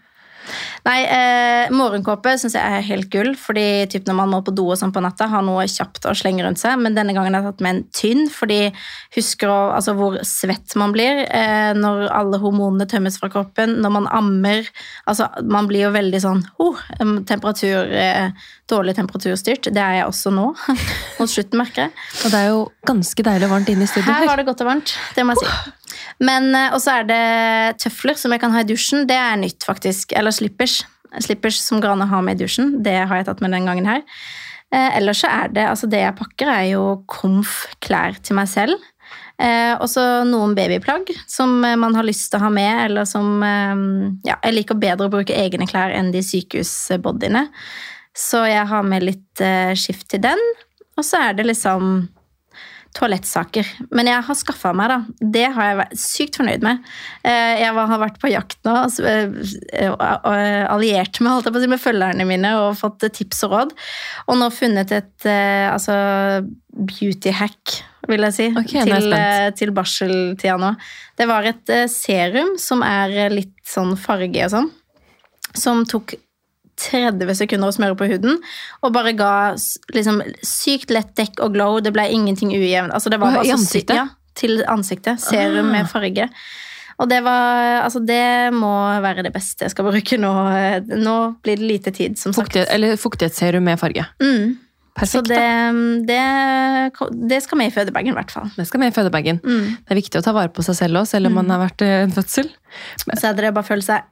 Nei, 0.86 0.98
eh, 1.06 1.72
morgenkåpe 1.74 2.34
syns 2.40 2.56
jeg 2.56 2.78
er 2.78 2.86
helt 2.86 3.08
gull. 3.12 3.32
Fordi 3.38 3.86
typ, 3.92 4.06
når 4.08 4.18
man 4.18 4.32
må 4.32 4.40
på 4.44 4.54
do 4.54 4.66
og 4.72 4.78
sånn 4.80 4.94
på 4.94 5.02
natta, 5.04 5.28
har 5.30 5.44
noe 5.46 5.66
kjapt 5.70 6.08
å 6.10 6.14
slenge 6.18 6.46
rundt 6.46 6.62
seg. 6.62 6.78
Men 6.82 6.96
denne 6.98 7.14
gangen 7.16 7.36
har 7.36 7.44
jeg 7.44 7.52
tatt 7.52 7.64
med 7.66 7.76
en 7.76 7.84
tynn, 7.94 8.24
fordi 8.32 8.60
husker 9.16 9.52
å, 9.52 9.60
altså, 9.76 9.94
hvor 9.98 10.18
svett 10.26 10.76
man 10.80 10.94
blir 10.94 11.24
eh, 11.26 11.72
når 11.78 12.08
alle 12.10 12.40
hormonene 12.42 12.88
tømmes 12.90 13.20
fra 13.22 13.30
kroppen. 13.32 13.78
Når 13.84 13.96
man 13.98 14.10
ammer. 14.12 14.68
Altså, 15.10 15.28
man 15.42 15.70
blir 15.70 15.86
jo 15.86 15.94
veldig 15.94 16.22
sånn 16.22 16.42
oh, 16.62 16.82
temperatur, 17.28 17.92
eh, 17.92 18.50
Dårlig 18.72 18.94
temperaturstyrt. 18.96 19.66
Det 19.74 19.80
er 19.82 19.98
jeg 19.98 20.08
også 20.08 20.30
nå. 20.32 20.46
Mot 21.18 21.28
slutten, 21.28 21.58
merker 21.60 21.86
jeg. 21.86 21.94
Og 22.22 22.32
det 22.32 22.38
er 22.38 22.50
jo 22.54 22.62
ganske 22.88 23.26
deilig 23.26 23.48
og 23.50 23.56
varmt 23.58 23.72
inne 23.72 23.84
i 23.84 23.90
studio 23.90 24.08
Her 24.08 24.22
her. 24.22 24.30
var 24.30 24.40
det 24.40 24.46
godt 24.48 24.64
og 24.64 24.70
varmt. 24.70 24.94
Det 25.16 25.26
må 25.26 25.36
jeg 25.36 25.44
si. 25.44 25.81
Men 26.20 26.52
eh, 26.54 26.72
Og 26.74 26.82
så 26.84 26.98
er 27.00 27.08
det 27.08 27.82
tøfler 27.82 28.18
som 28.18 28.34
jeg 28.34 28.42
kan 28.42 28.54
ha 28.54 28.62
i 28.62 28.68
dusjen. 28.68 29.06
Det 29.08 29.18
er 29.18 29.40
nytt, 29.40 29.64
faktisk. 29.68 30.12
Eller 30.18 30.34
slippers. 30.34 30.82
Slippers 31.20 31.60
som 31.60 31.80
går 31.82 31.94
an 31.94 32.06
å 32.06 32.12
ha 32.12 32.22
med 32.24 32.40
i 32.40 32.44
dusjen. 32.44 32.78
Det 32.84 32.96
har 33.04 33.20
jeg 33.20 33.28
tatt 33.28 33.42
med 33.44 33.52
den 33.54 33.68
gangen 33.68 33.88
her. 33.88 34.04
Eh, 34.72 34.96
ellers 34.98 35.20
så 35.24 35.28
er 35.28 35.52
det 35.52 35.68
Altså, 35.68 35.88
det 35.90 36.00
jeg 36.00 36.16
pakker, 36.16 36.48
er 36.48 36.66
jo 36.72 36.86
komf-klær 37.10 38.18
til 38.24 38.38
meg 38.38 38.48
selv. 38.50 38.88
Eh, 39.42 39.74
og 39.80 39.88
så 39.90 40.22
noen 40.28 40.52
babyplagg 40.54 41.08
som 41.30 41.56
eh, 41.66 41.78
man 41.80 41.96
har 41.96 42.06
lyst 42.06 42.30
til 42.30 42.38
å 42.38 42.46
ha 42.46 42.50
med, 42.52 42.84
eller 42.86 43.08
som 43.08 43.42
eh, 43.42 43.86
Ja, 44.28 44.38
jeg 44.44 44.58
liker 44.58 44.78
bedre 44.80 45.08
å 45.08 45.12
bruke 45.12 45.36
egne 45.36 45.66
klær 45.68 45.94
enn 45.96 46.12
de 46.14 46.22
sykehusbodyene. 46.24 47.48
Så 48.16 48.44
jeg 48.48 48.64
har 48.68 48.84
med 48.84 49.04
litt 49.08 49.40
eh, 49.44 49.72
skift 49.78 50.10
til 50.12 50.22
den. 50.24 50.40
Og 51.00 51.06
så 51.08 51.20
er 51.28 51.38
det 51.38 51.48
liksom 51.48 52.08
toalettsaker. 52.96 53.68
Men 53.90 54.10
jeg 54.10 54.24
har 54.26 54.36
skaffa 54.36 54.72
meg, 54.76 54.90
da. 54.92 55.26
Det 55.36 55.44
har 55.54 55.68
jeg 55.70 55.78
vært 55.80 56.00
sykt 56.02 56.38
fornøyd 56.40 56.64
med. 56.66 56.82
Eh, 57.24 57.60
Jeg 57.62 57.72
har 57.74 58.00
vært 58.02 58.18
på 58.20 58.30
jakt 58.32 58.58
nå, 58.66 58.74
altså, 58.86 59.04
eh, 59.08 59.92
og 59.92 60.26
alliert 60.28 61.20
med, 61.20 61.30
holdt 61.32 61.48
jeg 61.48 61.54
på 61.54 61.60
å 61.60 61.64
si, 61.64 61.70
med 61.72 61.82
følgerne 61.82 62.26
mine 62.28 62.50
og 62.60 62.76
fått 62.80 63.06
tips 63.16 63.44
og 63.48 63.54
råd. 63.56 63.72
Og 64.28 64.38
nå 64.40 64.50
funnet 64.52 64.92
et 64.92 65.28
eh, 65.28 65.68
altså, 65.72 65.94
beauty 66.72 67.32
hack, 67.36 67.78
vil 68.10 68.26
jeg 68.28 68.36
si, 68.36 68.48
Ok, 68.58 68.74
nå 68.74 68.84
jeg 68.90 69.06
til, 69.06 69.16
eh, 69.16 69.48
til 69.56 69.72
barseltida 69.76 70.58
nå. 70.60 70.74
Det 71.16 71.28
var 71.30 71.48
et 71.48 71.72
eh, 71.72 71.86
serum 71.92 72.56
som 72.60 72.84
er 72.86 73.16
eh, 73.26 73.32
litt 73.32 73.56
sånn 73.68 73.96
farge 74.00 74.48
og 74.48 74.52
sånn, 74.56 74.70
som 75.56 75.84
tok 75.88 76.16
30 76.82 77.34
sekunder 77.38 77.70
å 77.70 77.76
smøre 77.76 77.96
på 77.98 78.08
huden, 78.10 78.40
og 78.82 78.92
bare 78.94 79.12
ga 79.18 79.32
liksom, 79.94 80.22
sykt 80.46 80.90
lett 80.94 81.14
dekk 81.18 81.40
og 81.44 81.54
glow. 81.54 81.78
Det 81.84 81.92
ble 81.94 82.08
ingenting 82.12 82.50
ujevnt. 82.54 82.92
Altså, 82.96 83.12
det 83.12 83.20
var 83.22 83.36
bare 83.38 83.46
i 83.48 83.54
ansiktet? 83.54 83.96
Ja, 83.96 84.08
til 84.38 84.62
ansiktet. 84.70 85.20
Serum 85.22 85.68
Ah. 85.68 85.72
med 85.78 85.90
farge. 85.92 86.28
Og 87.00 87.08
det 87.08 87.22
var 87.24 87.82
Altså, 87.82 87.98
det 88.06 88.52
må 88.54 88.72
være 89.02 89.22
det 89.24 89.32
beste 89.34 89.64
jeg 89.64 89.70
skal 89.72 89.88
bruke 89.88 90.18
nå. 90.20 90.32
Nå 91.02 91.14
blir 91.42 91.56
det 91.58 91.66
lite 91.66 91.90
tid, 91.94 92.18
som 92.18 92.32
sagt. 92.32 92.52
Fuktighet, 92.52 92.68
eller 92.70 92.96
fuktighetsserum 92.96 93.64
med 93.64 93.80
farge. 93.80 94.04
Mm. 94.22 94.58
Perfekt. 94.94 95.28
da. 95.28 95.38
det, 96.04 96.06
det, 96.06 97.28
det 97.30 97.42
skal 97.42 97.58
med 97.58 97.70
i 97.70 97.74
fødebagen, 97.74 98.12
i 98.12 98.18
hvert 98.18 98.30
fall. 98.30 98.50
Det 98.56 98.66
skal 98.68 98.82
med 98.82 98.92
i 98.92 98.94
fødebagen. 98.94 99.40
Mm. 99.40 99.78
Det 99.88 99.94
er 99.94 99.98
viktig 99.98 100.20
å 100.20 100.24
ta 100.26 100.34
vare 100.36 100.52
på 100.52 100.62
seg 100.66 100.76
selv 100.76 101.00
òg, 101.00 101.08
selv 101.08 101.30
om 101.30 101.38
man 101.40 101.48
har 101.50 101.62
vært 101.64 101.84
i 101.86 101.88
en 102.02 102.12
fødsel. 102.12 102.50
Så 103.00 103.30
er 103.30 103.38
det 103.38 103.54
bare 103.56 103.64
å 103.64 103.70
føle 103.70 103.86
seg 103.86 104.04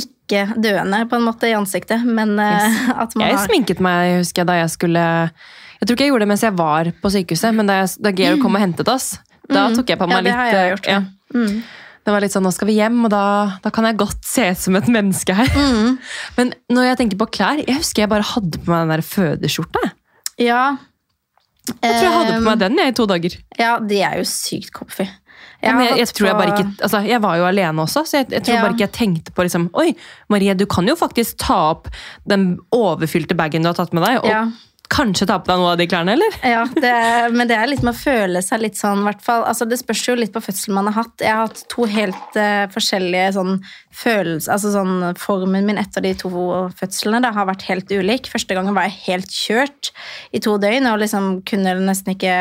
ikke 0.00 0.42
døende, 0.60 1.02
på 1.10 1.16
en 1.18 1.24
måte, 1.26 1.48
i 1.50 1.54
ansiktet, 1.56 2.04
men 2.04 2.34
yes. 2.40 2.78
at 3.04 3.14
man 3.16 3.26
Jeg 3.28 3.36
har 3.38 3.46
sminket 3.48 3.80
meg 3.84 4.18
husker 4.20 4.42
jeg, 4.44 4.48
da 4.50 4.56
jeg 4.60 4.70
skulle 4.74 5.04
Jeg 5.80 5.86
tror 5.86 5.94
ikke 5.96 6.04
jeg 6.06 6.12
gjorde 6.12 6.26
det 6.26 6.30
mens 6.34 6.44
jeg 6.46 6.56
var 6.58 6.92
på 7.02 7.10
sykehuset, 7.14 7.54
men 7.54 7.68
da, 7.70 7.80
jeg, 7.82 7.92
da 8.02 8.12
Georg 8.22 8.42
kom 8.42 8.56
og 8.58 8.64
hentet 8.64 8.88
oss, 8.94 9.12
da 9.48 9.68
Mm. 9.68 9.76
tok 9.78 9.88
jeg 9.94 9.98
på 10.00 10.04
Ja, 10.08 10.14
meg 10.14 10.24
det 10.24 10.30
litt 10.30 10.36
har 10.38 10.48
jeg 10.52 10.58
eh, 10.64 10.72
gjort, 10.74 10.88
ja. 10.90 10.98
Mm. 11.34 11.62
Det 12.08 12.12
var 12.14 12.22
litt 12.24 12.32
sånn, 12.32 12.44
nå 12.44 12.50
skal 12.56 12.68
vi 12.70 12.74
hjem, 12.78 12.98
og 13.04 13.10
da, 13.12 13.22
da 13.64 13.70
kan 13.74 13.84
jeg 13.84 13.96
godt 14.00 14.24
se 14.24 14.44
ut 14.50 14.60
som 14.60 14.76
et 14.80 14.86
menneske 14.88 15.34
her. 15.36 15.48
Mm. 15.56 15.96
Men 16.38 16.52
når 16.72 16.86
jeg 16.90 16.98
tenker 17.02 17.18
på 17.20 17.26
klær, 17.36 17.60
jeg 17.60 17.76
husker 17.76 18.04
jeg 18.06 18.10
bare 18.12 18.24
hadde 18.24 18.60
på 18.64 18.70
meg 18.72 18.84
den 18.86 18.92
der 18.94 19.02
fødeskjorta. 19.04 19.82
Ja. 20.40 20.62
Jeg 21.68 21.76
tror 21.98 22.06
jeg 22.06 22.14
hadde 22.14 22.30
på 22.32 22.38
Ehm, 22.38 22.46
meg 22.48 22.60
den 22.62 22.78
jeg, 22.80 22.92
i 22.92 22.96
to 22.96 23.04
dager. 23.10 23.34
Ja, 23.60 23.74
de 23.84 23.98
er 24.08 24.14
jo 24.22 24.24
sykt 24.30 24.72
comfy. 24.72 25.04
Ja, 25.62 25.72
men 25.74 25.88
jeg, 25.88 25.98
jeg 26.04 26.12
tror 26.14 26.28
jeg 26.28 26.36
bare 26.38 26.52
ikke 26.54 26.84
altså, 26.86 27.00
Jeg 27.02 27.18
var 27.24 27.34
jo 27.40 27.46
alene 27.48 27.82
også, 27.82 28.04
så 28.06 28.20
jeg, 28.20 28.28
jeg 28.30 28.44
tror 28.46 28.54
Ja. 28.54 28.62
bare 28.62 28.76
ikke 28.76 28.86
jeg 28.86 28.92
tenkte 28.94 29.32
på 29.34 29.42
liksom, 29.42 29.64
Oi, 29.74 29.88
Marie, 30.30 30.54
du 30.54 30.66
kan 30.70 30.86
jo 30.86 30.94
faktisk 30.94 31.40
ta 31.42 31.58
opp 31.72 31.88
den 32.30 32.52
overfylte 32.74 33.34
bagen 33.34 33.66
du 33.66 33.72
har 33.72 33.74
tatt 33.78 33.92
med 33.96 34.06
deg, 34.06 34.20
og 34.22 34.30
Ja. 34.30 34.44
kanskje 34.88 35.26
ta 35.28 35.36
på 35.42 35.50
deg 35.50 35.58
noe 35.60 35.72
av 35.74 35.80
de 35.82 35.86
klærne, 35.90 36.14
eller? 36.14 36.36
Ja, 36.46 36.62
det, 36.64 36.92
men 37.34 37.50
det 37.50 37.58
er 37.58 37.66
litt 37.68 37.82
med 37.84 37.92
å 37.92 37.98
føle 37.98 38.40
seg 38.40 38.62
litt 38.62 38.78
sånn, 38.78 39.02
hvert 39.04 39.20
fall. 39.20 39.42
Altså, 39.50 39.66
det 39.68 39.76
spørs 39.82 40.06
jo 40.08 40.14
litt 40.16 40.32
på 40.32 40.40
fødselen 40.40 40.78
man 40.78 40.86
har 40.88 41.02
hatt. 41.02 41.20
Jeg 41.20 41.34
har 41.34 41.42
hatt 41.50 41.60
to 41.68 41.84
helt 41.90 42.38
uh, 42.40 42.64
forskjellige 42.72 43.34
sånn 43.36 43.58
følelser, 43.92 44.54
altså 44.54 44.72
sånn 44.72 44.94
formen 45.20 45.66
min 45.68 45.76
etter 45.82 46.06
de 46.06 46.14
to 46.22 46.30
fødslene 46.78 47.20
da, 47.20 47.34
har 47.36 47.50
vært 47.50 47.66
helt 47.68 47.90
ulik. 47.92 48.30
Første 48.32 48.56
gangen 48.56 48.78
var 48.78 48.88
jeg 48.88 48.96
helt 49.10 49.28
kjørt 49.34 49.90
i 50.32 50.40
to 50.40 50.56
døgn 50.62 50.86
og 50.88 51.02
liksom 51.02 51.42
kunne 51.50 51.76
nesten 51.84 52.14
ikke 52.14 52.36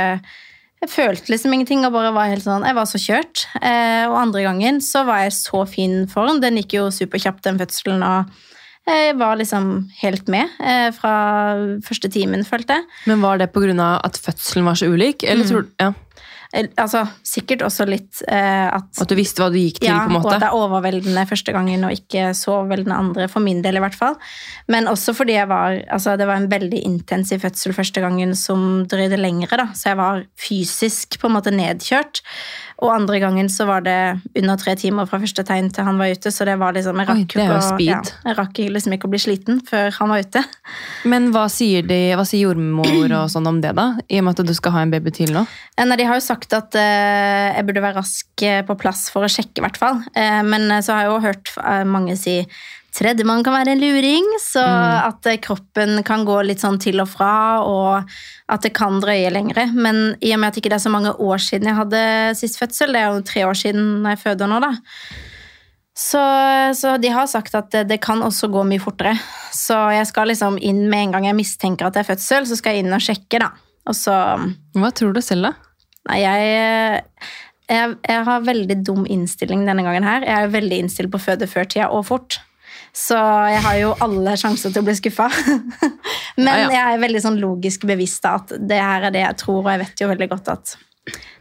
jeg 0.81 0.89
følte 0.93 1.31
liksom 1.33 1.53
ingenting 1.55 1.85
og 1.87 1.93
bare 1.95 2.11
var 2.13 2.29
helt 2.29 2.43
sånn, 2.45 2.65
jeg 2.67 2.75
var 2.77 2.85
så 2.85 2.99
kjørt. 3.01 3.45
Eh, 3.61 4.05
og 4.09 4.17
andre 4.21 4.43
gangen 4.45 4.77
så 4.85 5.05
var 5.07 5.23
jeg 5.25 5.33
så 5.33 5.63
fin 5.67 6.05
form. 6.11 6.39
Den 6.43 6.59
gikk 6.61 6.77
jo 6.77 6.89
superkjapt, 6.93 7.41
den 7.47 7.57
fødselen. 7.57 8.03
og 8.05 8.29
jeg 8.87 9.17
var 9.19 9.35
liksom 9.35 9.89
helt 9.99 10.29
med 10.31 10.47
eh, 10.63 10.91
fra 10.95 11.13
første 11.83 12.07
timen, 12.13 12.45
følte 12.47 12.77
jeg. 12.77 12.85
Men 13.09 13.19
var 13.21 13.37
det 13.41 13.49
pga. 13.51 13.99
at 14.05 14.15
fødselen 14.15 14.63
var 14.69 14.75
så 14.79 14.87
ulik? 14.93 15.23
Eller 15.23 15.43
Mm. 15.43 15.49
tror 15.49 15.61
du 15.63 15.69
ja. 15.79 15.93
Altså 16.53 17.01
sikkert 17.27 17.65
også 17.65 17.85
litt 17.89 18.21
eh, 18.31 18.67
at 18.71 19.01
At 19.03 19.09
du 19.11 19.15
visste 19.19 19.43
hva 19.43 19.49
du 19.51 19.57
gikk 19.59 19.81
til, 19.81 19.89
ja, 19.89 20.05
på 20.05 20.13
en 20.13 20.19
og 20.19 20.23
måte? 20.23 20.37
at 20.37 20.45
det 20.45 20.47
er 20.47 20.55
overveldende 20.55 21.25
første 21.27 21.55
gangen 21.55 21.83
og 21.83 21.95
ikke 21.95 22.29
så 22.37 22.53
overveldende 22.61 22.99
andre, 23.03 23.27
for 23.31 23.43
min 23.43 23.59
del 23.65 23.79
i 23.79 23.83
hvert 23.83 23.97
fall. 23.97 24.15
Men 24.71 24.87
også 24.87 25.15
fordi 25.17 25.35
jeg 25.35 25.49
var, 25.51 25.81
altså 25.91 26.15
det 26.19 26.29
var 26.29 26.39
en 26.39 26.49
veldig 26.51 26.79
intensiv 26.87 27.43
fødsel 27.43 27.75
første 27.75 28.03
gangen 28.03 28.35
som 28.39 28.85
drøyde 28.89 29.19
lengre, 29.19 29.59
da. 29.59 29.67
Så 29.75 29.91
jeg 29.91 29.99
var 29.99 30.23
fysisk 30.39 31.19
på 31.19 31.27
en 31.27 31.35
måte 31.35 31.53
nedkjørt. 31.55 32.23
Og 32.77 32.91
andre 32.93 33.17
gangen 33.17 33.47
så 33.49 33.65
var 33.65 33.81
det 33.85 33.97
under 34.37 34.57
tre 34.61 34.75
timer 34.77 35.07
fra 35.09 35.17
første 35.21 35.41
tegn 35.47 35.71
til 35.73 35.87
han 35.87 35.97
var 35.97 36.11
ute, 36.13 36.29
så 36.33 36.45
det 36.45 36.57
var 36.61 36.75
liksom 36.77 36.99
Jeg 37.01 37.09
Oi, 37.09 37.15
rakk, 37.15 37.33
ikke 37.33 37.61
speed. 37.65 37.89
ja, 37.89 38.01
jeg 38.27 38.37
rakk 38.37 38.61
liksom 38.75 38.93
ikke 38.93 39.09
å 39.09 39.13
bli 39.15 39.21
sliten 39.23 39.61
før 39.65 39.89
han 39.97 40.13
var 40.13 40.21
ute. 40.21 40.43
Men 41.09 41.31
hva 41.33 41.47
sier, 41.49 41.87
de, 41.89 41.99
hva 42.13 42.25
sier 42.27 42.45
jordmor 42.45 43.09
og 43.17 43.31
sånn 43.33 43.49
om 43.49 43.61
det, 43.63 43.73
da? 43.77 43.89
I 44.07 44.21
og 44.21 44.27
med 44.27 44.37
at 44.37 44.51
du 44.51 44.53
skal 44.57 44.77
ha 44.77 44.85
en 44.85 44.93
baby 44.93 45.13
til 45.15 45.33
nå? 45.33 45.45
Eh, 45.73 45.85
Nei, 45.87 45.97
De 45.97 46.05
har 46.05 46.19
jo 46.19 46.25
sagt 46.27 46.53
at 46.53 46.77
uh, 46.77 47.47
jeg 47.57 47.65
burde 47.65 47.85
være 47.87 47.97
rask 47.97 48.45
eh, 48.45 48.61
på 48.67 48.77
plass 48.77 49.07
for 49.13 49.25
å 49.25 49.31
sjekke, 49.31 49.57
i 49.57 49.65
hvert 49.65 49.81
fall. 49.81 50.03
Uh, 50.13 50.43
men 50.45 50.69
så 50.85 50.93
har 50.93 51.07
jeg 51.07 51.15
jo 51.15 51.23
hørt 51.25 51.55
mange 51.89 52.13
si 52.19 52.43
tredjemann 52.97 53.43
kan 53.45 53.55
være 53.55 53.75
en 53.75 53.81
luring, 53.81 54.25
så 54.41 54.63
at 54.63 55.29
eh, 55.29 55.39
kroppen 55.43 56.01
kan 56.07 56.25
gå 56.27 56.39
litt 56.47 56.63
sånn 56.63 56.79
til 56.81 57.01
og 57.03 57.09
fra, 57.11 57.31
og 57.61 58.11
at 58.51 58.65
det 58.65 58.73
kan 58.77 58.99
drøye 59.03 59.31
lengre. 59.33 59.67
Men 59.73 60.17
i 60.19 60.33
og 60.33 60.41
med 60.41 60.49
at 60.49 60.57
det 60.57 60.63
ikke 60.63 60.75
er 60.79 60.83
så 60.83 60.93
mange 60.93 61.13
år 61.13 61.41
siden 61.43 61.69
jeg 61.69 61.79
hadde 61.79 62.03
sist 62.39 62.59
fødsel, 62.61 62.95
det 62.95 63.03
er 63.03 63.13
jo 63.13 63.25
tre 63.27 63.45
år 63.47 63.57
siden 63.57 64.07
jeg 64.09 64.21
føder 64.23 64.51
nå, 64.51 64.61
da. 64.65 64.73
Så, 65.97 66.21
så 66.77 66.93
de 67.01 67.09
har 67.09 67.25
sagt 67.29 67.55
at 67.57 67.71
det, 67.73 67.87
det 67.89 67.97
kan 68.05 68.21
også 68.21 68.51
gå 68.53 68.61
mye 68.69 68.81
fortere. 68.81 69.15
Så 69.53 69.77
jeg 69.95 70.05
skal 70.09 70.29
liksom 70.29 70.59
inn 70.61 70.83
med 70.91 71.07
en 71.07 71.15
gang 71.15 71.25
jeg 71.31 71.37
mistenker 71.39 71.87
at 71.87 71.95
det 71.95 72.03
er 72.03 72.11
fødsel, 72.11 72.45
så 72.49 72.57
skal 72.59 72.77
jeg 72.77 72.85
inn 72.85 72.93
og 72.93 73.01
sjekke, 73.01 73.41
da. 73.41 73.53
Og 73.87 73.97
så 73.97 74.13
Hva 74.77 74.91
tror 74.93 75.15
du 75.15 75.23
selv, 75.25 75.49
da? 75.49 75.55
Nei, 76.07 76.19
jeg, 76.21 77.01
jeg, 77.67 77.95
jeg 78.07 78.27
har 78.29 78.45
veldig 78.45 78.77
dum 78.85 79.07
innstilling 79.09 79.65
denne 79.67 79.83
gangen 79.83 80.05
her. 80.07 80.23
Jeg 80.27 80.45
er 80.45 80.53
veldig 80.53 80.83
innstilt 80.83 81.11
på 81.11 81.19
å 81.19 81.25
føde 81.25 81.49
før 81.49 81.67
tida 81.67 81.89
og 81.91 82.05
fort. 82.07 82.39
Så 82.95 83.17
jeg 83.51 83.61
har 83.65 83.77
jo 83.79 83.93
alle 84.03 84.33
sjanser 84.39 84.73
til 84.73 84.83
å 84.83 84.87
bli 84.87 84.95
skuffa. 84.97 85.29
Men 86.43 86.51
Ja, 86.51 86.57
ja. 86.63 86.67
jeg 86.73 86.83
er 86.97 87.01
veldig 87.03 87.23
sånn 87.23 87.39
logisk 87.41 87.87
bevisst 87.89 88.25
av 88.27 88.43
at 88.43 88.57
det 88.69 88.81
her 88.81 89.07
er 89.09 89.15
det 89.15 89.23
jeg 89.23 89.39
tror, 89.43 89.61
og 89.63 89.71
jeg 89.73 89.83
vet 89.83 90.03
jo 90.03 90.11
veldig 90.11 90.29
godt 90.33 90.51
at 90.53 90.75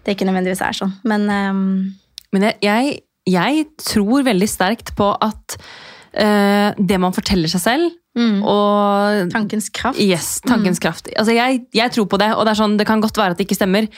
det 0.07 0.15
ikke 0.15 0.29
nødvendigvis 0.29 0.63
er 0.65 0.79
sånn. 0.79 0.95
Men 1.09 1.29
um... 1.31 1.67
Men 2.35 2.49
jeg, 2.49 2.59
jeg, 2.67 2.97
jeg 3.31 3.67
tror 3.81 4.27
veldig 4.27 4.49
sterkt 4.51 4.93
på 4.99 5.11
at 5.25 5.57
uh, 5.57 6.71
det 6.77 6.99
man 7.03 7.15
forteller 7.17 7.51
seg 7.51 7.63
selv, 7.63 7.95
mm, 8.19 8.41
og 8.43 9.31
tankens 9.33 9.71
kraft 9.75 10.01
Yes, 10.03 10.37
tankens 10.47 10.83
kraft. 10.83 11.09
Altså, 11.15 11.35
jeg, 11.37 11.65
jeg 11.75 11.95
tror 11.95 12.09
på 12.13 12.21
det, 12.21 12.33
og 12.35 12.45
det, 12.45 12.55
er 12.55 12.61
sånn, 12.61 12.77
det 12.81 12.89
kan 12.89 13.03
godt 13.05 13.19
være 13.21 13.37
at 13.37 13.41
det 13.41 13.49
ikke 13.49 13.59
stemmer, 13.59 13.89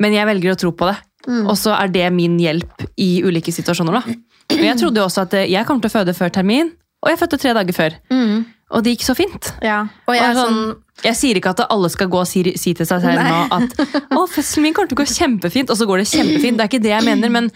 men 0.00 0.14
jeg 0.14 0.28
velger 0.28 0.54
å 0.54 0.60
tro 0.60 0.72
på 0.76 0.88
det. 0.88 0.98
Mm. 1.28 1.42
Og 1.46 1.56
så 1.58 1.74
er 1.76 1.90
det 1.92 2.06
min 2.14 2.38
hjelp 2.40 2.86
i 3.00 3.10
ulike 3.22 3.52
situasjoner. 3.54 3.98
Da. 4.00 4.14
Men 4.56 4.68
jeg 4.72 4.80
trodde 4.80 5.02
jo 5.02 5.06
også 5.06 5.26
at 5.26 5.36
jeg 5.46 5.68
kommer 5.68 5.84
til 5.84 5.92
å 5.92 5.96
føde 6.00 6.14
før 6.16 6.32
termin, 6.34 6.72
og 7.02 7.10
jeg 7.10 7.18
fødte 7.18 7.38
tre 7.42 7.52
dager 7.58 7.76
før. 7.76 7.96
Mm, 8.12 8.44
Og 8.72 8.82
det 8.84 8.94
gikk 8.94 9.04
så 9.04 9.14
fint. 9.18 9.52
ja. 9.60 9.82
Og 10.08 10.14
jeg 10.16 10.30
Og 10.30 10.38
sånn, 10.38 10.58
sånn 10.62 11.06
jeg 11.08 11.18
sier 11.18 11.38
ikke 11.40 11.50
at 11.50 11.64
alle 11.68 11.88
skal 11.90 12.08
gå 12.08 12.20
og 12.20 12.28
si, 12.30 12.44
si 12.56 12.72
til 12.78 12.86
seg 12.86 13.02
selv 13.02 13.18
nå 13.26 13.38
at 13.56 13.72
å, 14.14 14.26
fødselen 14.30 14.68
min 14.68 14.74
kommer 14.76 14.88
til 14.92 15.00
å 15.00 15.02
gå 15.02 15.08
kjempefint, 15.10 15.72
og 15.72 15.76
så 15.80 15.86
går 15.88 16.02
det 16.02 16.10
kjempefint. 16.12 16.60
Det 16.60 16.62
er 16.62 16.70
ikke 16.70 16.82
det 16.84 16.92
jeg 16.94 17.06
mener, 17.08 17.32
men 17.32 17.48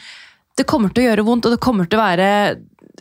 det 0.59 0.67
kommer 0.67 0.91
til 0.91 1.05
å 1.05 1.11
gjøre 1.11 1.25
vondt, 1.29 1.47
og 1.47 1.55
det 1.55 1.61
kommer 1.63 1.87
til 1.87 2.01
å 2.01 2.03
være 2.03 2.29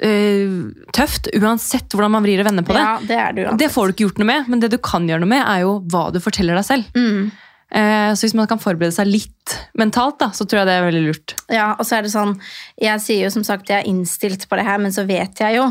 eh, 0.05 0.53
tøft 0.93 1.31
uansett 1.33 1.95
hvordan 1.95 2.13
man 2.17 2.25
vrir 2.27 2.43
og 2.43 2.49
vender 2.49 2.67
på 2.67 2.75
det. 2.75 2.83
Ja, 2.83 2.93
det 3.01 3.17
er 3.23 3.33
du 3.33 3.41
Det 3.57 3.71
får 3.73 3.87
du 3.87 3.95
ikke 3.95 4.07
gjort 4.09 4.21
noe 4.21 4.29
med, 4.29 4.51
men 4.51 4.61
det 4.63 4.69
du 4.75 4.77
kan 4.83 5.07
gjøre 5.09 5.23
noe 5.23 5.31
med, 5.33 5.41
er 5.41 5.63
jo 5.65 5.79
hva 5.91 6.07
du 6.13 6.19
forteller 6.23 6.59
deg 6.59 6.67
selv. 6.67 6.91
Mm. 6.95 7.31
Eh, 7.73 8.11
så 8.13 8.27
hvis 8.27 8.35
man 8.37 8.47
kan 8.49 8.61
forberede 8.61 8.93
seg 8.93 9.09
litt 9.09 9.55
mentalt, 9.77 10.19
da, 10.21 10.29
så 10.35 10.45
tror 10.45 10.61
jeg 10.61 10.69
det 10.69 10.75
er 10.77 10.85
veldig 10.85 11.05
lurt. 11.07 11.33
Ja, 11.51 11.71
og 11.73 11.85
så 11.87 11.97
er 11.97 12.05
det 12.05 12.13
sånn 12.13 12.35
Jeg 12.81 13.01
sier 13.03 13.25
jo 13.25 13.31
som 13.33 13.45
sagt 13.45 13.69
jeg 13.69 13.81
er 13.81 13.89
innstilt 13.89 14.45
på 14.49 14.59
det 14.59 14.67
her, 14.67 14.81
men 14.81 14.93
så 14.93 15.05
vet 15.07 15.41
jeg 15.41 15.57
jo 15.57 15.65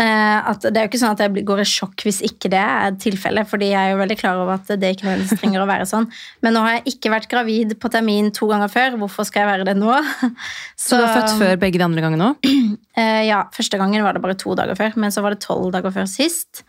eh, 0.00 0.38
at 0.40 0.64
det 0.64 0.74
er 0.74 0.86
jo 0.86 0.90
ikke 0.90 1.00
sånn 1.02 1.14
at 1.14 1.22
jeg 1.24 1.44
går 1.48 1.62
i 1.62 1.68
sjokk 1.68 2.06
hvis 2.06 2.22
ikke 2.26 2.50
det 2.52 2.62
er 2.62 2.96
tilfellet, 3.02 3.48
fordi 3.50 3.70
jeg 3.70 3.78
er 3.78 3.94
jo 3.94 4.00
veldig 4.00 4.18
klar 4.20 4.40
over 4.40 4.56
at 4.56 4.72
det 4.80 4.92
ikke 4.96 5.08
nødvendigvis 5.08 5.42
trenger 5.42 5.64
å 5.64 5.68
være 5.68 5.88
sånn. 5.92 6.08
Men 6.44 6.56
nå 6.56 6.64
har 6.64 6.78
jeg 6.78 6.96
ikke 6.96 7.14
vært 7.14 7.30
gravid 7.32 7.76
på 7.82 7.92
termin 7.92 8.32
to 8.36 8.48
ganger 8.50 8.72
før. 8.72 8.98
Hvorfor 9.04 9.28
skal 9.28 9.44
jeg 9.44 9.52
være 9.52 9.68
det 9.68 9.76
nå? 9.78 9.92
Så 10.86 10.98
du 11.00 11.04
har 11.04 11.16
født 11.20 11.40
før 11.40 11.64
begge 11.66 11.80
de 11.80 11.88
andre 11.88 12.06
gangene 12.06 12.32
òg? 12.32 12.52
Eh, 12.96 13.26
ja, 13.26 13.42
første 13.52 13.76
gangen 13.76 14.00
var 14.00 14.16
det 14.16 14.22
bare 14.24 14.38
to 14.40 14.54
dager 14.56 14.72
før, 14.78 14.94
men 14.96 15.12
så 15.12 15.20
var 15.20 15.34
det 15.34 15.42
tolv 15.44 15.66
dager 15.74 15.92
før 15.92 16.06
sist. 16.08 16.62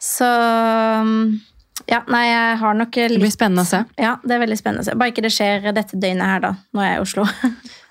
Så 0.00 0.24
mm, 0.24 1.34
Ja, 1.90 2.00
nei, 2.08 2.22
jeg 2.30 2.58
har 2.62 2.74
nok 2.78 2.96
litt... 2.96 3.12
Det 3.12 3.20
blir 3.20 3.32
spennende 3.34 3.62
å 3.64 3.68
se. 3.68 3.82
Ja, 4.00 4.14
det 4.24 4.36
er 4.36 4.40
veldig 4.40 4.56
spennende 4.58 4.80
å 4.84 4.88
se. 4.88 4.94
Bare 4.96 5.12
ikke 5.12 5.24
det 5.26 5.32
skjer 5.34 5.66
dette 5.76 5.98
døgnet 6.00 6.24
her, 6.30 6.40
da, 6.40 6.52
når 6.72 6.86
jeg 6.86 6.94
er 6.94 6.98
i 6.98 7.04
Oslo. 7.04 7.26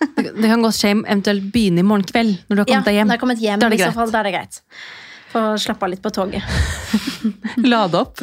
Det, 0.04 0.34
det 0.36 0.50
kan 0.52 0.60
godt 0.62 0.76
skje 0.76 0.90
eventuelt 1.00 1.46
begynne 1.54 1.80
i 1.80 1.86
morgen 1.88 2.04
kveld, 2.10 2.34
når 2.50 2.58
du 2.58 2.62
har 2.62 2.68
Ja, 2.68 2.74
kommet 2.82 2.86
deg 2.90 2.96
hjem. 2.98 3.08
når 3.08 3.16
jeg 3.16 3.22
kommet 3.22 3.40
hjem, 3.46 3.60
Da 3.62 3.66
er 3.70 3.72
det 3.72 3.78
i 3.80 3.84
så 3.86 3.94
fall, 3.96 4.12
da 4.12 4.20
er 4.20 4.28
det 4.28 4.34
greit. 4.36 4.58
Få 5.32 5.44
slappe 5.64 5.88
av 5.88 5.90
litt 5.94 6.02
på 6.04 6.12
toget. 6.14 6.44
Lade 7.72 7.98
opp. 8.02 8.20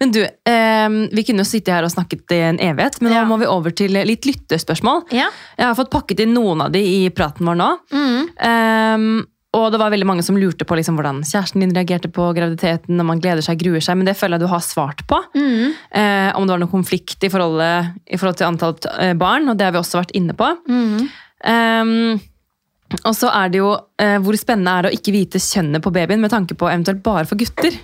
Men 0.00 0.10
du, 0.12 0.18
eh, 0.24 0.88
vi 1.14 1.24
kunne 1.24 1.44
jo 1.46 1.48
sitte 1.48 1.72
her 1.72 1.86
og 1.86 1.92
snakket 1.94 2.34
i 2.36 2.40
en 2.50 2.58
evighet, 2.60 2.98
men 3.00 3.12
Ja. 3.14 3.22
nå 3.22 3.28
må 3.30 3.38
vi 3.40 3.46
over 3.48 3.70
til 3.70 3.94
litt 3.94 4.26
lyttespørsmål. 4.28 5.06
Ja. 5.14 5.28
Jeg 5.56 5.66
har 5.70 5.78
fått 5.78 5.90
pakket 5.94 6.20
inn 6.26 6.34
noen 6.34 6.60
av 6.66 6.72
de 6.74 6.82
i 6.82 7.08
praten 7.14 7.46
vår 7.48 7.56
nå. 7.62 7.70
Mm. 7.94 8.28
Ehm, 8.50 9.08
og 9.52 9.66
det 9.72 9.80
var 9.82 9.92
veldig 9.92 10.06
mange 10.08 10.24
som 10.24 10.38
lurte 10.40 10.64
på 10.64 10.76
liksom, 10.78 10.96
hvordan 10.96 11.20
kjæresten 11.28 11.60
din 11.60 11.74
reagerte 11.76 12.08
på 12.08 12.30
graviditeten, 12.32 12.96
Når 12.96 13.04
man 13.04 13.20
gleder 13.20 13.44
seg, 13.44 13.60
gruer 13.60 13.84
seg, 13.84 13.98
men 14.00 14.08
det 14.08 14.16
føler 14.16 14.38
jeg 14.38 14.46
du 14.46 14.52
har 14.52 14.64
svart 14.64 15.02
på. 15.06 15.18
Mm. 15.36 15.74
Eh, 15.92 16.30
om 16.38 16.46
det 16.46 16.54
var 16.54 16.62
noen 16.62 16.72
konflikt 16.72 17.20
i, 17.20 17.28
forholdet, 17.32 17.92
i 18.08 18.16
forhold 18.16 18.40
til 18.40 18.48
antall 18.48 18.76
eh, 18.96 19.12
barn, 19.12 19.50
og 19.52 19.58
det 19.58 19.68
har 19.68 19.74
vi 19.74 19.82
også 19.82 20.00
vært 20.00 20.14
inne 20.16 20.36
på. 20.38 20.48
Mm. 20.72 21.10
Um, 21.42 22.20
og 23.02 23.12
så 23.16 23.28
er 23.32 23.52
det 23.52 23.60
jo 23.60 23.74
eh, 24.00 24.16
hvor 24.24 24.36
spennende 24.40 24.72
er 24.72 24.86
det 24.86 24.92
å 24.92 24.96
ikke 24.96 25.14
vite 25.16 25.42
kjønnet 25.42 25.84
på 25.84 25.92
babyen 25.92 26.22
med 26.22 26.32
tanke 26.32 26.56
på 26.56 26.70
eventuelt 26.70 27.04
bare 27.04 27.28
for 27.28 27.40
gutter. 27.40 27.76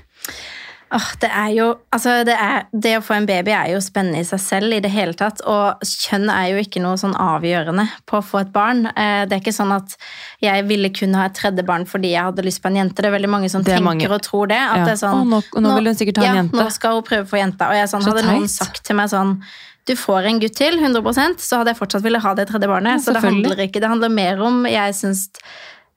Åh, 0.90 1.08
det 1.20 1.28
er 1.28 1.48
jo 1.52 1.64
altså 1.92 2.14
det, 2.24 2.32
er, 2.40 2.62
det 2.72 2.94
å 2.96 3.02
få 3.04 3.14
en 3.18 3.26
baby 3.28 3.52
er 3.52 3.74
jo 3.74 3.80
spennende 3.84 4.22
i 4.22 4.24
seg 4.24 4.40
selv 4.40 4.72
i 4.72 4.80
det 4.80 4.88
hele 4.94 5.12
tatt. 5.12 5.42
Og 5.44 5.82
kjønn 5.84 6.30
er 6.32 6.46
jo 6.54 6.62
ikke 6.62 6.80
noe 6.80 6.96
sånn 6.96 7.12
avgjørende 7.20 7.84
på 8.08 8.18
å 8.20 8.24
få 8.24 8.40
et 8.40 8.52
barn. 8.54 8.86
Eh, 8.94 9.26
Det 9.28 9.36
er 9.36 9.42
ikke 9.42 9.52
sånn 9.58 9.74
at 9.76 9.96
jeg 10.40 10.64
ville 10.70 10.88
kun 10.96 11.12
ha 11.18 11.26
et 11.28 11.36
tredje 11.36 11.64
barn 11.68 11.84
fordi 11.84 12.14
jeg 12.14 12.24
hadde 12.30 12.46
lyst 12.46 12.62
på 12.64 12.70
en 12.72 12.80
jente. 12.80 12.96
Det 13.02 13.10
er 13.10 13.16
veldig 13.18 13.28
mange 13.34 13.50
som 13.52 13.60
er 13.60 13.74
tenker 13.74 13.84
mange. 13.84 14.08
og 14.08 14.22
tror 14.24 14.48
det. 14.48 14.56
At 14.64 14.76
Ja. 14.78 14.84
det 14.84 14.92
er 14.96 15.02
sånn, 15.06 15.28
nå- 15.28 15.60
nå 15.60 15.74
vil 15.76 15.90
hun 15.92 15.94
sikkert 16.00 16.16
ha 16.22 16.24
en 16.24 16.34
ja, 16.34 16.42
jente. 16.42 16.56
nå 16.56 16.70
skal 16.72 16.92
hun 16.96 17.02
prøve 17.02 17.24
å 17.28 17.32
få 17.36 17.38
jenta. 17.42 17.68
Og 17.68 17.74
jeg 17.76 17.88
sånn, 17.92 18.06
hadde 18.08 18.24
noen 18.24 18.48
sagt 18.48 18.84
til 18.84 18.96
meg 18.96 19.08
sånn 19.10 19.42
du 19.88 19.94
får 19.96 20.26
en 20.28 20.38
gutt 20.38 20.54
til, 20.54 20.76
100% 20.78 21.40
så 21.40 21.56
hadde 21.62 21.72
jeg 21.72 21.78
fortsatt 21.78 22.02
ville 22.04 22.20
ha 22.20 22.34
det 22.34 22.48
tredje 22.48 22.68
barnet. 22.68 22.98
Ja, 22.98 22.98
så 23.00 23.12
det 23.14 23.22
handler 23.24 23.56
ikke, 23.56 23.80
det 23.80 23.88
handler 23.88 24.10
mer 24.12 24.40
om 24.44 24.66
Jeg 24.66 24.92
syns 24.94 25.28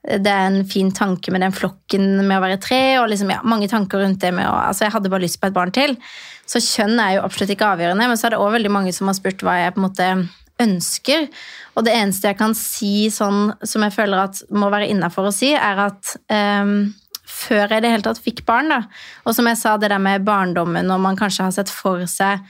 det 0.02 0.26
er 0.26 0.48
en 0.48 0.64
fin 0.66 0.90
tanke 0.90 1.30
med 1.30 1.44
den 1.44 1.54
flokken 1.54 2.06
med 2.26 2.34
å 2.34 2.42
være 2.42 2.58
tre, 2.62 2.82
og 2.98 3.08
liksom, 3.12 3.30
ja, 3.30 3.38
mange 3.46 3.68
tanker 3.70 4.02
rundt 4.02 4.22
det 4.24 4.32
med 4.34 4.48
å 4.50 4.54
Altså, 4.64 4.86
jeg 4.86 4.94
hadde 4.96 5.10
bare 5.12 5.22
lyst 5.22 5.38
på 5.40 5.46
et 5.46 5.54
barn 5.54 5.70
til. 5.74 5.94
Så 6.48 6.62
kjønn 6.62 6.98
er 6.98 7.16
jo 7.16 7.26
absolutt 7.26 7.52
ikke 7.54 7.68
avgjørende, 7.76 8.08
men 8.10 8.18
så 8.18 8.26
er 8.26 8.34
det 8.34 8.40
også 8.42 8.56
veldig 8.56 8.72
mange 8.74 8.94
som 8.96 9.10
har 9.10 9.18
spurt 9.18 9.44
hva 9.46 9.60
jeg 9.60 9.76
på 9.76 9.82
en 9.82 9.86
måte 9.86 10.08
ønsker. 10.62 11.28
Og 11.76 11.86
det 11.86 11.94
eneste 11.96 12.32
jeg 12.32 12.40
kan 12.40 12.56
si 12.58 13.06
sånn, 13.14 13.54
som 13.62 13.86
jeg 13.86 13.94
føler 13.94 14.24
at 14.24 14.42
må 14.50 14.72
være 14.72 14.90
innafor 14.92 15.30
å 15.30 15.34
si, 15.34 15.52
er 15.54 15.86
at 15.86 16.16
um, 16.34 16.92
før 17.32 17.64
jeg 17.64 17.78
i 17.78 17.84
det 17.86 17.94
hele 17.94 18.06
tatt 18.06 18.20
fikk 18.22 18.44
barn, 18.48 18.74
da, 18.74 18.82
og 19.24 19.36
som 19.36 19.48
jeg 19.48 19.58
sa, 19.60 19.78
det 19.80 19.92
der 19.92 20.02
med 20.02 20.26
barndommen, 20.26 20.90
og 20.92 21.02
man 21.02 21.18
kanskje 21.18 21.46
har 21.46 21.54
sett 21.54 21.72
for 21.72 22.02
seg 22.10 22.42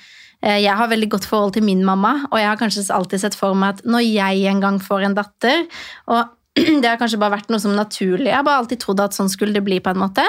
eh, 0.42 0.58
jeg 0.64 0.74
har 0.76 0.90
veldig 0.90 1.08
godt 1.12 1.28
forhold 1.28 1.54
til 1.56 1.66
min 1.66 1.84
mamma, 1.86 2.16
og 2.30 2.40
jeg 2.40 2.48
har 2.50 2.60
kanskje 2.60 2.88
alltid 2.92 3.22
sett 3.22 3.38
for 3.38 3.56
meg 3.58 3.76
at 3.76 3.84
når 3.86 4.06
jeg 4.08 4.46
en 4.50 4.62
gang 4.64 4.80
får 4.82 5.06
en 5.06 5.18
datter 5.20 5.66
Og 6.10 6.22
det 6.82 6.88
har 6.88 7.00
kanskje 7.00 7.20
bare 7.22 7.38
vært 7.38 7.52
noe 7.52 7.62
som 7.62 7.74
naturlig. 7.76 8.30
Jeg 8.30 8.38
har 8.38 8.46
bare 8.46 8.64
alltid 8.64 8.82
trodd 8.82 9.02
at 9.04 9.16
sånn 9.16 9.32
skulle 9.32 9.56
det 9.56 9.64
bli. 9.66 9.80
på 9.82 9.92
en 9.92 10.02
måte. 10.02 10.26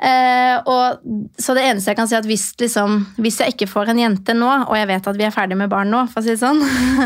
Eh, 0.00 0.56
og, 0.64 1.02
så 1.36 1.52
det 1.52 1.66
eneste 1.68 1.92
jeg 1.92 1.98
kan 1.98 2.08
si 2.08 2.16
at 2.16 2.24
hvis, 2.24 2.46
liksom, 2.56 2.94
hvis 3.20 3.36
jeg 3.42 3.52
ikke 3.52 3.68
får 3.68 3.90
en 3.92 3.98
jente 4.00 4.32
nå, 4.32 4.48
og 4.48 4.72
jeg 4.78 4.88
vet 4.88 5.08
at 5.10 5.18
vi 5.18 5.26
er 5.26 5.34
ferdig 5.34 5.58
med 5.60 5.68
barn 5.68 5.92
nå, 5.92 6.06
for 6.08 6.22
å 6.22 6.24
si 6.24 6.32
det 6.32 6.40
sånn 6.40 6.62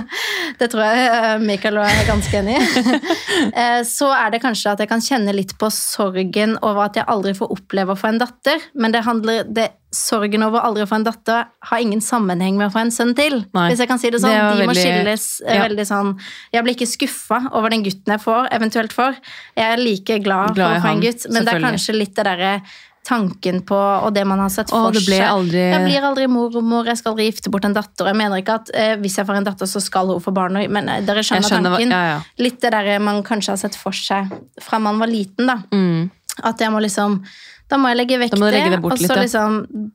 Det 0.61 0.69
tror 0.71 0.85
jeg 0.87 1.41
Michael 1.43 1.81
og 1.81 1.89
jeg 1.89 2.05
er 2.05 2.07
ganske 2.07 2.39
enig 2.39 2.55
i. 2.55 3.01
eh, 3.65 3.81
så 3.89 4.13
er 4.15 4.31
det 4.31 4.45
kanskje 4.45 4.77
at 4.77 4.85
jeg 4.85 4.93
kan 4.93 5.03
kjenne 5.03 5.35
litt 5.35 5.57
på 5.59 5.73
sorgen 5.75 6.55
over 6.61 6.85
at 6.87 7.01
jeg 7.01 7.09
aldri 7.11 7.35
får 7.35 7.51
oppleve 7.57 7.97
å 7.97 7.99
få 7.99 8.13
en 8.13 8.23
datter. 8.23 8.63
Men 8.79 8.95
det 8.95 9.03
handler, 9.09 9.43
det, 9.51 9.73
sorgen 9.95 10.43
over 10.47 10.61
aldri 10.67 10.83
å 10.85 10.89
få 10.91 10.97
en 10.99 11.07
datter 11.07 11.45
har 11.71 11.79
ingen 11.83 12.01
sammenheng 12.05 12.57
med 12.59 12.69
å 12.69 12.73
få 12.75 12.81
en 12.83 12.91
sønn 12.95 13.15
til. 13.17 13.45
Nei. 13.55 13.69
Hvis 13.71 13.79
jeg 13.85 13.89
kan 13.89 13.99
si 14.03 14.11
det 14.11 14.21
sånn. 14.21 14.35
Det 14.35 14.59
De 14.59 14.67
må 14.67 14.73
veldig- 14.75 14.83
skilles 14.83 15.27
eh, 15.47 15.55
Ja. 15.57 15.63
veldig 15.69 15.87
sånn 15.87 16.19
Jeg 16.53 16.65
blir 16.65 16.75
ikke 16.75 16.91
skuffa 16.91 17.39
over 17.53 17.71
den 17.71 17.85
gutten 17.85 18.11
jeg 18.17 18.21
får, 18.21 18.49
eventuelt 18.53 18.93
får. 18.93 19.17
Jeg 19.57 19.73
er 19.73 19.77
like 19.83 20.19
glad, 20.25 20.55
Glad 20.55 20.71
for 20.71 20.81
å 20.81 20.83
få 20.83 20.93
en 20.97 21.01
gutt, 21.07 21.31
men 21.31 21.45
det 21.45 21.55
er 21.55 21.61
kanskje 21.61 21.95
litt 21.99 22.15
det 22.15 22.25
derre 22.27 22.63
tanken 23.05 23.61
på, 23.69 23.77
og 23.77 24.15
det 24.15 24.23
man 24.27 24.39
har 24.41 24.49
sett 24.49 24.71
for 24.71 24.91
seg. 24.93 25.21
aldri- 25.21 25.73
Jeg 25.73 25.85
blir 25.85 26.01
aldri 26.09 26.27
mormor, 26.27 26.87
jeg 26.87 26.97
skal 26.97 27.13
aldri 27.13 27.27
gifte 27.31 27.51
bort 27.51 27.65
en 27.67 27.75
datter. 27.75 28.07
Jeg 28.07 28.17
mener 28.17 28.41
ikke 28.41 28.55
at 28.55 28.71
eh, 28.73 28.97
hvis 28.97 29.17
jeg 29.19 29.27
får 29.27 29.37
en 29.37 29.45
datter, 29.45 29.67
så 29.67 29.81
skal 29.83 30.07
hun 30.07 30.21
få 30.21 30.33
barn. 30.33 30.55
Men 30.73 30.89
eh, 30.89 31.01
dere 31.03 31.21
skjønner, 31.21 31.45
skjønner 31.51 31.77
tanken. 31.77 31.91
hva- 31.91 31.91
ja, 31.91 32.17
ja. 32.17 32.21
Litt 32.39 32.61
det 32.63 32.71
der 32.73 32.99
man 33.01 33.23
kanskje 33.23 33.49
har 33.53 33.57
sett 33.61 33.75
for 33.77 33.93
seg 33.93 34.33
fra 34.59 34.79
man 34.79 34.99
var 34.99 35.07
liten. 35.07 35.47
da. 35.47 35.59
Mm. 35.71 36.11
At 36.43 36.59
jeg 36.59 36.71
må 36.71 36.81
liksom 36.81 37.23
Da 37.71 37.79
må 37.81 37.91
jeg 37.93 38.01
legge 38.03 38.21
vekk 38.21 38.37
det. 38.37 38.51
legge 38.55 38.75
det 38.77 38.83
bort 38.83 38.97
og 38.97 39.01
så 39.01 39.07
litt, 39.07 39.17
ja. 39.17 39.23
liksom 39.25 39.93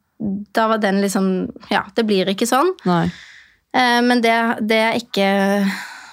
Da 0.55 0.67
var 0.71 0.81
den 0.83 1.01
liksom 1.03 1.29
Ja, 1.71 1.85
det 1.95 2.05
blir 2.09 2.31
ikke 2.33 2.49
sånn. 2.49 2.73
Nei. 2.89 3.05
Eh, 3.75 4.01
Men 4.01 4.21
det, 4.25 4.35
det 4.65 4.83
er 4.87 4.99
ikke 4.99 5.29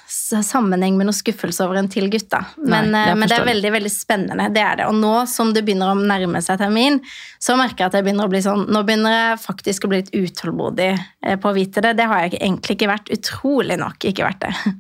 sammenheng 0.06 0.96
med 0.96 1.08
noe 1.08 1.16
skuffelse 1.16 1.64
over 1.64 1.80
en 1.80 1.88
til 1.90 2.06
gutt, 2.10 2.28
da. 2.30 2.42
Men, 2.56 2.92
Nei, 2.94 3.02
eh, 3.10 3.16
men 3.18 3.28
det 3.28 3.38
er 3.40 3.46
veldig 3.46 3.72
veldig 3.74 3.90
spennende. 3.92 4.48
Det 4.54 4.62
er 4.62 4.80
det. 4.80 4.86
Og 4.86 4.94
nå 4.94 5.12
som 5.30 5.52
det 5.54 5.64
begynner 5.66 5.92
å 5.92 5.98
nærme 5.98 6.42
seg 6.44 6.60
termin, 6.60 7.00
så 7.42 7.56
merker 7.58 7.84
jeg 7.84 7.90
at 7.90 7.98
jeg 7.98 8.06
begynner 8.06 8.28
å 8.28 8.32
bli 8.32 8.42
sånn 8.44 8.66
Nå 8.72 8.82
begynner 8.86 9.14
jeg 9.14 9.40
faktisk 9.42 9.86
å 9.86 9.90
bli 9.90 10.02
litt 10.02 10.14
utålmodig 10.14 10.92
eh, 10.94 11.36
på 11.40 11.50
å 11.50 11.56
vite 11.56 11.82
det. 11.84 11.96
Det 11.98 12.06
har 12.10 12.24
jeg 12.24 12.38
egentlig 12.38 12.78
ikke 12.78 12.90
vært. 12.92 13.12
Utrolig 13.16 13.80
nok 13.82 14.08
ikke 14.12 14.26
vært 14.26 14.46
det. 14.46 14.74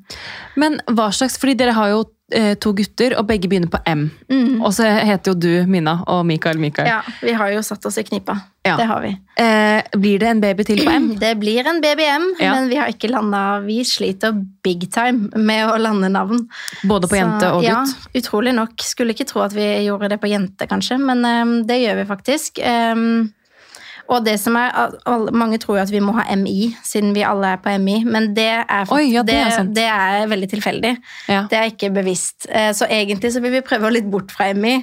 Men 0.62 0.78
hva 0.86 1.10
slags, 1.14 1.38
fordi 1.42 1.58
dere 1.58 1.76
har 1.76 1.92
jo 1.94 2.04
to 2.58 2.72
gutter, 2.74 3.14
og 3.20 3.26
begge 3.28 3.46
begynner 3.46 3.70
på 3.70 3.78
M. 3.86 4.08
Og 4.64 4.72
så 4.74 4.88
heter 5.06 5.30
jo 5.30 5.38
du 5.38 5.66
Mina 5.70 6.00
og 6.10 6.24
Mikael 6.26 6.58
Mikael. 6.58 6.88
Ja, 6.90 7.00
vi 7.22 7.32
har 7.38 7.52
jo 7.54 7.60
satt 7.62 7.86
oss 7.86 7.98
i 7.98 8.02
knipa. 8.02 8.34
Ja. 8.66 8.74
Det 8.80 8.86
har 8.90 9.00
vi. 9.04 9.12
Eh, 9.38 9.82
blir 9.94 10.18
det 10.18 10.26
en 10.32 10.40
baby 10.42 10.64
til 10.66 10.80
på 10.82 10.90
M? 10.90 11.06
Det 11.22 11.36
blir 11.38 11.68
en 11.70 11.78
BBM, 11.84 12.24
Ja. 12.42 12.56
men 12.56 12.66
vi 12.72 12.80
har 12.80 12.90
ikke 12.90 13.10
landa 13.12 13.60
Vi 13.62 13.76
sliter 13.86 14.34
big 14.66 14.88
time 14.90 15.30
med 15.38 15.68
å 15.70 15.76
lande 15.78 16.10
navn. 16.10 16.48
Både 16.82 17.06
på 17.06 17.14
jente 17.20 17.46
og 17.54 17.62
gutt? 17.62 17.70
ja, 17.70 17.84
utrolig 18.18 18.56
nok. 18.58 18.74
Skulle 18.82 19.14
ikke 19.14 19.28
tro 19.30 19.44
at 19.46 19.54
vi 19.54 19.68
gjorde 19.86 20.10
det 20.10 20.18
på 20.18 20.32
jente, 20.32 20.66
kanskje, 20.66 20.98
men 20.98 21.22
um, 21.22 21.54
det 21.68 21.78
gjør 21.84 22.00
vi 22.02 22.08
faktisk. 22.10 22.58
Ehm, 22.58 23.28
og 24.08 24.24
det 24.26 24.36
som 24.40 24.56
er, 24.58 24.94
Mange 25.34 25.58
tror 25.62 25.78
jo 25.78 25.82
at 25.82 25.92
vi 25.92 26.00
må 26.04 26.14
ha 26.16 26.24
MI, 26.38 26.70
siden 26.86 27.14
vi 27.16 27.24
alle 27.26 27.54
er 27.56 27.60
på 27.62 27.74
MI, 27.82 28.00
men 28.04 28.30
det 28.36 28.48
er, 28.62 28.86
Oi, 28.94 29.08
ja, 29.12 29.24
det 29.26 29.34
er 29.34 29.50
det, 29.50 29.58
sant. 29.58 29.74
det 29.76 29.86
er 29.90 30.30
veldig 30.30 30.48
tilfeldig. 30.54 30.94
Ja. 31.32 31.44
Det 31.50 31.58
er 31.58 31.70
ikke 31.72 31.92
bevisst. 31.94 32.48
Eh, 32.48 32.72
Så 32.76 32.88
egentlig 32.90 33.32
så 33.34 33.42
vil 33.44 33.56
vi 33.58 33.64
prøve 33.66 33.88
å 33.88 33.94
litt 33.94 34.08
bort 34.10 34.32
fra 34.34 34.52
MI. 34.54 34.78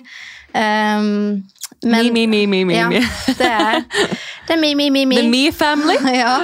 Um, 0.54 1.44
men, 1.84 2.14
mi, 2.14 2.28
mi, 2.28 2.46
mi, 2.48 2.64
mi, 2.64 2.78
ja, 2.78 2.88
mi. 2.92 3.02
det 3.42 3.50
er, 3.50 3.82
det 4.48 4.56
er 4.56 4.62
mi, 4.62 4.74
mi, 4.78 4.90
mi, 4.94 5.06
mi. 5.10 5.20
The 5.20 5.30
Me 5.30 5.44
Family. 5.52 5.98
ja. 6.24 6.38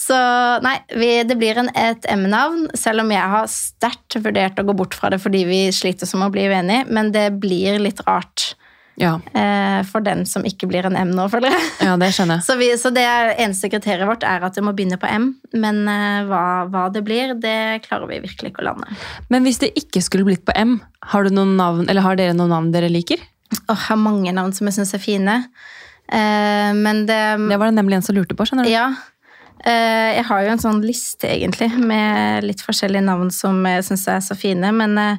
Så 0.00 0.16
nei, 0.64 0.76
vi, 0.96 1.10
det 1.28 1.36
blir 1.38 1.58
en, 1.60 1.68
et 1.76 2.06
M-navn, 2.10 2.68
selv 2.78 3.04
om 3.04 3.10
jeg 3.12 3.32
har 3.34 3.50
sterkt 3.52 4.16
vurdert 4.24 4.58
å 4.58 4.64
gå 4.66 4.74
bort 4.78 4.96
fra 4.96 5.10
det 5.12 5.20
fordi 5.22 5.44
vi 5.48 5.60
sliter 5.74 6.08
som 6.08 6.24
å 6.24 6.30
bli 6.32 6.46
uenige, 6.50 6.86
men 6.90 7.12
det 7.14 7.28
blir 7.42 7.78
litt 7.82 8.00
rart 8.06 8.54
Ja, 9.00 9.14
eh, 9.32 9.80
for 9.88 10.04
den 10.04 10.26
som 10.28 10.44
ikke 10.44 10.68
blir 10.68 10.84
en 10.84 10.96
M 11.00 11.14
nå, 11.16 11.24
føler 11.32 11.54
jeg. 11.54 11.68
ja, 11.86 11.94
det 12.00 12.10
skjønner 12.12 12.36
jeg. 12.38 12.44
Så, 12.50 12.56
vi, 12.60 12.68
så 12.76 12.90
det 12.92 13.04
eneste 13.40 13.70
kriteriet 13.72 14.08
vårt 14.10 14.26
er 14.28 14.44
at 14.44 14.58
det 14.58 14.64
må 14.66 14.74
begynne 14.76 14.98
på 15.00 15.08
M, 15.08 15.30
men 15.56 15.82
eh, 15.88 16.20
hva, 16.28 16.42
hva 16.68 16.86
det 16.92 17.00
blir, 17.06 17.32
det 17.40 17.80
klarer 17.86 18.10
vi 18.10 18.20
virkelig 18.26 18.52
ikke 18.52 18.64
å 18.64 18.68
lande. 18.70 18.92
Men 19.32 19.46
hvis 19.48 19.62
det 19.64 19.72
ikke 19.80 20.02
skulle 20.04 20.28
blitt 20.28 20.44
på 20.44 20.52
M, 20.60 20.76
har, 21.14 21.30
navn, 21.32 21.86
eller 21.88 22.04
har 22.04 22.20
dere 22.20 22.36
noen 22.36 22.52
navn 22.52 22.72
dere 22.76 22.92
liker? 22.92 23.22
Åh, 23.50 23.72
jeg 23.72 23.86
har 23.88 23.98
mange 23.98 24.34
navn 24.36 24.52
som 24.54 24.68
jeg 24.68 24.76
syns 24.78 24.92
er 24.94 25.02
fine, 25.02 25.38
eh, 26.12 26.72
men 26.76 27.06
det 27.08 27.22
Det 27.48 27.56
var 27.58 27.70
det 27.72 27.78
nemlig 27.80 27.98
en 27.98 28.02
som 28.10 28.14
lurte 28.20 28.36
på. 28.36 28.46
skjønner 28.46 28.68
du? 28.68 28.70
Ja. 28.74 28.90
Eh, 29.64 30.16
Jeg 30.16 30.24
har 30.28 30.42
jo 30.44 30.52
en 30.54 30.62
sånn 30.62 30.82
liste, 30.84 31.28
egentlig, 31.28 31.70
med 31.76 32.44
litt 32.44 32.62
forskjellige 32.64 33.04
navn 33.04 33.30
som 33.34 33.58
jeg 33.66 33.84
syns 33.88 34.06
er 34.08 34.20
så 34.24 34.36
fine. 34.38 34.70
Men 34.76 34.96
eh, 34.98 35.16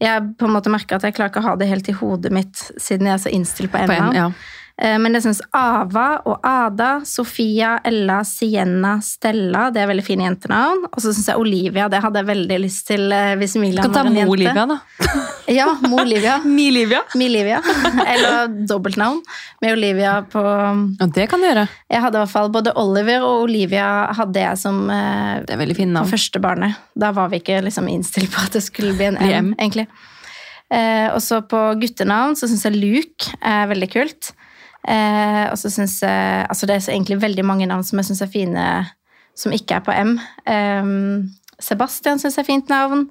jeg 0.00 0.30
på 0.40 0.48
en 0.48 0.54
måte 0.54 0.72
merker 0.72 0.96
at 0.96 1.04
jeg 1.06 1.16
klarer 1.16 1.32
ikke 1.32 1.42
å 1.42 1.48
ha 1.50 1.56
det 1.60 1.68
helt 1.68 1.90
i 1.92 1.96
hodet 1.96 2.32
mitt, 2.32 2.56
siden 2.80 3.08
jeg 3.10 3.18
er 3.18 3.22
så 3.26 3.32
innstilt 3.36 3.72
på 3.72 3.78
På 3.78 3.84
M, 3.84 3.90
M-navn. 3.90 4.16
ja. 4.16 4.30
Eh, 4.80 4.96
Men 4.98 5.12
jeg 5.12 5.22
syns 5.26 5.42
Ava 5.52 6.22
og 6.24 6.38
Ada, 6.46 7.02
Sofia, 7.04 7.74
Ella, 7.84 8.22
Sienna, 8.24 8.94
Stella 9.04 9.66
Det 9.74 9.82
er 9.82 9.90
veldig 9.90 10.04
fine 10.06 10.24
jentenavn. 10.24 10.86
Og 10.88 11.02
så 11.04 11.12
syns 11.12 11.28
jeg 11.28 11.36
Olivia. 11.42 11.88
Det 11.92 12.00
hadde 12.00 12.22
jeg 12.22 12.28
veldig 12.30 12.58
lyst 12.62 12.86
til 12.88 13.12
hvis 13.40 13.56
Milian 13.60 13.84
var 13.92 14.06
Du 14.06 14.10
Milan 14.10 14.16
kan 14.16 14.24
ta 14.24 14.26
Mo. 14.26 14.32
Olivia, 14.32 14.66
da. 14.70 14.78
Ja, 15.60 15.66
Mo 15.82 15.98
Olivia. 16.00 16.38
Mi-Livia. 16.56 17.02
Milivia. 17.18 17.58
Eller 18.06 18.48
dobbeltnavn 18.70 19.20
med 19.60 19.72
Olivia 19.76 20.14
på 20.30 20.40
Ja, 21.00 21.06
det 21.12 21.28
kan 21.32 21.42
du 21.42 21.48
gjøre. 21.50 21.66
Jeg 21.90 22.00
hadde 22.04 22.16
i 22.16 22.22
hvert 22.22 22.32
fall 22.32 22.48
både 22.54 22.72
Oliver 22.78 23.24
og 23.26 23.44
Olivia 23.48 23.88
hadde 24.16 24.40
jeg 24.46 24.60
som 24.62 24.84
eh, 24.90 25.40
Det 25.44 25.56
er 25.56 25.60
veldig 25.60 25.76
fine 25.76 25.92
navn. 25.98 26.08
første 26.08 26.40
barnet. 26.40 26.78
Da 26.96 27.10
var 27.16 27.28
vi 27.32 27.40
ikke 27.42 27.60
liksom 27.66 27.88
innstilt 27.90 28.30
på 28.32 28.46
at 28.46 28.56
det 28.56 28.62
skulle 28.64 28.94
bli 28.96 29.10
en 29.10 29.18
M. 29.20 29.52
egentlig. 29.58 29.88
Eh, 30.70 31.08
og 31.10 31.18
så 31.24 31.40
på 31.42 31.58
guttenavn 31.82 32.36
så 32.38 32.46
syns 32.48 32.62
jeg 32.68 32.78
Luke 32.78 33.32
er 33.42 33.66
veldig 33.72 33.90
kult. 33.90 34.30
Eh, 34.88 35.44
og 35.50 35.58
så 35.60 35.68
syns 35.68 35.98
jeg 36.00 36.46
Altså 36.48 36.66
det 36.66 36.76
er 36.78 36.92
egentlig 36.94 37.20
veldig 37.20 37.44
mange 37.44 37.66
navn 37.68 37.84
som 37.84 37.98
jeg 38.00 38.06
syns 38.08 38.22
er 38.24 38.30
fine, 38.32 38.68
som 39.36 39.52
ikke 39.52 39.76
er 39.76 39.84
på 39.84 39.92
M. 39.92 40.14
Eh, 40.46 40.88
Sebastian 41.60 42.18
syns 42.18 42.36
jeg 42.38 42.46
er 42.46 42.52
fint 42.54 42.68
navn. 42.72 43.08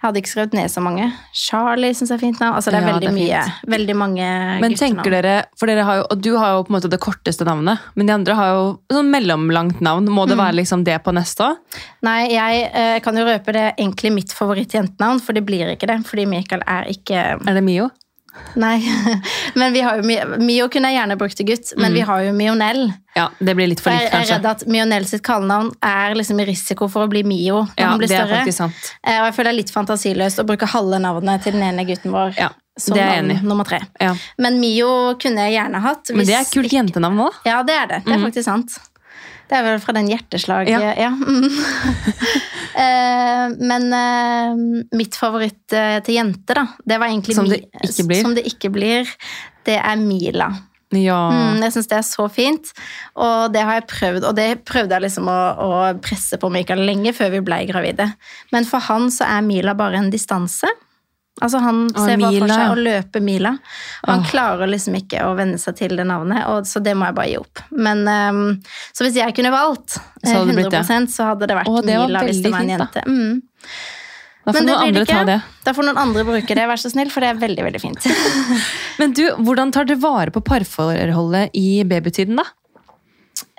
Jeg 0.00 0.08
hadde 0.08 0.20
ikke 0.22 0.30
skrevet 0.30 0.54
ned 0.56 0.70
så 0.72 0.80
mange. 0.80 1.04
Charlie 1.36 1.92
syns 1.92 2.08
jeg 2.08 2.16
er 2.16 2.22
fint 2.22 2.38
navn. 2.40 2.54
Altså 2.56 2.72
det 2.72 2.78
er 2.80 2.86
Ja, 2.86 2.92
veldig 2.94 3.00
det 3.04 3.10
er 3.10 3.16
mye. 3.18 3.72
Veldig 3.74 3.96
mange 4.00 4.28
Men 4.62 4.72
tenker 4.80 5.12
dere, 5.12 5.34
for 5.60 5.68
dere 5.68 5.84
har 5.84 5.98
jo, 5.98 6.04
og 6.10 6.22
Du 6.24 6.30
har 6.40 6.54
jo 6.54 6.62
på 6.64 6.72
en 6.72 6.76
måte 6.78 6.88
det 6.90 7.00
korteste 7.04 7.44
navnet, 7.44 7.78
men 7.94 8.06
de 8.08 8.14
andre 8.14 8.34
har 8.38 8.48
jo 8.54 8.62
sånn 8.90 9.10
mellomlangt 9.12 9.82
navn. 9.84 10.08
Må 10.08 10.24
det 10.26 10.38
Mm. 10.38 10.44
være 10.46 10.56
liksom 10.56 10.84
det 10.84 10.96
på 11.04 11.12
neste 11.12 11.44
òg? 11.50 11.58
Nei, 12.02 12.30
jeg 12.32 12.70
eh, 12.72 12.98
kan 13.00 13.14
jo 13.14 13.26
røpe 13.26 13.52
det 13.52 13.56
er 13.60 13.74
egentlig 13.76 14.12
mitt 14.14 14.32
favorittjentenavn, 14.32 15.20
for 15.20 15.34
det 15.34 15.44
blir 15.44 15.68
ikke 15.76 15.86
det. 15.86 16.00
Fordi 16.06 16.24
Michael 16.26 16.62
er 16.66 16.84
ikke 16.88 17.36
Er 17.46 17.54
det 17.54 17.62
Mio? 17.62 17.90
Nei. 18.56 18.80
Men 19.60 19.72
vi 19.72 19.80
har 19.86 19.96
jo 20.00 20.02
Mi- 20.02 20.38
Mio 20.42 20.68
kunne 20.68 20.90
jeg 20.90 20.98
gjerne 21.00 21.16
brukt 21.20 21.36
til 21.38 21.46
gutt, 21.46 21.72
men 21.78 21.92
vi 21.94 22.00
har 22.06 22.22
jo 22.24 22.32
Mionell. 22.34 22.92
Ja, 23.16 23.28
det 23.38 23.54
blir 23.58 23.68
litt 23.70 23.78
Mm. 23.80 23.84
for 23.84 23.90
For 23.90 23.98
kanskje. 24.10 24.26
jeg 24.26 24.30
er 24.30 24.38
redd 24.38 24.46
at 24.50 24.64
Mionell 24.66 25.06
sitt 25.06 25.22
kallenavn 25.26 25.70
er 25.82 26.14
liksom 26.18 26.40
i 26.42 26.46
risiko 26.50 26.88
for 26.90 27.06
å 27.06 27.10
bli 27.10 27.22
Mio 27.22 27.62
når 27.64 27.78
Ja, 27.78 27.90
hun 27.90 27.98
blir 28.02 28.08
det 28.08 28.18
større. 28.18 28.72
Eh, 29.04 29.20
Og 29.20 29.26
jeg 29.30 29.34
føler 29.36 29.50
det 29.50 29.54
er 29.54 29.60
litt 29.62 29.70
fantasiløst 29.74 30.42
å 30.42 30.46
bruke 30.46 30.66
halve 30.66 30.98
navnet 31.00 31.42
til 31.46 31.52
den 31.52 31.62
ene 31.62 31.86
gutten 31.86 32.10
vår 32.14 32.34
Ja, 32.38 32.50
som 32.78 32.94
det 32.96 33.02
er 33.02 33.14
jeg 33.14 33.24
enig 33.24 33.42
nummer 33.42 33.64
tre. 33.64 33.80
Ja. 34.00 34.14
Men 34.38 34.58
Mio 34.60 35.14
kunne 35.14 35.46
jeg 35.48 35.58
gjerne 35.60 35.80
hatt. 35.80 36.10
Men 36.14 36.26
det 36.26 36.34
er 36.34 36.44
hvis 36.44 36.54
kult 36.54 36.72
jentenavn 36.72 37.18
òg. 37.28 37.34
Ja, 37.46 37.62
det 37.62 37.74
er 37.76 37.86
det. 37.86 38.04
Det 38.06 38.14
er 38.18 38.24
faktisk 38.26 38.44
sant. 38.44 38.78
Det 39.50 39.58
er 39.58 39.66
vel 39.66 39.80
fra 39.82 39.94
den 39.96 40.08
hjerteslaget 40.12 40.70
Ja. 40.70 40.94
Ja. 40.94 41.10
mm. 41.10 41.50
Eh, 42.70 43.48
men 43.58 43.88
eh, 43.92 44.58
mitt 44.94 45.16
favoritt 45.18 45.74
eh, 45.74 45.98
til 46.06 46.14
jente, 46.20 46.54
da, 46.54 46.62
det 46.86 47.00
var 47.02 47.10
egentlig 47.10 47.34
Som 47.34 47.48
det 47.50 47.64
ikke 47.82 48.04
blir? 48.06 48.20
Som 48.22 48.36
det 48.36 48.44
ikke 48.46 48.70
blir, 48.72 49.10
det 49.66 49.74
er 49.74 49.98
Mila. 49.98 50.46
Ja. 50.94 51.18
Mm, 51.30 51.60
jeg 51.62 51.74
syns 51.74 51.90
det 51.90 51.98
er 51.98 52.06
så 52.06 52.26
fint, 52.30 52.70
og 53.18 53.50
det 53.54 53.62
har 53.66 53.80
jeg 53.80 53.88
prøvd. 53.90 54.26
Og 54.30 54.38
det 54.38 54.48
prøvde 54.70 54.96
jeg 54.96 55.04
liksom 55.04 55.28
å, 55.30 55.38
å 55.66 55.70
presse 56.02 56.38
på 56.40 56.50
Michael 56.50 56.82
lenge 56.86 57.12
før 57.14 57.34
vi 57.36 57.42
ble 57.46 57.60
gravide. 57.68 58.08
Men 58.54 58.66
for 58.70 58.82
han 58.86 59.10
så 59.14 59.28
er 59.28 59.44
Mila 59.46 59.74
bare 59.78 60.00
en 60.00 60.10
distanse. 60.14 60.70
Altså 61.40 61.60
Han 61.64 61.86
ser 61.94 62.18
bare 62.20 62.40
for 62.42 62.52
seg 62.52 62.72
å 62.74 62.80
løpe 62.80 63.22
Mila. 63.24 63.54
Han 64.04 64.24
oh. 64.24 64.26
klarer 64.28 64.68
liksom 64.70 64.98
ikke 65.00 65.22
å 65.24 65.32
venne 65.38 65.60
seg 65.60 65.78
til 65.78 65.96
det 65.96 66.04
navnet, 66.08 66.44
og, 66.50 66.68
så 66.68 66.82
det 66.84 66.96
må 66.98 67.08
jeg 67.08 67.16
bare 67.16 67.30
gi 67.30 67.38
opp. 67.40 67.62
Men, 67.72 68.02
um, 68.04 68.42
så 68.92 69.06
hvis 69.06 69.16
jeg 69.20 69.36
kunne 69.36 69.52
valgt 69.54 69.96
Så 69.96 70.34
eh, 70.34 70.36
hadde 70.36 70.58
blitt 70.58 70.68
100 70.68 70.84
det. 70.84 71.14
så 71.14 71.30
hadde 71.32 71.48
det 71.48 71.56
vært 71.62 71.72
oh, 71.72 71.80
det 71.84 71.96
Mila 72.02 72.26
hvis 72.28 72.42
det 72.44 72.52
var 72.52 72.60
en 72.60 72.74
fint, 72.74 72.76
jente. 72.76 73.06
Mm. 73.08 73.40
Da 74.40 74.54
får 74.54 74.56
Men 74.56 74.70
noen 74.70 74.86
andre 74.88 75.04
ta 75.08 75.24
det. 75.28 75.40
Da 75.66 75.74
får 75.76 75.86
noen 75.86 76.00
andre 76.00 76.24
bruke 76.28 76.56
det, 76.56 76.68
vær 76.70 76.80
så 76.80 76.92
snill, 76.92 77.10
for 77.12 77.24
det 77.24 77.32
er 77.32 77.40
veldig 77.42 77.66
veldig 77.66 77.82
fint. 77.82 78.08
Men 79.00 79.16
du, 79.16 79.24
hvordan 79.44 79.72
tar 79.74 79.88
dere 79.88 80.00
vare 80.00 80.32
på 80.34 80.42
parforholdet 80.44 81.56
i 81.56 81.82
babytiden, 81.88 82.40
da? 82.40 82.46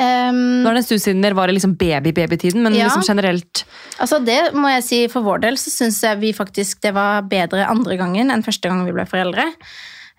Ehm, 0.02 0.64
Nå 0.64 0.70
er 0.72 0.74
det 0.80 0.82
en 0.82 0.88
stund 0.88 1.04
siden 1.04 1.22
dere 1.22 1.38
var 1.38 1.52
i 1.52 1.54
liksom 1.56 1.76
baby-babytiden, 1.78 2.62
men 2.66 2.74
Ja. 2.74 2.88
liksom 2.90 3.04
generelt 3.06 3.64
Altså 4.00 4.18
det 4.26 4.54
må 4.58 4.70
jeg 4.74 4.84
si 4.88 5.00
For 5.12 5.22
vår 5.22 5.42
del 5.44 5.56
så 5.62 5.70
syns 5.70 6.02
jeg 6.02 6.18
vi 6.20 6.34
faktisk 6.34 6.82
det 6.82 6.94
var 6.96 7.22
bedre 7.30 7.68
andre 7.70 7.98
gangen 8.00 8.32
enn 8.34 8.44
første 8.44 8.68
gang 8.70 8.86
vi 8.88 8.92
ble 8.96 9.06
foreldre. 9.06 9.46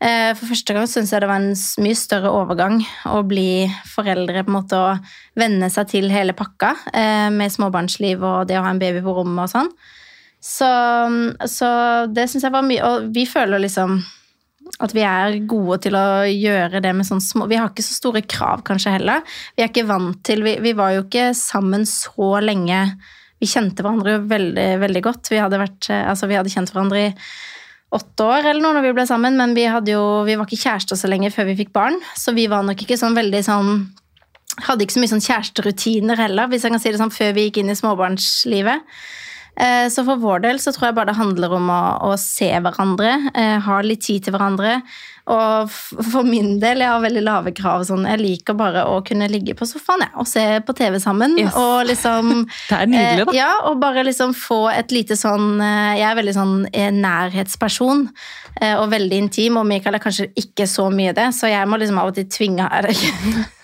Eh, 0.02 0.34
For 0.34 0.46
første 0.46 0.74
gang 0.74 0.86
syns 0.90 1.10
jeg 1.12 1.20
det 1.22 1.28
var 1.30 1.40
en 1.40 1.54
mye 1.84 1.96
større 1.98 2.30
overgang 2.30 2.80
å 3.06 3.22
bli 3.26 3.66
foreldre. 3.86 4.44
på 4.44 4.50
en 4.50 4.58
måte 4.62 4.78
Å 4.78 5.00
venne 5.36 5.70
seg 5.70 5.88
til 5.88 6.08
hele 6.10 6.32
pakka 6.32 6.76
eh, 6.92 7.28
med 7.30 7.50
småbarnsliv 7.50 8.22
og 8.22 8.46
det 8.48 8.58
å 8.58 8.62
ha 8.62 8.70
en 8.70 8.78
baby 8.82 9.00
på 9.00 9.14
rommet 9.14 9.44
og 9.44 9.50
sånn. 9.50 9.70
Så, 10.42 10.66
så 11.46 12.12
det 12.12 12.28
syns 12.30 12.42
jeg 12.42 12.50
var 12.52 12.62
mye 12.66 12.82
Og 12.82 13.12
vi 13.14 13.22
føler 13.30 13.60
liksom 13.62 14.00
at 14.82 14.94
vi 14.96 15.04
er 15.06 15.38
gode 15.48 15.78
til 15.84 15.96
å 15.98 16.24
gjøre 16.26 16.82
det 16.82 16.92
med 16.96 17.06
sånn 17.06 17.22
små 17.22 17.46
Vi 17.50 17.58
har 17.60 17.70
ikke 17.70 17.84
så 17.86 17.94
store 18.00 18.24
krav 18.26 18.64
kanskje 18.66 18.96
heller. 18.96 19.22
Vi 19.56 19.64
er 19.64 19.70
ikke 19.70 19.86
vant 19.88 20.18
til 20.26 20.42
Vi, 20.46 20.56
vi 20.64 20.74
var 20.78 20.96
jo 20.96 21.04
ikke 21.06 21.30
sammen 21.38 21.86
så 21.88 22.34
lenge. 22.42 22.82
Vi 23.42 23.50
kjente 23.50 23.82
hverandre 23.82 24.16
jo 24.16 24.26
veldig, 24.30 24.68
veldig 24.82 25.02
godt. 25.02 25.32
Vi 25.32 25.40
hadde, 25.42 25.58
vært, 25.62 25.88
eh, 25.90 26.04
altså, 26.10 26.28
vi 26.30 26.38
hadde 26.38 26.52
kjent 26.52 26.70
hverandre 26.74 27.06
i 27.08 27.14
åtte 27.92 28.24
år 28.24 28.46
eller 28.48 28.62
noe 28.64 28.76
når 28.78 28.86
vi 28.86 28.92
ble 28.96 29.04
sammen, 29.08 29.34
men 29.36 29.52
vi, 29.56 29.66
jo, 29.92 30.04
vi 30.24 30.36
var 30.38 30.48
ikke 30.48 30.62
kjærester 30.62 30.96
så 30.96 31.10
lenge 31.10 31.32
før 31.34 31.50
vi 31.50 31.58
fikk 31.58 31.74
barn. 31.74 31.98
Så 32.16 32.34
vi 32.36 32.46
var 32.50 32.64
nok 32.66 32.80
ikke 32.84 32.98
sånn 33.00 33.18
veldig 33.18 33.42
sånn 33.48 33.74
Hadde 34.66 34.84
ikke 34.84 34.92
så 34.92 35.00
mye 35.00 35.08
sånn 35.08 35.22
kjæresterutiner 35.24 36.18
heller, 36.20 36.48
hvis 36.52 36.66
jeg 36.66 36.74
kan 36.74 36.80
si 36.82 36.90
det 36.92 36.98
sånn, 37.00 37.12
før 37.14 37.30
vi 37.32 37.46
gikk 37.46 37.62
inn 37.62 37.72
i 37.72 37.76
småbarnslivet. 37.78 38.82
Eh, 39.60 39.88
Så 39.92 40.04
for 40.04 40.16
vår 40.16 40.40
del 40.46 40.56
så 40.62 40.72
tror 40.72 40.88
jeg 40.88 40.94
bare 40.96 41.10
det 41.12 41.18
handler 41.18 41.52
om 41.58 41.66
å, 41.70 41.80
å 42.08 42.12
se 42.18 42.48
hverandre, 42.64 43.10
eh, 43.34 43.58
ha 43.60 43.80
litt 43.84 44.00
tid 44.06 44.24
til 44.24 44.32
hverandre. 44.32 44.78
Og 45.30 45.70
for 45.70 46.24
min 46.26 46.56
del, 46.58 46.80
jeg 46.82 46.88
har 46.90 47.02
veldig 47.04 47.22
lave 47.22 47.52
krav. 47.54 47.84
Sånn, 47.86 48.06
jeg 48.10 48.18
liker 48.18 48.56
bare 48.58 48.82
å 48.90 48.96
kunne 49.06 49.28
ligge 49.30 49.54
på 49.54 49.68
sofaen 49.68 50.02
ja, 50.02 50.08
og 50.18 50.26
se 50.26 50.42
på 50.66 50.74
TV 50.74 50.98
sammen. 50.98 51.36
Yes. 51.38 51.54
Og 51.54 51.84
liksom 51.86 52.32
Det 52.70 52.78
er 52.80 52.90
nydelig, 52.90 53.26
da. 53.28 53.32
Eh, 53.32 53.38
ja, 53.38 53.52
og 53.68 53.78
bare 53.84 54.02
liksom 54.08 54.34
få 54.34 54.64
et 54.72 54.90
lite 54.90 55.14
sånn 55.20 55.60
Jeg 55.62 56.02
er 56.08 56.18
veldig 56.18 56.34
sånn 56.34 56.56
nærhetsperson. 56.98 58.08
eh, 58.60 58.74
Og 58.80 58.88
veldig 58.90 59.20
intim, 59.28 59.56
og 59.60 59.66
Michael 59.70 59.94
er 60.00 60.02
kanskje 60.02 60.30
ikke 60.34 60.66
så 60.66 60.88
mye 60.90 61.14
det, 61.14 61.28
så 61.38 61.46
jeg 61.52 61.68
må 61.70 61.78
liksom 61.78 61.98
av 62.02 62.10
og 62.10 62.18
til 62.18 62.26
tvinge 62.32 62.66
er 62.72 62.90
ikke? 62.90 63.12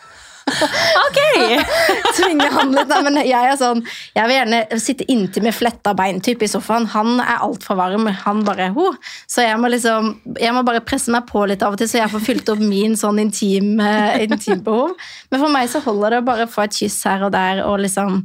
Ok! 1.05 1.19
Oi! 1.39 1.59
Tvinge 2.19 2.49
han 2.53 2.73
litt. 2.75 2.91
Nei, 2.91 3.01
men 3.07 3.21
jeg 3.23 3.51
er 3.51 3.57
sånn 3.61 3.83
Jeg 4.17 4.25
vil 4.29 4.37
gjerne 4.37 4.81
sitte 4.83 5.07
inntil 5.13 5.47
med 5.47 5.57
fletta 5.57 5.95
bein 5.99 6.21
typ, 6.25 6.43
i 6.45 6.51
sofaen. 6.51 6.89
Han 6.95 7.23
er 7.23 7.45
altfor 7.47 7.79
varm. 7.81 8.09
Han 8.25 8.45
bare 8.47 8.71
ho. 8.77 8.91
Så 9.31 9.47
jeg 9.47 9.59
må 9.61 9.71
liksom 9.73 10.15
Jeg 10.39 10.55
må 10.57 10.65
bare 10.67 10.85
presse 10.85 11.13
meg 11.15 11.27
på 11.31 11.45
litt 11.49 11.65
av 11.65 11.77
og 11.77 11.83
til, 11.83 11.91
så 11.91 12.03
jeg 12.03 12.13
får 12.13 12.25
fylt 12.25 12.53
opp 12.55 12.63
min 12.63 12.97
sånn 12.99 13.21
intim, 13.23 13.77
eh, 13.83 14.25
intimbehov. 14.27 14.95
Men 15.33 15.43
for 15.43 15.53
meg 15.53 15.69
så 15.73 15.83
holder 15.85 16.17
det 16.17 16.23
å 16.23 16.29
bare 16.29 16.49
få 16.51 16.67
et 16.67 16.79
kyss 16.81 17.03
her 17.09 17.27
og 17.27 17.35
der, 17.35 17.65
og 17.67 17.79
liksom 17.85 18.23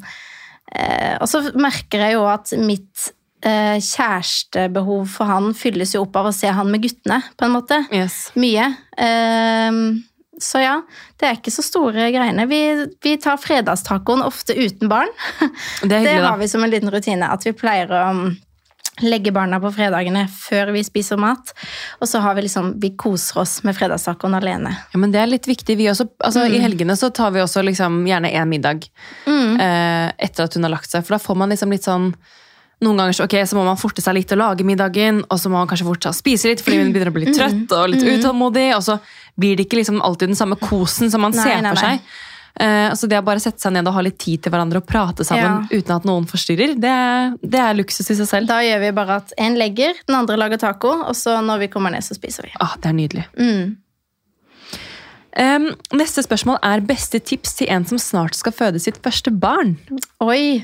eh, 0.73 1.17
Og 1.19 1.27
så 1.29 1.43
merker 1.59 2.07
jeg 2.07 2.17
jo 2.17 2.25
at 2.29 2.53
mitt 2.59 3.11
eh, 3.43 3.77
kjærestebehov 3.83 5.05
for 5.11 5.29
han 5.29 5.51
fylles 5.57 5.93
jo 5.95 6.05
opp 6.05 6.17
av 6.21 6.31
å 6.31 6.35
se 6.35 6.51
han 6.53 6.71
med 6.71 6.83
guttene, 6.85 7.21
på 7.37 7.47
en 7.47 7.55
måte. 7.55 7.83
Yes. 7.93 8.25
Mye. 8.39 8.69
Ehm, 8.97 10.03
så 10.43 10.61
ja, 10.63 10.77
det 11.19 11.27
er 11.27 11.37
ikke 11.39 11.53
så 11.53 11.63
store 11.65 12.09
greiene. 12.13 12.45
Vi, 12.49 12.61
vi 13.03 13.17
tar 13.21 13.39
fredagstacoen 13.41 14.23
ofte 14.25 14.55
uten 14.57 14.91
barn. 14.91 15.11
Det 15.81 16.01
er 16.01 16.09
Det 16.09 16.17
har 16.25 16.39
vi 16.39 16.49
som 16.51 16.63
en 16.63 16.71
liten 16.71 16.91
rutine. 16.91 17.29
At 17.31 17.45
vi 17.47 17.53
pleier 17.55 17.91
å 17.91 18.01
um, 18.11 18.25
legge 19.01 19.31
barna 19.33 19.59
på 19.63 19.71
fredagene 19.73 20.25
før 20.29 20.73
vi 20.75 20.83
spiser 20.85 21.19
mat. 21.21 21.53
Og 22.01 22.09
så 22.09 22.21
har 22.23 22.35
vi 22.37 22.45
liksom, 22.45 22.73
vi 22.83 22.93
koser 22.99 23.41
oss 23.41 23.55
med 23.65 23.77
fredagstacoen 23.77 24.37
alene. 24.37 24.75
Ja, 24.93 25.01
men 25.01 25.15
det 25.15 25.23
er 25.23 25.31
litt 25.31 25.49
viktig. 25.49 25.77
Vi 25.79 25.89
også, 25.91 26.07
altså, 26.19 26.45
I 26.45 26.61
helgene 26.63 26.97
så 26.99 27.09
tar 27.15 27.33
vi 27.33 27.41
også 27.43 27.63
liksom, 27.65 28.03
gjerne 28.09 28.31
én 28.33 28.51
middag 28.51 28.85
eh, 29.27 30.07
etter 30.17 30.45
at 30.45 30.57
hun 30.57 30.67
har 30.67 30.75
lagt 30.75 30.91
seg. 30.91 31.05
For 31.05 31.17
da 31.17 31.23
får 31.23 31.39
man 31.39 31.55
liksom 31.55 31.73
litt 31.73 31.87
sånn 31.87 32.11
noen 32.83 32.99
ganger 33.01 33.17
så, 33.17 33.27
ok, 33.27 33.35
så 33.49 33.57
må 33.57 33.63
man 33.67 33.79
forte 33.79 34.03
seg 34.03 34.17
litt 34.17 34.31
og 34.35 34.41
lage 34.41 34.67
middagen, 34.67 35.23
og 35.27 35.39
så 35.41 35.51
må 35.51 35.59
man 35.61 35.69
kanskje 35.71 35.87
forte 35.87 36.09
seg 36.09 36.15
å 36.15 36.19
spise 36.19 36.51
litt 36.51 36.63
fordi 36.63 36.81
man 36.81 36.93
begynner 36.93 37.11
å 37.11 37.15
bli 37.15 37.25
litt 37.27 37.37
trøtt 37.37 37.73
og 37.77 37.89
litt 37.93 38.05
utålmodig, 38.05 38.69
og 38.77 38.83
så 38.85 38.99
blir 39.39 39.57
det 39.57 39.67
ikke 39.67 39.79
liksom 39.81 40.01
alltid 40.03 40.33
den 40.33 40.39
samme 40.39 40.59
kosen 40.61 41.11
som 41.11 41.23
man 41.25 41.33
Nei, 41.35 41.47
ser 41.47 41.63
nei, 41.63 41.73
for 41.73 41.81
nei. 41.81 41.97
seg. 41.97 42.29
Uh, 42.53 42.91
altså 42.91 43.07
det 43.09 43.17
å 43.17 43.25
bare 43.25 43.41
sette 43.41 43.63
seg 43.63 43.73
ned 43.73 43.87
og 43.89 43.95
ha 43.95 44.03
litt 44.05 44.19
tid 44.21 44.43
til 44.45 44.53
hverandre 44.53 44.77
og 44.83 44.85
prate 44.85 45.25
sammen 45.25 45.63
uten 45.71 45.95
at 45.95 46.03
noen 46.05 46.27
forstyrrer, 46.29 46.75
det, 46.77 46.97
det 47.41 47.61
er 47.63 47.79
luksus 47.79 48.11
i 48.13 48.17
seg 48.19 48.29
selv. 48.29 48.51
Da 48.51 48.59
gjør 48.61 48.83
vi 48.83 48.91
bare 48.93 49.17
at 49.23 49.33
en 49.41 49.57
legger, 49.57 49.97
den 50.05 50.19
andre 50.19 50.37
lager 50.37 50.61
taco, 50.61 50.91
og 51.07 51.17
så 51.17 51.39
når 51.41 51.65
vi 51.65 51.71
kommer 51.73 51.95
ned, 51.95 52.05
så 52.05 52.13
spiser 52.17 52.45
vi. 52.45 52.53
Ah, 52.61 52.75
det 52.77 52.91
er 52.91 52.99
nydelig. 52.99 53.25
Mm. 53.39 53.73
Em, 55.39 55.71
neste 55.97 56.21
spørsmål 56.21 56.59
er 56.61 56.83
beste 56.85 57.17
tips 57.25 57.55
til 57.57 57.71
en 57.73 57.85
som 57.89 57.97
snart 58.01 58.37
skal 58.37 58.53
føde 58.53 58.81
sitt 58.81 58.99
første 59.01 59.33
barn. 59.33 59.75
Oi. 60.21 60.61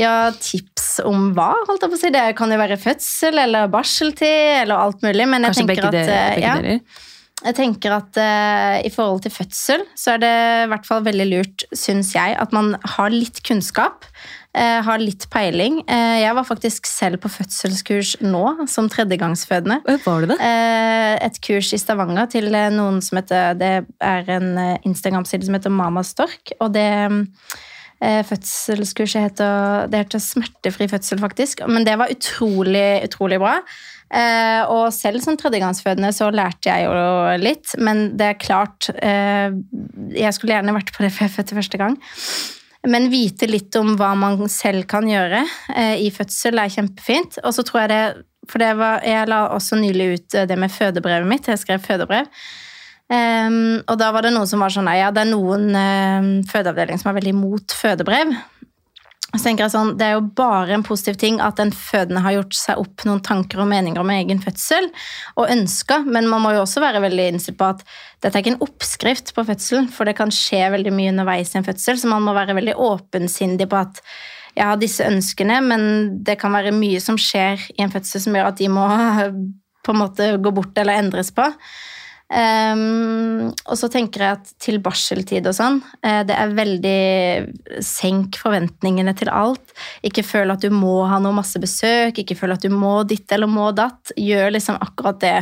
Ja, 0.00 0.30
tips 0.32 1.02
om 1.04 1.34
hva, 1.36 1.50
holdt 1.68 1.84
jeg 1.84 1.92
på 1.92 1.98
å 1.98 2.00
si. 2.00 2.12
Det 2.14 2.24
kan 2.38 2.54
jo 2.54 2.60
være 2.60 2.80
fødsel 2.80 3.42
eller 3.44 3.68
barseltid 3.72 4.62
eller 4.62 4.86
alt 4.86 5.04
mulig, 5.04 5.28
men 5.28 5.44
jeg 5.44 5.58
Kanskje 5.58 5.68
tenker 5.68 5.90
at 5.90 5.98
de, 5.98 6.06
eh, 6.08 6.40
ja, 6.40 6.56
deler. 6.56 7.04
Jeg 7.38 7.54
tenker 7.54 7.92
at 7.94 8.18
uh, 8.18 8.80
i 8.82 8.90
forhold 8.90 9.22
til 9.22 9.30
fødsel, 9.30 9.84
så 9.94 10.16
er 10.16 10.22
det 10.24 10.34
i 10.64 10.70
hvert 10.72 10.88
fall 10.88 11.04
veldig 11.06 11.26
lurt, 11.28 11.66
syns 11.70 12.10
jeg, 12.16 12.34
at 12.34 12.54
man 12.56 12.72
har 12.96 13.14
litt 13.14 13.44
kunnskap. 13.46 14.08
Eh, 14.56 14.80
har 14.84 15.02
litt 15.02 15.26
peiling. 15.32 15.80
Eh, 15.86 16.18
jeg 16.22 16.34
var 16.38 16.46
faktisk 16.48 16.88
selv 16.88 17.20
på 17.22 17.30
fødselskurs 17.32 18.16
nå, 18.24 18.44
som 18.70 18.90
tredjegangsfødende. 18.92 19.80
Var 20.04 20.24
det 20.24 20.30
det? 20.32 20.38
Eh, 20.40 21.14
et 21.28 21.40
kurs 21.44 21.72
i 21.74 21.80
Stavanger 21.80 22.30
til 22.32 22.52
eh, 22.54 22.70
noen 22.74 23.00
som 23.04 23.20
heter 23.20 23.58
Det 23.58 23.72
er 24.00 24.30
en 24.38 24.52
eh, 24.58 24.76
Instagram-side 24.88 25.48
som 25.48 25.58
heter 25.58 25.74
Mama 25.74 26.04
Stork. 26.06 26.54
Og 26.60 26.72
det 26.76 26.88
fødselskurset 27.98 29.24
heter, 29.24 29.88
det 29.90 30.04
heter 30.04 30.20
Smertefri 30.22 30.86
fødsel, 30.86 31.18
faktisk. 31.18 31.64
Men 31.66 31.82
det 31.82 31.96
var 31.98 32.12
utrolig, 32.14 33.00
utrolig 33.08 33.40
bra. 33.42 33.56
Eh, 34.08 34.62
og 34.72 34.86
selv 34.96 35.20
som 35.20 35.36
tredjegangsfødende 35.36 36.12
så 36.16 36.30
lærte 36.32 36.70
jeg 36.70 36.86
jo 36.86 36.92
litt, 37.42 37.74
men 37.76 38.06
det 38.16 38.30
er 38.30 38.38
klart 38.40 38.88
eh, 39.04 39.52
Jeg 40.16 40.32
skulle 40.32 40.54
gjerne 40.54 40.72
vært 40.78 40.94
på 40.94 41.04
det 41.04 41.10
før 41.12 41.26
jeg 41.26 41.34
fødte 41.34 41.58
første 41.58 41.80
gang. 41.82 41.98
Men 42.86 43.08
vite 43.10 43.48
litt 43.50 43.74
om 43.78 43.96
hva 43.98 44.12
man 44.14 44.44
selv 44.52 44.86
kan 44.90 45.08
gjøre 45.08 45.42
eh, 45.74 45.98
i 46.04 46.12
fødsel 46.14 46.60
er 46.62 46.70
kjempefint. 46.70 47.40
Og 47.42 47.54
så 47.56 47.64
tror 47.66 47.84
jeg 47.84 47.92
det 47.94 48.02
For 48.48 48.62
det 48.62 48.70
var, 48.78 49.02
jeg 49.04 49.28
la 49.28 49.42
også 49.52 49.76
nylig 49.76 50.06
ut 50.14 50.34
eh, 50.38 50.46
det 50.48 50.56
med 50.56 50.72
fødebrevet 50.72 51.28
mitt. 51.28 51.48
Jeg 51.50 51.58
skrev 51.58 51.82
fødebrev. 51.84 52.30
Um, 53.08 53.80
og 53.88 53.96
da 53.96 54.10
var 54.12 54.26
det 54.26 54.34
noen 54.34 54.48
som 54.48 54.60
var 54.60 54.68
sånn 54.68 54.88
ja, 54.92 55.06
det 55.08 55.22
er 55.22 55.30
noen 55.30 55.70
um, 55.72 56.26
fødeavdelinger 56.44 57.00
som 57.00 57.08
er 57.08 57.16
veldig 57.16 57.32
imot 57.32 57.72
fødebrev. 57.72 58.34
Så 59.34 59.42
tenker 59.42 59.66
jeg 59.66 59.74
sånn, 59.74 59.90
Det 60.00 60.06
er 60.06 60.14
jo 60.16 60.22
bare 60.38 60.72
en 60.72 60.84
positiv 60.86 61.18
ting 61.20 61.36
at 61.44 61.58
den 61.60 61.70
fødende 61.74 62.22
har 62.24 62.38
gjort 62.38 62.56
seg 62.56 62.80
opp 62.80 63.04
noen 63.04 63.20
tanker 63.20 63.60
og 63.60 63.68
meninger 63.68 64.00
om 64.00 64.12
egen 64.14 64.40
fødsel, 64.40 64.88
og 65.36 65.52
ønsker, 65.52 66.06
men 66.08 66.30
man 66.32 66.40
må 66.40 66.54
jo 66.56 66.62
også 66.62 66.80
være 66.80 67.02
veldig 67.04 67.26
innstilt 67.34 67.58
på 67.60 67.68
at 67.74 67.84
dette 68.22 68.32
er 68.32 68.40
ikke 68.40 68.54
en 68.56 68.64
oppskrift 68.64 69.34
på 69.36 69.44
fødselen, 69.50 69.90
for 69.92 70.08
det 70.08 70.16
kan 70.16 70.32
skje 70.32 70.62
veldig 70.72 70.94
mye 70.96 71.12
underveis 71.12 71.52
i 71.52 71.60
en 71.60 71.68
fødsel, 71.68 72.00
så 72.00 72.08
man 72.08 72.24
må 72.24 72.32
være 72.38 72.56
veldig 72.56 72.78
åpensindig 72.88 73.68
på 73.68 73.82
at 73.82 74.00
jeg 74.56 74.64
har 74.64 74.80
disse 74.80 75.04
ønskene, 75.04 75.60
men 75.62 75.84
det 76.24 76.38
kan 76.40 76.56
være 76.56 76.72
mye 76.74 77.00
som 77.02 77.20
skjer 77.20 77.68
i 77.76 77.84
en 77.84 77.92
fødsel 77.92 78.24
som 78.24 78.34
gjør 78.34 78.48
at 78.48 78.58
de 78.58 78.72
må 78.72 78.88
på 79.84 79.94
en 79.94 80.02
måte 80.02 80.32
gå 80.40 80.56
bort 80.56 80.80
eller 80.80 81.04
endres 81.04 81.30
på. 81.36 81.46
Ehm, 82.28 83.48
og 83.64 83.76
så 83.80 83.88
tenker 83.88 84.20
jeg 84.20 84.36
at 84.36 84.50
til 84.60 84.76
barseltid 84.84 85.46
og 85.48 85.54
sånn, 85.56 85.78
eh, 86.04 86.20
det 86.28 86.36
er 86.36 86.52
veldig 86.52 87.80
Senk 87.84 88.36
forventningene 88.42 89.14
til 89.16 89.30
alt. 89.32 89.72
Ikke 90.04 90.26
føl 90.26 90.52
at 90.52 90.64
du 90.64 90.68
må 90.74 91.00
ha 91.08 91.20
noe 91.24 91.36
masse 91.38 91.60
besøk, 91.62 92.20
ikke 92.20 92.36
føl 92.36 92.52
at 92.52 92.64
du 92.64 92.68
må 92.74 93.00
ditt 93.08 93.32
eller 93.32 93.48
må 93.48 93.70
datt. 93.72 94.12
Gjør 94.16 94.52
liksom 94.52 94.80
akkurat 94.84 95.20
det 95.24 95.38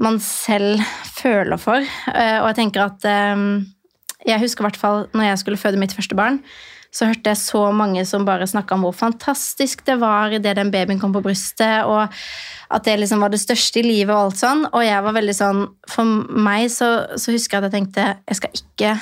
man 0.00 0.18
selv 0.24 0.82
føler 1.20 1.60
for. 1.60 1.84
Uh, 2.08 2.40
og 2.40 2.50
jeg 2.50 2.58
tenker 2.62 2.86
at 2.86 3.04
um, 3.36 3.66
Jeg 4.24 4.40
husker 4.40 4.64
i 4.64 4.68
hvert 4.68 4.80
fall 4.80 5.02
når 5.12 5.30
jeg 5.30 5.40
skulle 5.42 5.60
føde 5.60 5.80
mitt 5.80 5.94
første 5.96 6.16
barn, 6.16 6.40
så 6.90 7.06
hørte 7.06 7.30
jeg 7.30 7.38
så 7.38 7.62
mange 7.74 8.02
som 8.08 8.24
bare 8.26 8.48
snakka 8.50 8.74
om 8.74 8.84
hvor 8.86 8.96
fantastisk 8.96 9.84
det 9.86 9.96
var 10.00 10.32
idet 10.34 10.56
den 10.58 10.72
babyen 10.74 10.98
kom 10.98 11.12
på 11.14 11.22
brystet, 11.22 11.86
og 11.86 12.10
at 12.70 12.86
det 12.86 12.96
liksom 12.98 13.22
var 13.22 13.30
det 13.30 13.42
største 13.42 13.78
i 13.82 13.86
livet 13.86 14.10
og 14.14 14.30
alt 14.30 14.40
sånn. 14.40 14.64
Og 14.72 14.82
jeg 14.82 15.04
var 15.06 15.14
veldig 15.14 15.34
sånn 15.34 15.62
For 15.90 16.06
meg 16.46 16.68
så, 16.70 16.90
så 17.18 17.34
husker 17.34 17.56
jeg 17.56 17.62
at 17.62 17.68
jeg 17.68 17.76
tenkte 17.76 18.08
jeg 18.14 18.40
skal 18.40 18.58
ikke 18.60 18.92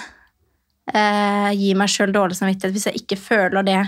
eh, 0.94 1.50
gi 1.56 1.72
meg 1.76 1.92
sjøl 1.92 2.12
dårlig 2.12 2.38
samvittighet 2.38 2.76
hvis 2.76 2.88
jeg 2.90 3.02
ikke 3.02 3.20
føler 3.20 3.66
det 3.66 3.80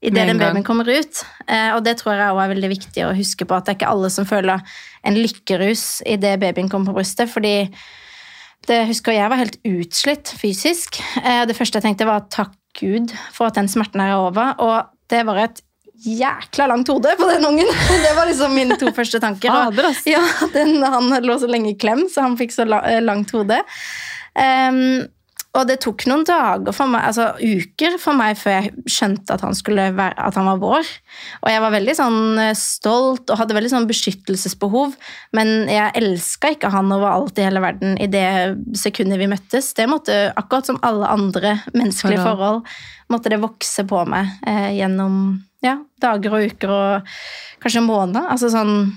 idet 0.00 0.28
den 0.30 0.40
babyen 0.40 0.64
kommer 0.64 0.88
ut. 0.88 1.24
Eh, 1.44 1.72
og 1.76 1.82
det 1.84 1.98
tror 2.00 2.14
jeg 2.16 2.28
også 2.32 2.44
er 2.44 2.52
veldig 2.54 2.70
viktig 2.72 3.04
å 3.04 3.16
huske 3.16 3.44
på, 3.48 3.56
at 3.56 3.66
det 3.66 3.74
er 3.74 3.80
ikke 3.80 3.90
alle 3.92 4.12
som 4.12 4.28
føler 4.28 4.76
en 5.04 5.16
lykkerus 5.16 6.00
idet 6.08 6.38
babyen 6.40 6.70
kommer 6.72 6.92
på 6.92 7.00
brystet. 7.00 7.28
fordi 7.28 7.72
det 8.68 8.82
husker 8.90 9.16
jeg 9.16 9.28
var 9.32 9.40
helt 9.40 9.56
utslitt 9.64 10.32
fysisk. 10.36 11.00
Eh, 11.24 11.46
Det 11.48 11.56
første 11.56 11.80
jeg 11.80 11.88
tenkte, 11.88 12.08
var 12.08 12.28
takk 12.28 12.52
Gud 12.78 13.12
for 13.34 13.50
at 13.50 13.58
den 13.58 13.68
smerten 13.68 14.00
er 14.04 14.14
over. 14.18 14.54
Og 14.62 14.92
det 15.10 15.24
var 15.26 15.40
et 15.42 15.62
jækla 16.06 16.66
langt 16.70 16.88
hode 16.88 17.12
på 17.18 17.26
den 17.28 17.44
ungen. 17.44 17.68
Det 18.04 18.12
var 18.16 18.28
liksom 18.30 18.54
mine 18.56 18.76
to 18.80 18.92
første 18.96 19.20
tanker. 19.20 19.52
Og- 19.52 19.74
ja, 20.08 20.22
den, 20.54 20.78
han 20.82 21.10
lå 21.24 21.38
så 21.42 21.48
lenge 21.50 21.74
i 21.74 21.78
klem, 21.78 22.06
så 22.08 22.24
han 22.24 22.38
fikk 22.40 22.54
så 22.54 22.64
eh, 22.80 23.00
langt 23.04 23.30
hode. 23.36 23.58
Ehm, 24.38 25.08
og 25.50 25.66
det 25.66 25.80
tok 25.82 26.04
noen 26.06 26.22
dager 26.22 26.74
for 26.74 26.86
meg, 26.92 27.08
altså 27.08 27.32
uker 27.42 27.96
for 27.98 28.14
meg 28.14 28.36
før 28.38 28.52
jeg 28.54 28.84
skjønte 28.86 29.34
at 29.34 29.42
han, 29.42 29.56
være, 29.98 30.14
at 30.14 30.38
han 30.38 30.46
var 30.46 30.60
vår. 30.62 30.92
Og 31.42 31.50
jeg 31.50 31.62
var 31.64 31.74
veldig 31.74 31.96
sånn 31.98 32.20
eh, 32.38 32.52
stolt 32.58 33.32
og 33.32 33.40
hadde 33.40 33.56
veldig 33.58 33.72
sånn 33.72 33.88
beskyttelsesbehov. 33.90 34.94
Men 35.34 35.66
jeg 35.66 35.96
elska 35.98 36.52
ikke 36.54 36.70
han 36.70 36.94
over 36.94 37.10
alt 37.10 37.42
i 37.42 37.48
hele 37.48 37.64
verden 37.64 37.98
i 37.98 38.06
det 38.10 38.28
sekundet 38.78 39.18
vi 39.18 39.30
møttes. 39.32 39.72
Det 39.74 39.88
måtte, 39.90 40.20
akkurat 40.38 40.70
som 40.70 40.78
alle 40.86 41.10
andre 41.10 41.56
menneskelige 41.74 42.22
Forhold. 42.22 42.62
forhold, 42.62 42.80
måtte 43.10 43.34
det 43.34 43.42
vokse 43.42 43.86
på 43.90 44.06
meg 44.06 44.30
eh, 44.46 44.70
gjennom 44.78 45.20
ja, 45.66 45.80
dager 46.00 46.38
og 46.38 46.46
uker 46.46 46.76
og 46.78 47.14
kanskje 47.60 47.82
måneder. 47.90 48.30
Altså 48.30 48.54
sånn 48.54 48.92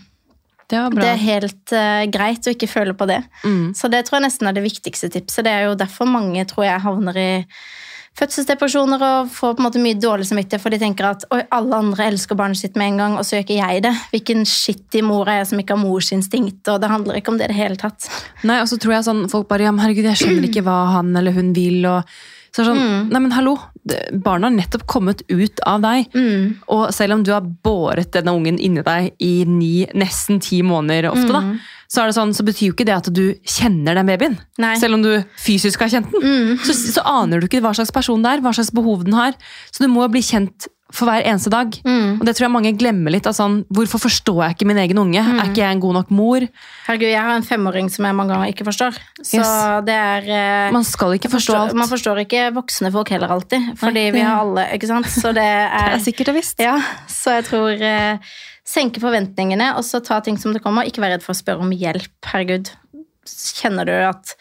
Det 0.72 0.82
det 0.96 1.08
er 1.10 1.22
helt 1.22 1.76
uh, 1.76 2.04
greit 2.12 2.48
å 2.48 2.54
ikke 2.54 2.72
føle 2.72 2.96
på 2.98 3.08
det. 3.10 3.22
Mm. 3.44 3.72
Så 3.78 3.90
det 3.92 4.06
tror 4.08 4.20
jeg 4.20 4.28
nesten 4.28 4.50
er 4.50 4.56
det 4.56 4.66
viktigste 4.66 5.10
tipset. 5.14 5.44
Det 5.46 5.54
er 5.54 5.68
jo 5.70 5.80
derfor 5.80 6.10
mange 6.10 6.46
tror 6.50 6.68
jeg 6.68 6.86
havner 6.86 7.20
i 7.20 7.32
fødselsdepresjoner 8.20 9.02
og 9.02 9.30
får 9.34 9.56
på 9.56 9.62
en 9.62 9.66
måte 9.66 9.82
mye 9.82 9.98
dårlig 9.98 10.28
samvittighet, 10.30 10.62
for 10.62 10.74
de 10.74 10.80
tenker 10.82 11.08
at 11.10 11.26
Oi, 11.34 11.42
alle 11.56 11.80
andre 11.82 12.10
elsker 12.12 12.38
barnet 12.38 12.60
sitt 12.62 12.78
med 12.78 12.92
en 12.92 13.02
gang, 13.02 13.16
og 13.18 13.26
så 13.26 13.38
gjør 13.38 13.46
ikke 13.48 13.58
jeg 13.58 13.84
det. 13.88 13.94
Hvilken 14.14 14.46
skittig 14.50 15.02
mor 15.06 15.30
er 15.30 15.42
jeg 15.42 15.50
som 15.50 15.64
ikke 15.64 15.76
har 15.76 15.82
morsinstinkt? 15.82 16.62
Og 16.70 16.78
det 16.84 16.92
handler 16.92 17.18
ikke 17.20 17.34
om 17.34 17.42
det 17.42 17.50
i 17.50 17.54
det 17.54 17.58
hele 17.58 17.80
tatt. 17.82 18.10
Nei, 18.46 18.60
og 18.62 18.70
så 18.70 18.78
tror 18.82 18.98
jeg 18.98 19.08
sånn, 19.10 19.26
folk 19.34 19.50
bare, 19.50 19.66
ja, 19.66 19.74
men 19.74 19.84
herregud, 19.86 20.12
jeg 20.12 20.22
skjønner 20.22 20.48
ikke 20.52 20.66
hva 20.68 20.78
han 21.00 21.14
eller 21.18 21.36
hun 21.36 21.52
vil, 21.58 21.82
og 21.90 22.14
så 22.54 22.64
sånn, 22.68 22.78
Mm. 22.78 23.10
nei, 23.10 23.20
men 23.20 23.32
hallo, 23.32 23.58
barna 24.14 24.48
har 24.50 24.56
nettopp 24.56 24.86
kommet 24.86 25.24
ut 25.30 25.60
av 25.66 25.82
deg, 25.82 26.06
Mm. 26.14 26.56
og 26.68 26.94
selv 26.94 27.14
om 27.14 27.24
du 27.24 27.32
har 27.32 27.42
båret 27.42 28.12
denne 28.12 28.32
ungen 28.32 28.60
inni 28.60 28.84
deg 28.84 29.14
i 29.20 29.44
ni, 29.46 29.86
nesten 29.96 30.40
ti 30.40 30.62
måneder 30.62 31.10
ofte, 31.12 31.32
da, 31.32 31.42
så, 31.90 32.06
det 32.06 32.14
sånn, 32.16 32.34
så 32.34 32.44
betyr 32.46 32.68
jo 32.70 32.74
ikke 32.74 32.86
det 32.86 32.96
at 32.96 33.14
du 33.14 33.34
kjenner 33.46 33.96
den 33.96 34.06
babyen. 34.06 34.38
Mm. 34.38 34.60
Nei. 34.60 34.76
Mm. 34.76 34.80
Selv 34.80 34.94
om 34.94 35.02
du 35.02 35.24
fysisk 35.38 35.80
har 35.80 35.90
kjent 35.90 36.12
den, 36.12 36.58
så, 36.60 36.74
så 36.74 37.02
aner 37.06 37.40
du 37.42 37.48
ikke 37.48 37.62
hva 37.62 37.74
slags 37.74 37.92
person 37.92 38.22
det 38.22 38.32
er, 38.32 38.42
hva 38.42 38.54
slags 38.54 38.72
behov 38.72 39.04
den 39.04 39.14
har. 39.14 39.34
Så 39.72 39.80
du 39.84 39.88
må 39.88 40.08
bli 40.10 40.22
kjent 40.22 40.68
for 40.94 41.10
hver 41.10 41.24
eneste 41.26 41.50
dag. 41.50 41.74
Mm. 41.88 42.20
Og 42.20 42.24
det 42.28 42.36
tror 42.38 42.46
jeg 42.46 42.54
mange 42.54 42.72
glemmer 42.78 43.12
litt. 43.16 43.26
sånn, 43.34 43.64
Hvorfor 43.74 44.02
forstår 44.04 44.44
jeg 44.46 44.56
ikke 44.56 44.68
min 44.70 44.78
egen 44.84 45.00
unge? 45.02 45.24
Mm. 45.26 45.40
Er 45.42 45.50
ikke 45.50 45.64
jeg 45.64 45.76
en 45.78 45.82
god 45.82 45.94
nok 45.98 46.12
mor? 46.14 46.46
Herregud, 46.86 47.10
jeg 47.10 47.24
har 47.26 47.34
en 47.40 47.48
femåring 47.48 47.90
som 47.90 48.06
jeg 48.06 48.16
mange 48.20 48.36
ganger 48.36 48.54
ikke 48.54 48.68
forstår. 48.68 49.00
Så 49.24 49.42
Yes. 49.42 49.86
det 49.90 49.96
er 49.98 50.30
eh, 50.30 50.72
Man 50.76 50.86
skal 50.86 51.16
ikke 51.18 51.32
forstå 51.34 51.56
alt. 51.58 51.74
Man 51.82 51.90
forstår 51.90 52.22
ikke 52.28 52.46
voksne 52.54 52.92
folk 52.94 53.10
heller 53.10 53.34
alltid, 53.34 53.74
fordi 53.82 54.06
Nei, 54.08 54.12
vi 54.14 54.22
har 54.22 54.44
alle, 54.46 54.68
ikke 54.78 54.88
sant? 54.92 55.10
Så 55.10 55.34
det 55.34 55.44
er, 55.50 55.96
Det 55.96 56.00
er 56.02 56.06
sikkert 56.06 56.30
og 56.30 56.36
visst. 56.40 56.60
Ja, 56.62 56.78
så 57.10 57.40
jeg 57.40 57.48
tror 57.50 57.82
eh, 57.90 58.34
senke 58.64 59.02
forventningene, 59.04 59.74
og 59.76 59.84
så 59.84 60.00
ta 60.04 60.22
ting 60.24 60.38
som 60.38 60.54
det 60.54 60.62
kommer. 60.64 60.86
Ikke 60.88 61.02
vær 61.04 61.16
redd 61.18 61.26
for 61.26 61.34
å 61.34 61.42
spørre 61.42 61.66
om 61.66 61.74
hjelp. 61.74 62.12
Herregud. 62.30 62.70
Kjenner 63.26 63.88
du 63.88 63.94
at 63.96 64.36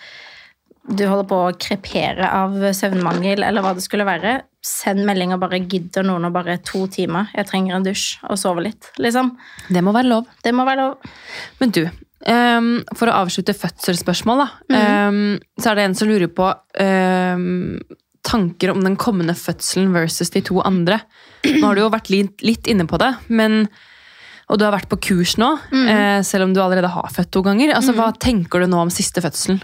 du 0.82 1.04
holder 1.06 1.26
på 1.30 1.38
å 1.46 1.52
krepere 1.62 2.26
av 2.34 2.56
søvnmangel, 2.74 3.44
eller 3.46 3.62
hva 3.62 3.74
det 3.76 3.84
skulle 3.84 4.06
være, 4.08 4.40
send 4.62 5.04
melding 5.06 5.34
og 5.34 5.42
bare 5.42 5.60
gidder 5.62 6.06
noen 6.06 6.26
og 6.26 6.34
bare 6.34 6.58
to 6.66 6.84
timer. 6.90 7.30
Jeg 7.36 7.48
trenger 7.50 7.76
en 7.76 7.86
dusj 7.86 8.06
og 8.28 8.38
sove 8.40 8.64
litt, 8.66 8.90
liksom. 9.02 9.34
Det 9.70 9.82
må 9.84 9.94
være 9.94 10.10
lov. 10.10 10.30
Det 10.42 10.54
må 10.54 10.66
være 10.68 10.88
lov. 10.88 11.12
Men 11.62 11.74
du, 11.74 11.84
Um, 12.22 12.84
for 12.94 13.10
å 13.10 13.16
avslutte 13.24 13.50
fødselsspørsmål, 13.56 14.44
da, 14.44 14.44
mm. 14.70 14.76
um, 15.10 15.38
så 15.58 15.72
er 15.72 15.78
det 15.78 15.86
en 15.88 15.96
som 15.98 16.06
lurer 16.06 16.30
på 16.30 16.46
um, 16.78 17.80
tanker 18.22 18.70
om 18.70 18.84
den 18.84 18.94
kommende 18.94 19.34
fødselen 19.34 19.90
versus 19.90 20.30
de 20.30 20.44
to 20.46 20.60
andre. 20.62 21.00
Nå 21.42 21.64
har 21.64 21.74
du 21.74 21.82
jo 21.82 21.88
vært 21.90 22.12
litt, 22.14 22.44
litt 22.46 22.70
inne 22.70 22.86
på 22.86 23.00
det, 23.02 23.10
men 23.26 23.64
og 24.46 24.60
du 24.60 24.66
har 24.66 24.74
vært 24.74 24.90
på 24.90 25.00
kurs 25.02 25.34
nå, 25.40 25.48
mm. 25.72 26.22
selv 26.28 26.44
om 26.44 26.54
du 26.54 26.60
allerede 26.60 26.90
har 26.92 27.10
født 27.14 27.30
to 27.32 27.40
ganger. 27.46 27.72
Altså, 27.72 27.94
Hva 27.96 28.10
tenker 28.20 28.60
du 28.60 28.68
nå 28.68 28.82
om 28.84 28.90
siste 28.92 29.22
fødselen? 29.24 29.62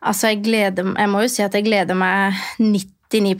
Altså, 0.00 0.30
jeg 0.30 0.44
gleder 0.46 0.94
Jeg 0.96 1.10
må 1.12 1.24
jo 1.24 1.30
si 1.32 1.42
at 1.44 1.56
jeg 1.56 1.66
gleder 1.66 1.98
meg 1.98 2.36
99 2.58 3.34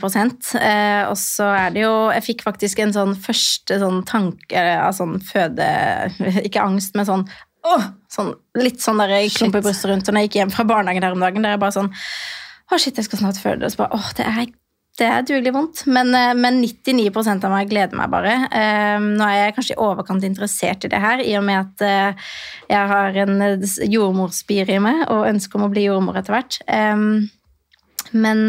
eh, 0.59 1.07
Og 1.09 1.15
så 1.17 1.47
er 1.57 1.73
det 1.73 1.85
jo 1.85 1.93
Jeg 2.13 2.25
fikk 2.27 2.43
faktisk 2.45 2.83
en 2.83 2.93
sånn 2.93 3.15
første 3.17 3.79
sånn 3.81 4.03
tanke 4.09 4.65
av 4.77 4.93
sånn 4.97 5.17
føde 5.25 5.69
Ikke 6.47 6.65
angst, 6.65 6.93
men 6.97 7.09
sånn 7.09 7.25
åh, 7.65 7.89
sånn, 8.11 8.33
Litt 8.61 8.81
sånn 8.83 9.01
der 9.01 9.15
klump 9.33 9.57
i 9.57 9.63
brystet 9.63 9.91
rundt. 9.91 10.09
Og 10.09 10.17
jeg 10.17 10.29
gikk 10.29 10.39
hjem 10.41 10.53
fra 10.53 10.67
barnehagen 10.69 11.05
her 11.05 11.17
om 11.17 11.23
dagen, 11.23 11.45
der 11.45 11.53
er 11.53 11.57
jeg 11.57 11.65
bare 11.65 11.77
sånn 11.77 11.91
Å, 11.91 12.77
shit, 12.79 12.95
jeg 12.95 13.09
skal 13.09 13.19
snart 13.19 13.41
føde. 13.41 13.67
Og 13.67 13.73
så 13.73 13.81
bare, 13.81 13.97
åh, 13.97 14.11
det 14.15 14.25
er 14.29 14.53
det 15.01 15.07
er 15.09 15.25
dugelig 15.25 15.53
vondt, 15.55 15.83
men, 15.89 16.13
eh, 16.15 16.33
men 16.37 16.59
99% 16.61 17.45
av 17.47 17.53
meg 17.53 17.71
gleder 17.71 17.97
meg 17.97 18.11
bare. 18.13 18.35
Eh, 18.53 18.97
nå 19.01 19.25
er 19.25 19.37
jeg 19.39 19.55
kanskje 19.57 19.75
i 19.75 19.81
overkant 19.81 20.27
interessert 20.27 20.85
i 20.85 20.91
det 20.91 21.01
her, 21.01 21.23
i 21.25 21.33
og 21.39 21.45
med 21.47 21.63
at 21.63 21.85
eh, 21.87 22.29
jeg 22.69 22.91
har 22.93 23.17
en 23.23 23.41
jordmorspir 23.95 24.69
i 24.69 24.79
meg 24.83 25.03
og 25.07 25.27
ønsker 25.31 25.57
om 25.57 25.65
å 25.67 25.71
bli 25.73 25.87
jordmor 25.87 26.21
etter 26.21 26.37
hvert. 26.37 26.59
Men 28.11 28.45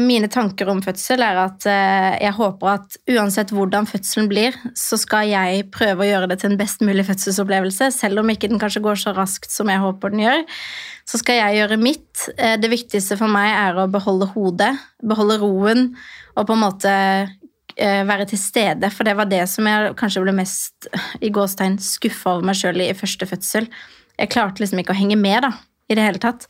mine 0.00 0.28
tanker 0.28 0.68
om 0.68 0.82
fødsel 0.84 1.22
er 1.24 1.38
at 1.40 1.64
eh, 1.68 2.18
jeg 2.20 2.36
håper 2.36 2.68
at 2.74 2.96
uansett 3.14 3.52
hvordan 3.54 3.86
fødselen 3.88 4.28
blir, 4.28 4.56
så 4.76 4.98
skal 5.00 5.30
jeg 5.30 5.70
prøve 5.72 6.04
å 6.04 6.08
gjøre 6.08 6.28
det 6.28 6.40
til 6.42 6.50
en 6.50 6.58
best 6.60 6.84
mulig 6.84 7.06
fødselsopplevelse, 7.08 7.88
selv 7.96 8.20
om 8.20 8.32
ikke 8.32 8.50
den 8.52 8.60
kanskje 8.60 8.82
går 8.84 9.00
så 9.00 9.14
raskt 9.16 9.52
som 9.54 9.72
jeg 9.72 9.80
håper 9.80 10.12
den 10.12 10.24
gjør. 10.26 10.44
Så 11.08 11.22
skal 11.22 11.40
jeg 11.40 11.62
gjøre 11.62 11.80
mitt. 11.80 12.26
Eh, 12.36 12.58
Det 12.60 12.72
viktigste 12.72 13.16
for 13.20 13.32
meg 13.32 13.54
er 13.54 13.80
å 13.80 13.88
beholde 13.90 14.28
hodet, 14.34 14.74
beholde 15.00 15.40
roen, 15.40 15.86
og 16.36 16.50
på 16.50 16.58
en 16.58 16.64
måte 16.66 16.92
eh, 16.92 18.02
være 18.04 18.28
til 18.34 18.42
stede, 18.42 18.92
for 18.92 19.08
det 19.08 19.16
var 19.16 19.32
det 19.32 19.46
som 19.48 19.64
jeg 19.64 19.96
kanskje 19.96 20.26
ble 20.26 20.36
mest 20.42 20.90
i 21.24 21.32
gåstegn 21.32 21.80
skuffa 21.80 22.36
over 22.36 22.52
meg 22.52 22.60
sjøl 22.60 22.84
i 22.84 22.92
første 22.92 23.32
fødsel. 23.32 23.72
Jeg 24.20 24.34
klarte 24.36 24.60
liksom 24.60 24.84
ikke 24.84 24.92
å 24.92 25.00
henge 25.00 25.16
med, 25.16 25.48
da 25.48 25.54
i 25.90 25.96
det 25.98 26.04
hele 26.06 26.22
tatt. 26.22 26.46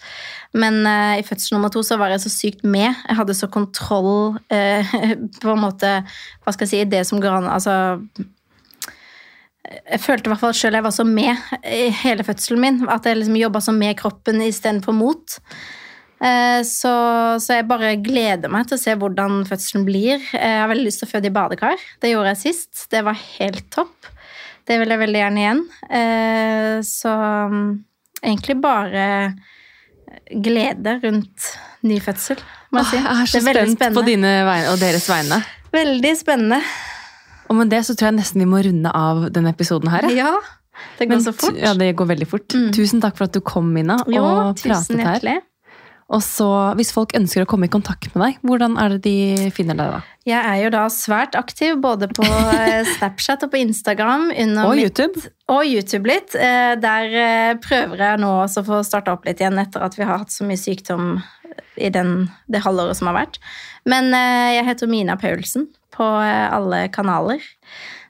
Men 0.57 0.82
uh, 0.86 1.16
i 1.18 1.24
fødsel 1.26 1.57
nummer 1.57 1.72
to 1.72 1.82
så 1.86 1.99
var 2.01 2.12
jeg 2.12 2.24
så 2.24 2.32
sykt 2.32 2.66
med. 2.66 2.91
Jeg 3.07 3.18
hadde 3.18 3.36
så 3.38 3.49
kontroll 3.53 4.36
uh, 4.53 4.95
på 5.43 5.55
en 5.55 5.64
måte 5.64 5.95
Hva 6.43 6.55
skal 6.55 6.66
jeg 6.66 6.72
si 6.72 6.91
Det 6.91 7.05
som 7.07 7.20
går 7.22 7.36
an 7.38 7.51
Altså 7.53 7.74
Jeg 9.62 10.01
følte 10.03 10.28
i 10.28 10.32
hvert 10.32 10.43
fall 10.43 10.57
sjøl 10.57 10.78
jeg 10.80 10.86
var 10.86 10.95
så 10.95 11.07
med 11.07 11.36
i 11.62 11.91
hele 12.03 12.26
fødselen 12.26 12.64
min. 12.64 12.80
At 12.91 13.07
jeg 13.07 13.20
liksom 13.20 13.38
jobba 13.38 13.62
så 13.62 13.76
med 13.76 13.99
kroppen 14.01 14.43
istedenfor 14.43 14.97
mot. 14.97 15.38
Uh, 16.20 16.61
så, 16.66 16.95
så 17.41 17.61
jeg 17.61 17.68
bare 17.70 17.95
gleder 18.03 18.53
meg 18.53 18.66
til 18.68 18.76
å 18.76 18.82
se 18.82 18.97
hvordan 18.99 19.45
fødselen 19.49 19.86
blir. 19.86 20.24
Jeg 20.34 20.57
har 20.64 20.68
veldig 20.72 20.88
lyst 20.88 21.05
til 21.05 21.09
å 21.09 21.12
føde 21.12 21.30
i 21.30 21.36
badekar. 21.36 21.84
Det 22.03 22.11
gjorde 22.11 22.34
jeg 22.34 22.43
sist. 22.43 22.88
Det 22.93 23.05
var 23.07 23.20
helt 23.38 23.70
topp. 23.72 24.11
Det 24.68 24.76
vil 24.80 24.93
jeg 24.93 25.01
veldig 25.01 25.22
gjerne 25.22 25.45
igjen. 25.45 25.62
Så 26.86 27.14
egentlig 28.23 28.57
bare 28.62 29.05
glede 30.31 30.97
rundt 31.05 31.51
ny 31.87 31.99
fødsel, 32.03 32.41
må 32.71 32.83
jeg 32.83 32.91
si. 32.91 33.01
Åh, 33.01 33.05
jeg 33.05 33.27
er 33.27 33.31
så 33.31 33.41
er 33.41 33.75
spent 33.75 33.97
på 33.97 34.07
dine 34.07 34.33
vegne 34.47 34.73
og 34.73 34.81
deres 34.83 35.07
vegne. 35.11 35.41
Veldig 35.75 36.14
spennende. 36.18 36.61
Og 37.51 37.59
med 37.59 37.71
det 37.73 37.83
så 37.87 37.97
tror 37.99 38.11
jeg 38.11 38.18
nesten 38.21 38.43
vi 38.43 38.49
må 38.51 38.62
runde 38.62 38.91
av 38.95 39.29
denne 39.35 39.53
episoden 39.55 39.91
her. 39.91 40.07
Ja. 40.14 40.35
Det 40.99 41.09
går 41.09 41.18
Men 41.18 41.25
så 41.25 41.33
fort. 41.37 41.57
Ja, 41.61 41.75
det 41.77 41.91
går 41.99 42.09
veldig 42.09 42.27
fort. 42.29 42.55
Mm. 42.57 42.71
Tusen 42.73 43.03
takk 43.03 43.18
for 43.18 43.29
at 43.29 43.35
du 43.37 43.41
kom, 43.45 43.68
Mina, 43.75 43.99
jo, 44.09 44.23
og 44.23 44.57
pratet 44.61 44.87
tusen 44.87 45.03
her. 45.03 45.18
hjertelig. 45.18 45.41
Og 46.11 46.22
så, 46.26 46.46
hvis 46.74 46.88
folk 46.90 47.12
ønsker 47.14 47.44
å 47.44 47.46
komme 47.46 47.68
i 47.68 47.70
kontakt 47.70 48.08
med 48.16 48.24
deg, 48.24 48.38
hvordan 48.42 48.72
er 48.82 48.96
det 48.96 49.02
de 49.04 49.50
finner 49.54 49.76
deg 49.78 49.92
da? 49.94 50.00
Jeg 50.26 50.42
er 50.42 50.56
jo 50.64 50.70
da 50.74 50.80
svært 50.90 51.36
aktiv 51.38 51.76
både 51.82 52.08
på 52.11 52.24
eh, 52.26 52.82
Snapchat 52.96 53.44
og 53.46 53.52
på 53.52 53.61
Instagram. 53.62 54.24
Og 54.64 54.72
mitt- 54.74 54.82
YouTube? 54.88 55.22
Og 55.54 55.62
YouTube 55.70 56.11
litt. 56.11 56.34
Eh, 56.34 56.74
Der 56.82 57.14
eh, 57.14 57.52
prøver 57.62 58.02
jeg 58.02 58.20
nå 58.24 58.30
også 58.42 58.64
å 58.64 58.68
få 58.72 58.80
starta 58.86 59.14
opp 59.14 59.24
litt 59.30 59.38
igjen 59.40 59.58
etter 59.62 59.86
at 59.86 59.94
vi 59.98 60.02
har 60.08 60.18
hatt 60.24 60.34
så 60.34 60.46
mye 60.48 60.58
sykdom 60.58 61.20
i 61.80 61.92
den, 61.94 62.26
det 62.50 62.64
halvåret 62.66 62.98
som 62.98 63.06
har 63.12 63.16
vært. 63.20 63.38
Men 63.88 64.11
jeg 64.12 64.66
heter 64.66 64.90
Mina 64.90 65.14
Paulsen 65.16 65.68
på 65.94 66.04
alle 66.04 66.88
kanaler. 66.92 67.40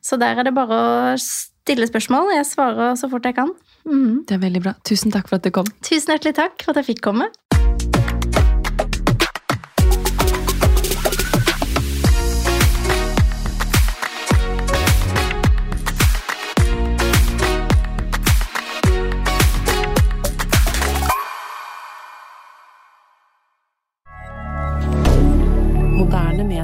Så 0.03 0.17
der 0.21 0.41
er 0.41 0.49
det 0.49 0.55
bare 0.57 0.77
å 0.81 1.15
stille 1.21 1.87
spørsmål. 1.89 2.33
Jeg 2.35 2.49
svarer 2.49 2.97
så 2.99 3.09
fort 3.13 3.29
jeg 3.29 3.37
kan. 3.39 3.53
Mm. 3.85 4.25
Det 4.29 4.37
er 4.37 4.43
veldig 4.43 4.65
bra. 4.65 4.75
Tusen 4.89 5.13
takk 5.15 5.29
for 5.31 5.39
at 5.39 5.47
du 5.47 5.53
kom. 5.55 5.69
Tusen 5.87 6.13
hjertelig 6.17 6.35
takk 6.41 6.65
for 6.65 6.73
at 6.75 6.83
jeg 6.83 6.95
fikk 6.97 7.05
komme. 7.07 7.29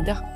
hebdomadaire. 0.07 0.36